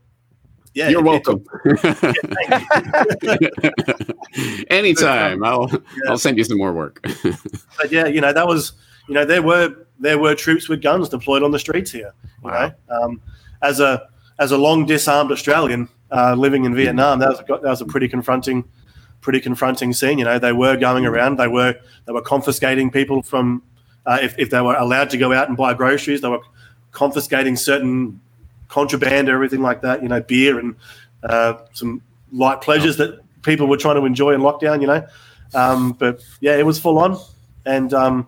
[0.75, 1.43] yeah, you're welcome.
[4.69, 5.77] Anytime, I'll yeah.
[6.09, 7.01] I'll send you some more work.
[7.77, 8.73] but yeah, you know that was
[9.07, 12.13] you know there were there were troops with guns deployed on the streets here.
[12.43, 12.73] You wow.
[12.89, 13.21] know, um,
[13.61, 14.07] as a
[14.39, 17.85] as a long disarmed Australian uh, living in Vietnam, that was a, that was a
[17.85, 18.65] pretty confronting
[19.21, 20.17] pretty confronting scene.
[20.17, 21.75] You know, they were going around, they were
[22.05, 23.61] they were confiscating people from
[24.05, 26.41] uh, if if they were allowed to go out and buy groceries, they were
[26.91, 28.19] confiscating certain
[28.67, 30.01] contraband or everything like that.
[30.01, 30.75] You know, beer and
[31.23, 32.01] uh, some
[32.31, 34.81] light pleasures that people were trying to enjoy in lockdown.
[34.81, 35.07] You know,
[35.53, 37.17] um, but yeah, it was full on,
[37.65, 38.27] and um,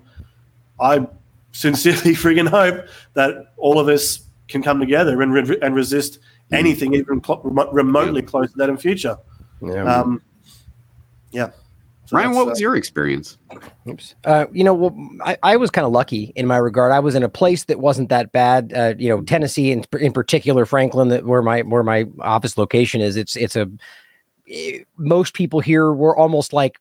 [0.80, 1.08] I
[1.54, 6.20] sincerely friggin' hope that all of us can come together and re- and resist
[6.52, 9.18] anything even cl- remotely close to that in future.
[9.62, 9.84] Yeah.
[9.86, 10.22] Um,
[11.32, 11.52] yeah.
[12.06, 13.38] So Ryan, what was uh, your experience?
[13.88, 14.16] Oops.
[14.26, 16.92] Uh, you know, well, I, I was kind of lucky in my regard.
[16.92, 18.74] I was in a place that wasn't that bad.
[18.74, 23.00] Uh, you know, Tennessee, in, in particular, Franklin, that where my where my office location
[23.00, 23.16] is.
[23.16, 23.72] It's it's a
[24.50, 26.78] eh, most people here were almost like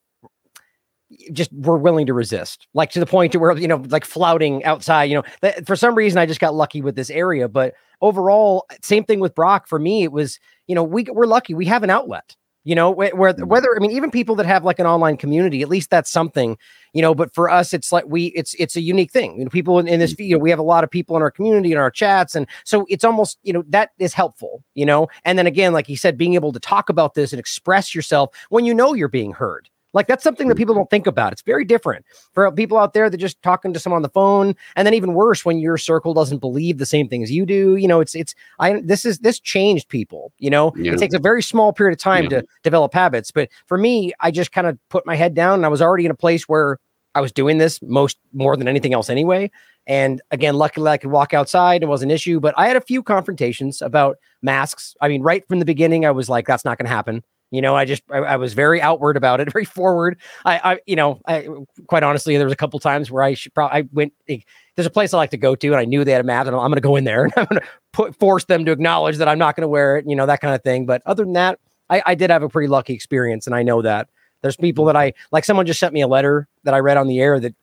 [1.32, 4.64] just were willing to resist, like to the point to where you know, like flouting
[4.64, 5.05] outside.
[5.05, 7.48] You know, that, for some reason, I just got lucky with this area.
[7.48, 9.66] But overall, same thing with Broc.
[9.66, 12.90] For me, it was you know we we're lucky we have an outlet you know
[12.90, 13.47] where, mm-hmm.
[13.47, 16.56] whether i mean even people that have like an online community at least that's something
[16.93, 19.51] you know but for us it's like we it's it's a unique thing you know
[19.51, 20.22] people in, in this mm-hmm.
[20.22, 22.47] you know we have a lot of people in our community in our chats and
[22.64, 25.97] so it's almost you know that is helpful you know and then again like he
[25.97, 29.32] said being able to talk about this and express yourself when you know you're being
[29.32, 31.32] heard like that's something that people don't think about.
[31.32, 34.55] It's very different for people out there that just talking to someone on the phone,
[34.77, 37.77] and then even worse when your circle doesn't believe the same things you do.
[37.77, 40.32] You know, it's it's I this is this changed people.
[40.39, 40.93] You know, yeah.
[40.93, 42.40] it takes a very small period of time yeah.
[42.40, 45.66] to develop habits, but for me, I just kind of put my head down, and
[45.66, 46.78] I was already in a place where
[47.14, 49.51] I was doing this most more than anything else anyway.
[49.86, 51.82] And again, luckily I could walk outside.
[51.82, 54.94] It was an issue, but I had a few confrontations about masks.
[55.01, 57.23] I mean, right from the beginning, I was like, that's not going to happen.
[57.52, 60.18] You know, I just I, I, was very outward about it, very forward.
[60.44, 61.46] I, I you know, I
[61.86, 64.14] quite honestly, there was a couple times where I should probably I went.
[64.26, 64.38] Eh,
[64.74, 66.46] there's a place I like to go to, and I knew they had a mask,
[66.46, 68.72] and I'm going to go in there and I'm going to put force them to
[68.72, 70.06] acknowledge that I'm not going to wear it.
[70.08, 70.86] You know, that kind of thing.
[70.86, 71.60] But other than that,
[71.90, 74.08] I, I did have a pretty lucky experience, and I know that
[74.40, 75.44] there's people that I like.
[75.44, 77.54] Someone just sent me a letter that I read on the air that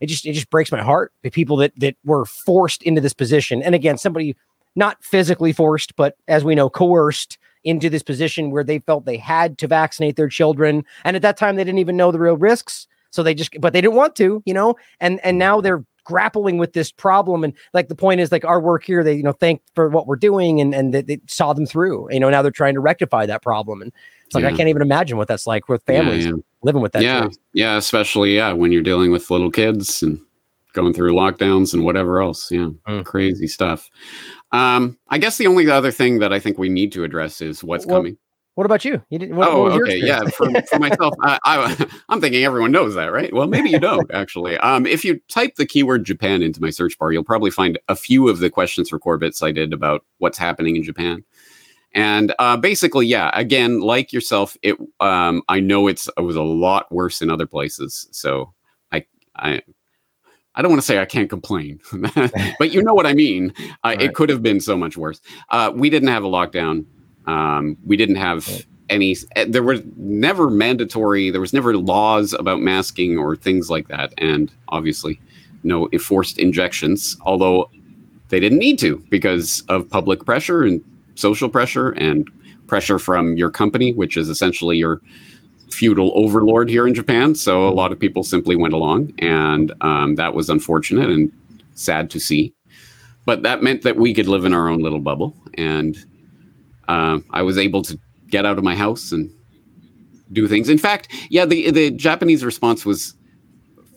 [0.00, 1.12] it just it just breaks my heart.
[1.22, 4.36] The people that that were forced into this position, and again, somebody
[4.76, 9.16] not physically forced, but as we know, coerced into this position where they felt they
[9.16, 12.36] had to vaccinate their children, and at that time they didn't even know the real
[12.36, 15.84] risks, so they just but they didn't want to, you know, and and now they're
[16.04, 19.22] grappling with this problem and like the point is like our work here they you
[19.22, 22.30] know thank for what we're doing and and they, they saw them through you know
[22.30, 23.92] now they're trying to rectify that problem and
[24.30, 24.50] it's like yeah.
[24.50, 26.42] I can't even imagine what that's like with families yeah, yeah.
[26.62, 27.02] living with that.
[27.02, 27.38] Yeah, choice.
[27.52, 30.20] yeah, especially yeah when you're dealing with little kids and
[30.72, 32.50] going through lockdowns and whatever else.
[32.50, 33.04] Yeah, mm.
[33.04, 33.90] crazy stuff.
[34.52, 37.62] Um, I guess the only other thing that I think we need to address is
[37.62, 38.18] what's well, coming.
[38.54, 39.02] What about you?
[39.10, 39.36] You didn't.
[39.36, 40.24] What, oh, what okay, yeah.
[40.24, 43.32] For, for myself, I, I, am thinking everyone knows that, right?
[43.32, 44.58] Well, maybe you don't actually.
[44.58, 47.96] Um, if you type the keyword Japan into my search bar, you'll probably find a
[47.96, 51.24] few of the questions for Corbett I did about what's happening in Japan.
[51.92, 56.42] And uh, basically, yeah, again, like yourself, it um, I know it's it was a
[56.42, 58.08] lot worse in other places.
[58.12, 58.52] So
[58.92, 59.06] I
[59.36, 59.62] I
[60.54, 61.80] I don't want to say I can't complain,
[62.58, 63.52] but you know what I mean.
[63.58, 64.02] Uh, right.
[64.02, 65.20] It could have been so much worse.
[65.48, 66.84] Uh, we didn't have a lockdown.
[67.26, 68.66] Um, we didn't have right.
[68.88, 69.16] any.
[69.36, 71.30] Eh, there were never mandatory.
[71.30, 75.20] There was never laws about masking or things like that, and obviously,
[75.62, 77.16] no enforced injections.
[77.22, 77.70] Although
[78.28, 80.82] they didn't need to because of public pressure and
[81.14, 82.28] social pressure and
[82.66, 85.00] pressure from your company, which is essentially your
[85.70, 87.34] feudal overlord here in Japan.
[87.34, 91.32] So a lot of people simply went along, and um, that was unfortunate and
[91.74, 92.52] sad to see.
[93.26, 95.96] But that meant that we could live in our own little bubble, and
[96.88, 97.98] uh, I was able to
[98.28, 99.30] get out of my house and
[100.32, 100.68] do things.
[100.68, 103.14] In fact, yeah, the the Japanese response was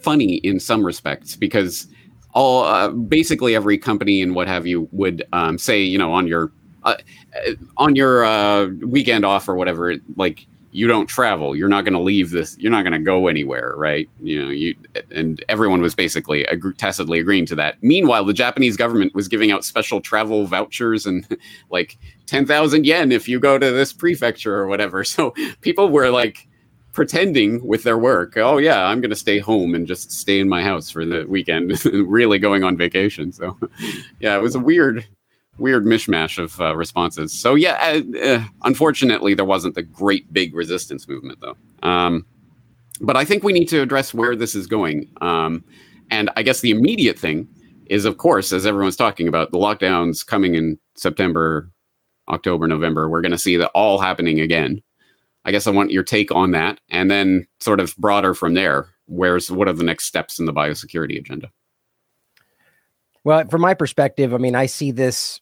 [0.01, 1.87] funny in some respects because
[2.33, 6.27] all uh, basically every company and what have you would um, say, you know, on
[6.27, 6.51] your
[6.83, 6.95] uh,
[7.77, 11.99] on your uh, weekend off or whatever, like you don't travel, you're not going to
[11.99, 14.09] leave this, you're not going to go anywhere, right?
[14.21, 14.75] You know, you
[15.11, 16.45] and everyone was basically
[16.77, 17.81] tacitly agreeing to that.
[17.81, 21.25] Meanwhile, the Japanese government was giving out special travel vouchers and
[21.69, 25.03] like ten thousand yen if you go to this prefecture or whatever.
[25.13, 26.47] So people were like
[26.91, 30.49] pretending with their work, oh yeah, I'm going to stay home and just stay in
[30.49, 33.31] my house for the weekend, really going on vacation.
[33.31, 33.57] So
[34.19, 35.05] yeah, it was a weird
[35.57, 37.31] weird mishmash of uh, responses.
[37.31, 41.57] So yeah, uh, unfortunately, there wasn't the great big resistance movement though.
[41.87, 42.25] Um,
[43.01, 45.09] but I think we need to address where this is going.
[45.21, 45.63] Um,
[46.09, 47.47] and I guess the immediate thing
[47.87, 51.69] is, of course, as everyone's talking about, the lockdowns coming in September,
[52.29, 53.09] October, November.
[53.09, 54.81] We're going to see that all happening again.
[55.45, 58.87] I guess I want your take on that, and then sort of broader from there.
[59.07, 61.51] Where's what are the next steps in the biosecurity agenda?
[63.25, 65.41] Well, from my perspective, I mean, I see this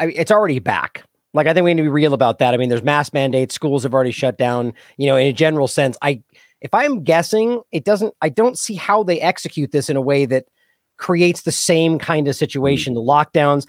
[0.00, 1.04] it's already back.
[1.34, 2.54] Like I think we need to be real about that.
[2.54, 4.72] I mean, there's mass mandates, schools have already shut down.
[4.96, 6.22] You know, in a general sense, I
[6.60, 8.14] if I'm guessing, it doesn't.
[8.22, 10.46] I don't see how they execute this in a way that
[10.96, 12.94] creates the same kind of situation.
[12.94, 13.06] Mm-hmm.
[13.06, 13.66] The lockdowns.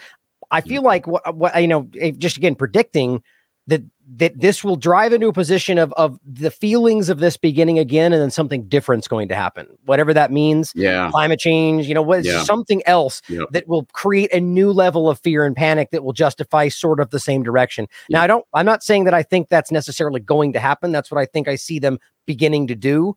[0.52, 1.88] I feel like what, what you know,
[2.18, 3.22] just again predicting
[3.68, 3.84] that
[4.18, 8.12] that this will drive into a position of of the feelings of this beginning again
[8.12, 12.02] and then something different's going to happen whatever that means yeah climate change you know
[12.02, 12.44] what yeah.
[12.44, 13.48] something else yep.
[13.52, 17.12] that will create a new level of fear and panic that will justify sort of
[17.12, 18.18] the same direction yep.
[18.18, 21.12] now i don't i'm not saying that i think that's necessarily going to happen that's
[21.12, 23.16] what i think i see them beginning to do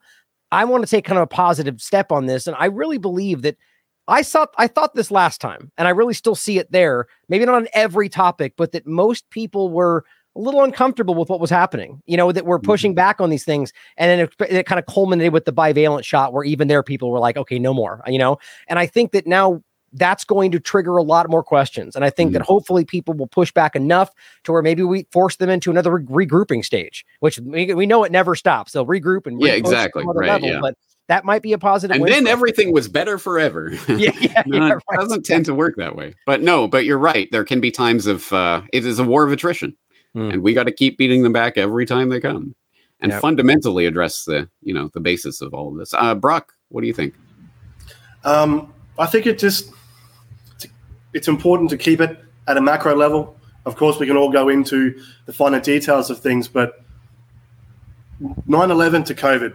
[0.50, 3.42] i want to take kind of a positive step on this and i really believe
[3.42, 3.56] that
[4.08, 7.06] I thought I thought this last time, and I really still see it there.
[7.28, 11.40] Maybe not on every topic, but that most people were a little uncomfortable with what
[11.40, 12.96] was happening, you know, that we're pushing mm-hmm.
[12.96, 13.72] back on these things.
[13.96, 17.10] And then it, it kind of culminated with the bivalent shot where even there people
[17.10, 18.38] were like, okay, no more, you know?
[18.68, 21.94] And I think that now that's going to trigger a lot more questions.
[21.94, 22.38] And I think mm-hmm.
[22.38, 24.10] that hopefully people will push back enough
[24.44, 28.04] to where maybe we force them into another re- regrouping stage, which we, we know
[28.04, 28.72] it never stops.
[28.72, 30.04] They'll regroup and yeah, exactly.
[30.06, 30.28] Right.
[30.28, 30.60] Level, yeah.
[30.60, 30.76] But
[31.08, 31.96] that might be a positive.
[31.96, 33.70] And then everything was better forever.
[33.88, 36.14] yeah, yeah, no, yeah it doesn't tend to work that way.
[36.24, 37.28] But no, but you're right.
[37.30, 39.76] There can be times of uh, it is a war of attrition
[40.16, 40.32] mm.
[40.32, 42.54] and we got to keep beating them back every time they come,
[43.00, 43.20] and yep.
[43.20, 45.94] fundamentally address the you know the basis of all of this.
[45.94, 47.14] Uh, Broc, what do you think?
[48.24, 49.70] Um, I think it just
[51.12, 53.36] it's important to keep it at a macro level.
[53.64, 56.84] Of course, we can all go into the finer details of things, but
[58.48, 59.54] 9/11 to COVID,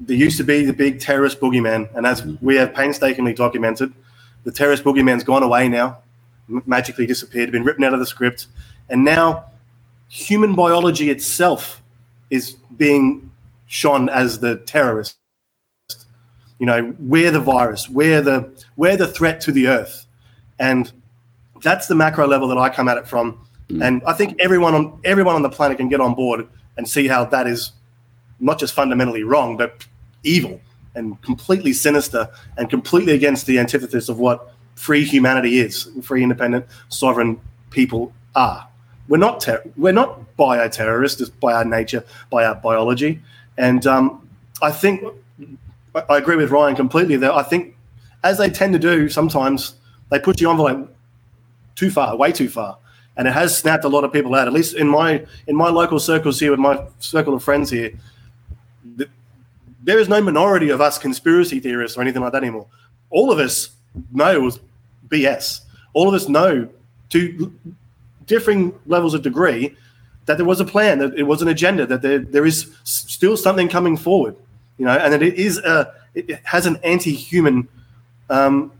[0.00, 3.92] there used to be the big terrorist boogeyman, and as we have painstakingly documented,
[4.44, 5.98] the terrorist boogeyman's gone away now,
[6.66, 8.46] magically disappeared, been written out of the script,
[8.88, 9.46] and now
[10.08, 11.82] human biology itself
[12.30, 13.30] is being
[13.66, 15.16] shone as the terrorist.
[16.58, 20.06] You know, we're the virus, we're the we're the threat to the earth,
[20.58, 20.90] and
[21.62, 23.46] that's the macro level that I come at it from.
[23.68, 23.84] Mm.
[23.84, 27.08] And I think everyone on everyone on the planet can get on board and see
[27.08, 27.72] how that is
[28.40, 29.86] not just fundamentally wrong, but
[30.22, 30.60] evil
[30.94, 36.66] and completely sinister and completely against the antithesis of what free humanity is, free, independent,
[36.88, 38.66] sovereign people are.
[39.08, 43.20] We're not ter- we're not bioterrorists by our nature, by our biology,
[43.56, 44.28] and um,
[44.60, 45.04] I think
[46.08, 47.16] I agree with Ryan completely.
[47.16, 47.76] That I think,
[48.24, 49.74] as they tend to do, sometimes
[50.10, 50.94] they push the envelope
[51.74, 52.78] too far, way too far,
[53.16, 54.48] and it has snapped a lot of people out.
[54.48, 57.92] At least in my in my local circles here, with my circle of friends here,
[59.82, 62.66] there is no minority of us conspiracy theorists or anything like that anymore.
[63.10, 63.70] All of us
[64.12, 64.58] know it was
[65.08, 65.60] BS.
[65.92, 66.68] All of us know
[67.10, 67.54] to
[68.26, 69.74] differing levels of degree
[70.26, 73.36] that there was a plan, that it was an agenda, that there, there is still
[73.36, 74.36] something coming forward,
[74.76, 77.68] you know, and that it is a, it has an anti-human
[78.28, 78.72] um,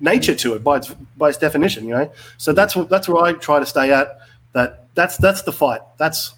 [0.00, 2.10] nature to it by its by its definition, you know.
[2.38, 4.20] So that's what that's where I try to stay at.
[4.54, 5.82] That that's that's the fight.
[5.98, 6.34] That's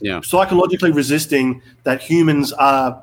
[0.00, 3.02] yeah psychologically resisting that humans are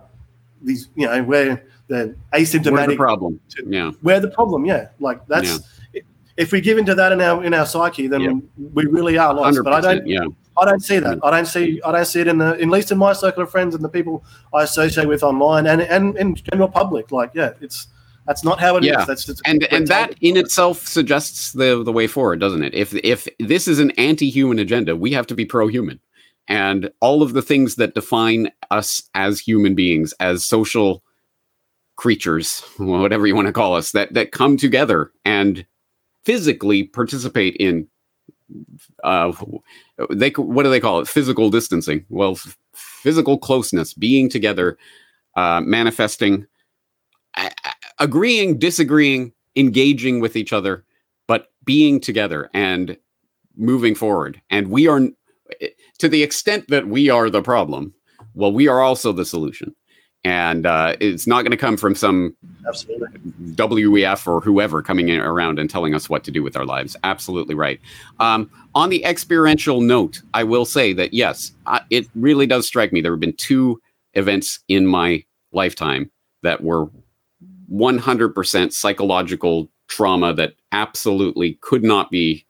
[0.62, 3.40] these, you know, where the asymptomatic we're the problem.
[3.66, 4.66] Yeah, we're the problem.
[4.66, 5.50] Yeah, like that's.
[5.50, 5.58] Yeah
[6.38, 9.60] if we give into that in our in our psyche, then we really are lost.
[9.64, 10.08] But I don't.
[10.08, 10.26] Yeah.
[10.58, 11.20] I don't see that.
[11.22, 11.82] I don't see.
[11.84, 13.90] I don't see it in the, at least in my circle of friends and the
[13.90, 17.12] people I associate with online and and in general public.
[17.12, 17.88] Like, yeah, it's
[18.26, 19.02] that's not how it yeah.
[19.02, 19.08] is.
[19.08, 22.74] That's just and and that in itself suggests the the way forward, doesn't it?
[22.74, 26.00] If if this is an anti-human agenda, we have to be pro-human,
[26.48, 31.04] and all of the things that define us as human beings, as social
[31.98, 35.66] creatures, whatever you want to call us, that that come together and
[36.26, 37.88] physically participate in
[39.04, 39.32] uh,
[40.10, 41.08] they what do they call it?
[41.08, 42.06] Physical distancing.
[42.10, 44.78] Well, f- physical closeness, being together,
[45.36, 46.46] uh, manifesting,
[47.38, 47.52] a-
[48.00, 50.84] agreeing, disagreeing, engaging with each other,
[51.28, 52.98] but being together and
[53.56, 54.42] moving forward.
[54.50, 55.02] And we are,
[56.00, 57.94] to the extent that we are the problem,
[58.34, 59.76] well, we are also the solution
[60.26, 62.36] and uh, it's not going to come from some
[62.68, 63.08] Absolutely.
[63.54, 66.98] WEF or whoever coming in around and telling us what to do with our lives.
[67.04, 67.80] Absolutely right.
[68.20, 72.92] Um, on the experiential note, I will say that yes, I, it really does strike
[72.92, 73.02] me.
[73.02, 73.80] There have been two
[74.16, 76.10] events in my lifetime
[76.42, 76.88] that were
[77.72, 82.46] 100% psychological trauma that absolutely could not be.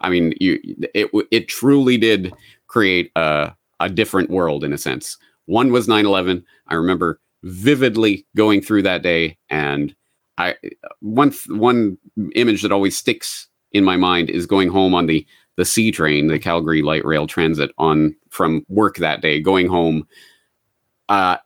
[0.00, 0.60] I mean, you,
[0.92, 2.34] it it truly did
[2.66, 5.16] create a, a different world in a sense.
[5.46, 6.44] One was 9 11.
[6.68, 9.38] I remember vividly going through that day.
[9.48, 9.94] And
[10.38, 10.56] I
[11.00, 11.96] one one
[12.34, 16.26] image that always sticks in my mind is going home on the the C train,
[16.26, 20.06] the Calgary Light Rail Transit, on from work that day, going home.
[21.08, 21.38] Uh,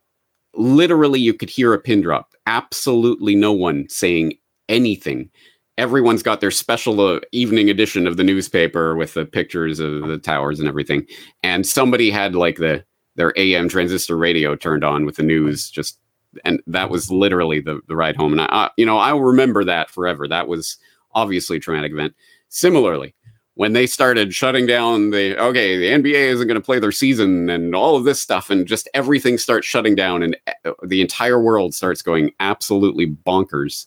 [0.54, 2.34] literally, you could hear a pin drop.
[2.46, 4.32] Absolutely no one saying
[4.68, 5.30] anything.
[5.78, 10.18] Everyone's got their special uh, evening edition of the newspaper with the pictures of the
[10.18, 11.06] towers and everything.
[11.42, 12.84] And somebody had like the
[13.16, 15.98] their AM transistor radio turned on with the news just
[16.44, 18.32] and that was literally the, the ride home.
[18.32, 20.28] And I, I you know I'll remember that forever.
[20.28, 20.76] That was
[21.12, 22.14] obviously a traumatic event.
[22.48, 23.14] Similarly
[23.54, 27.50] when they started shutting down the okay the NBA isn't going to play their season
[27.50, 31.38] and all of this stuff and just everything starts shutting down and eh, the entire
[31.38, 33.86] world starts going absolutely bonkers.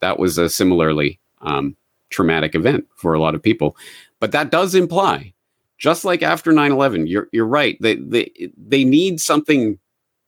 [0.00, 1.76] That was a similarly um,
[2.10, 3.76] traumatic event for a lot of people.
[4.18, 5.34] But that does imply
[5.82, 7.76] just like after 9-11 you're, you're right.
[7.80, 9.78] They, they, they need something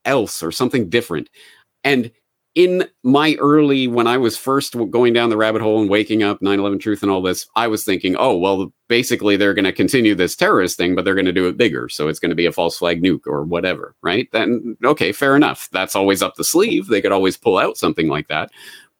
[0.05, 1.31] else or something different.
[1.85, 2.10] And
[2.55, 6.40] in my early when i was first going down the rabbit hole and waking up
[6.40, 10.14] 9-11 truth and all this i was thinking oh well basically they're going to continue
[10.14, 11.89] this terrorist thing but they're going to do it bigger.
[11.89, 14.28] So it's going to be a false flag nuke or whatever right?
[14.32, 15.68] Then okay fair enough.
[15.72, 16.86] That's always up the sleeve.
[16.86, 18.51] They could always pull out something like that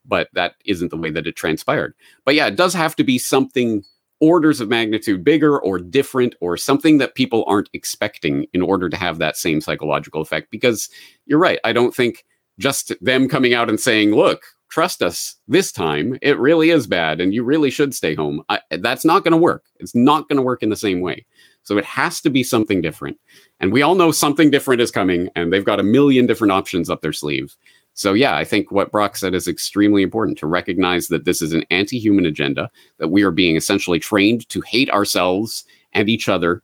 [0.06, 1.94] but that isn't the way that it transpired.
[2.24, 3.85] But yeah it does have to be something
[4.25, 8.97] orders of magnitude bigger or different or something that people aren't expecting in order to
[8.97, 10.51] have that same psychological effect.
[10.51, 10.89] Because
[11.27, 11.59] you're right.
[11.65, 12.25] I don't think
[12.59, 17.21] just them coming out and saying, look, trust us this time, it really is bad
[17.21, 18.43] and you really should stay home.
[18.49, 19.65] I, that's not going to work.
[19.79, 21.27] It's not going to work in the same way.
[21.63, 23.19] So it has to be something different.
[23.61, 26.91] And we all know something different is coming and they've got a million different options
[26.91, 27.57] up their sleeve.
[27.95, 31.53] So, yeah, I think what Broc said is extremely important to recognize that this is
[31.53, 36.29] an anti human agenda, that we are being essentially trained to hate ourselves and each
[36.29, 36.62] other.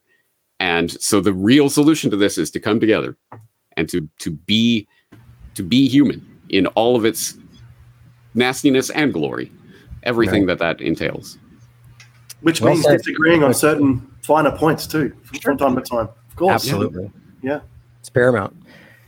[0.59, 3.17] And so the real solution to this is to come together
[3.77, 4.87] and to, to be
[5.55, 7.37] to be human in all of its
[8.33, 9.51] nastiness and glory,
[10.03, 10.59] everything right.
[10.59, 11.37] that that entails.
[12.41, 12.97] Which well means said.
[12.97, 16.09] disagreeing on certain finer points too, from time to time.
[16.29, 16.53] Of course.
[16.53, 17.11] Absolutely.
[17.41, 17.61] Yeah.
[17.99, 18.55] It's paramount.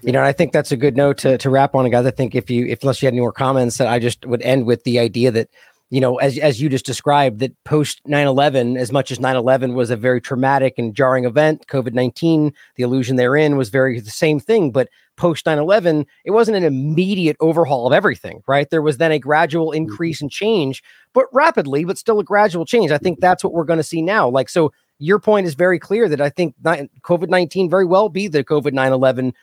[0.04, 2.06] You know, I think that's a good note to, to wrap on, guys.
[2.06, 4.42] I think if you, if unless you had any more comments, that I just would
[4.42, 5.50] end with the idea that,
[5.90, 9.92] you know, as as you just described, that post 9/11, as much as 9/11 was
[9.92, 14.40] a very traumatic and jarring event, COVID 19, the illusion therein was very the same
[14.40, 14.72] thing.
[14.72, 18.70] But post 9/11, it wasn't an immediate overhaul of everything, right?
[18.70, 19.84] There was then a gradual Mm-hmm.
[19.84, 22.92] increase and change, but rapidly, but still a gradual change.
[22.92, 24.28] I think that's what we're going to see now.
[24.28, 24.74] Like so.
[25.00, 28.72] Your point is very clear that I think COVID 19 very well be the COVID
[28.72, 29.34] 9 11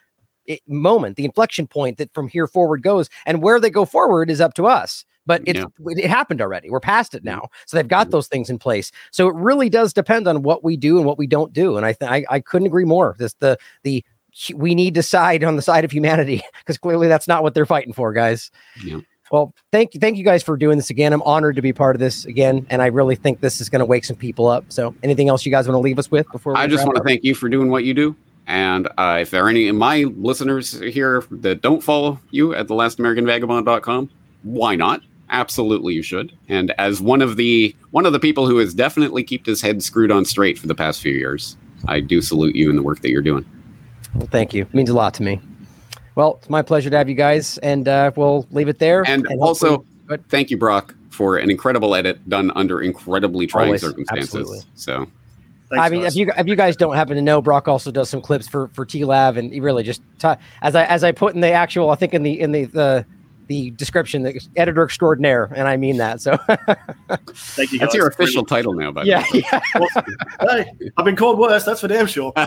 [0.67, 3.09] moment, the inflection point that from here forward goes.
[3.25, 6.69] And where they go forward is up to us but it's it happened already.
[6.69, 8.91] We're past it now, so they've got those things in place.
[9.11, 11.77] So it really does depend on what we do and what we don't do.
[11.77, 13.15] And I think I, I couldn't agree more.
[13.19, 14.03] This the the
[14.55, 17.65] we need to side on the side of humanity because clearly that's not what they're
[17.65, 18.51] fighting for, guys.
[18.83, 18.99] Yeah.
[19.31, 21.13] Well, thank you, thank you guys for doing this again.
[21.13, 23.79] I'm honored to be part of this again, and I really think this is going
[23.79, 24.65] to wake some people up.
[24.67, 26.57] So, anything else you guys want to leave us with before?
[26.57, 28.13] I just want to thank you for doing what you do.
[28.47, 32.67] And uh, if there are any of my listeners here that don't follow you at
[32.67, 34.09] thelastAmericanVagabond.com,
[34.43, 35.01] why not?
[35.29, 36.37] Absolutely, you should.
[36.49, 39.81] And as one of the one of the people who has definitely kept his head
[39.81, 41.55] screwed on straight for the past few years,
[41.87, 43.45] I do salute you in the work that you're doing.
[44.15, 44.63] Well, thank you.
[44.63, 45.39] It means a lot to me.
[46.15, 49.03] Well, it's my pleasure to have you guys, and uh, we'll leave it there.
[49.07, 49.85] And, and also,
[50.27, 54.35] thank you, Broc, for an incredible edit done under incredibly trying Always, circumstances.
[54.35, 54.59] absolutely.
[54.75, 55.07] So.
[55.79, 58.21] I mean, if you if you guys don't happen to know, Broc also does some
[58.21, 61.41] clips for for TLAV, and he really just t- as I as I put in
[61.41, 63.05] the actual, I think in the in the the
[63.51, 66.21] the description, the editor extraordinaire, and I mean that.
[66.21, 66.37] So,
[67.33, 67.79] thank you.
[67.79, 69.43] That's your official title now, by the yeah, way.
[69.51, 69.59] yeah.
[70.49, 71.65] hey, I've been called worse.
[71.65, 72.31] That's for damn sure.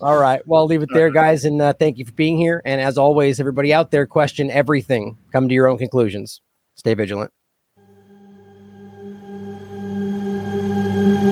[0.00, 0.46] All right.
[0.46, 2.62] Well, I'll leave it there, guys, and uh, thank you for being here.
[2.64, 5.18] And as always, everybody out there, question everything.
[5.32, 6.40] Come to your own conclusions.
[6.76, 7.32] Stay vigilant.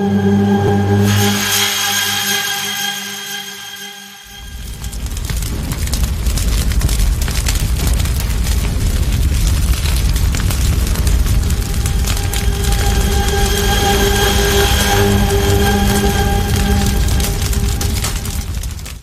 [0.01, 0.40] Thank you.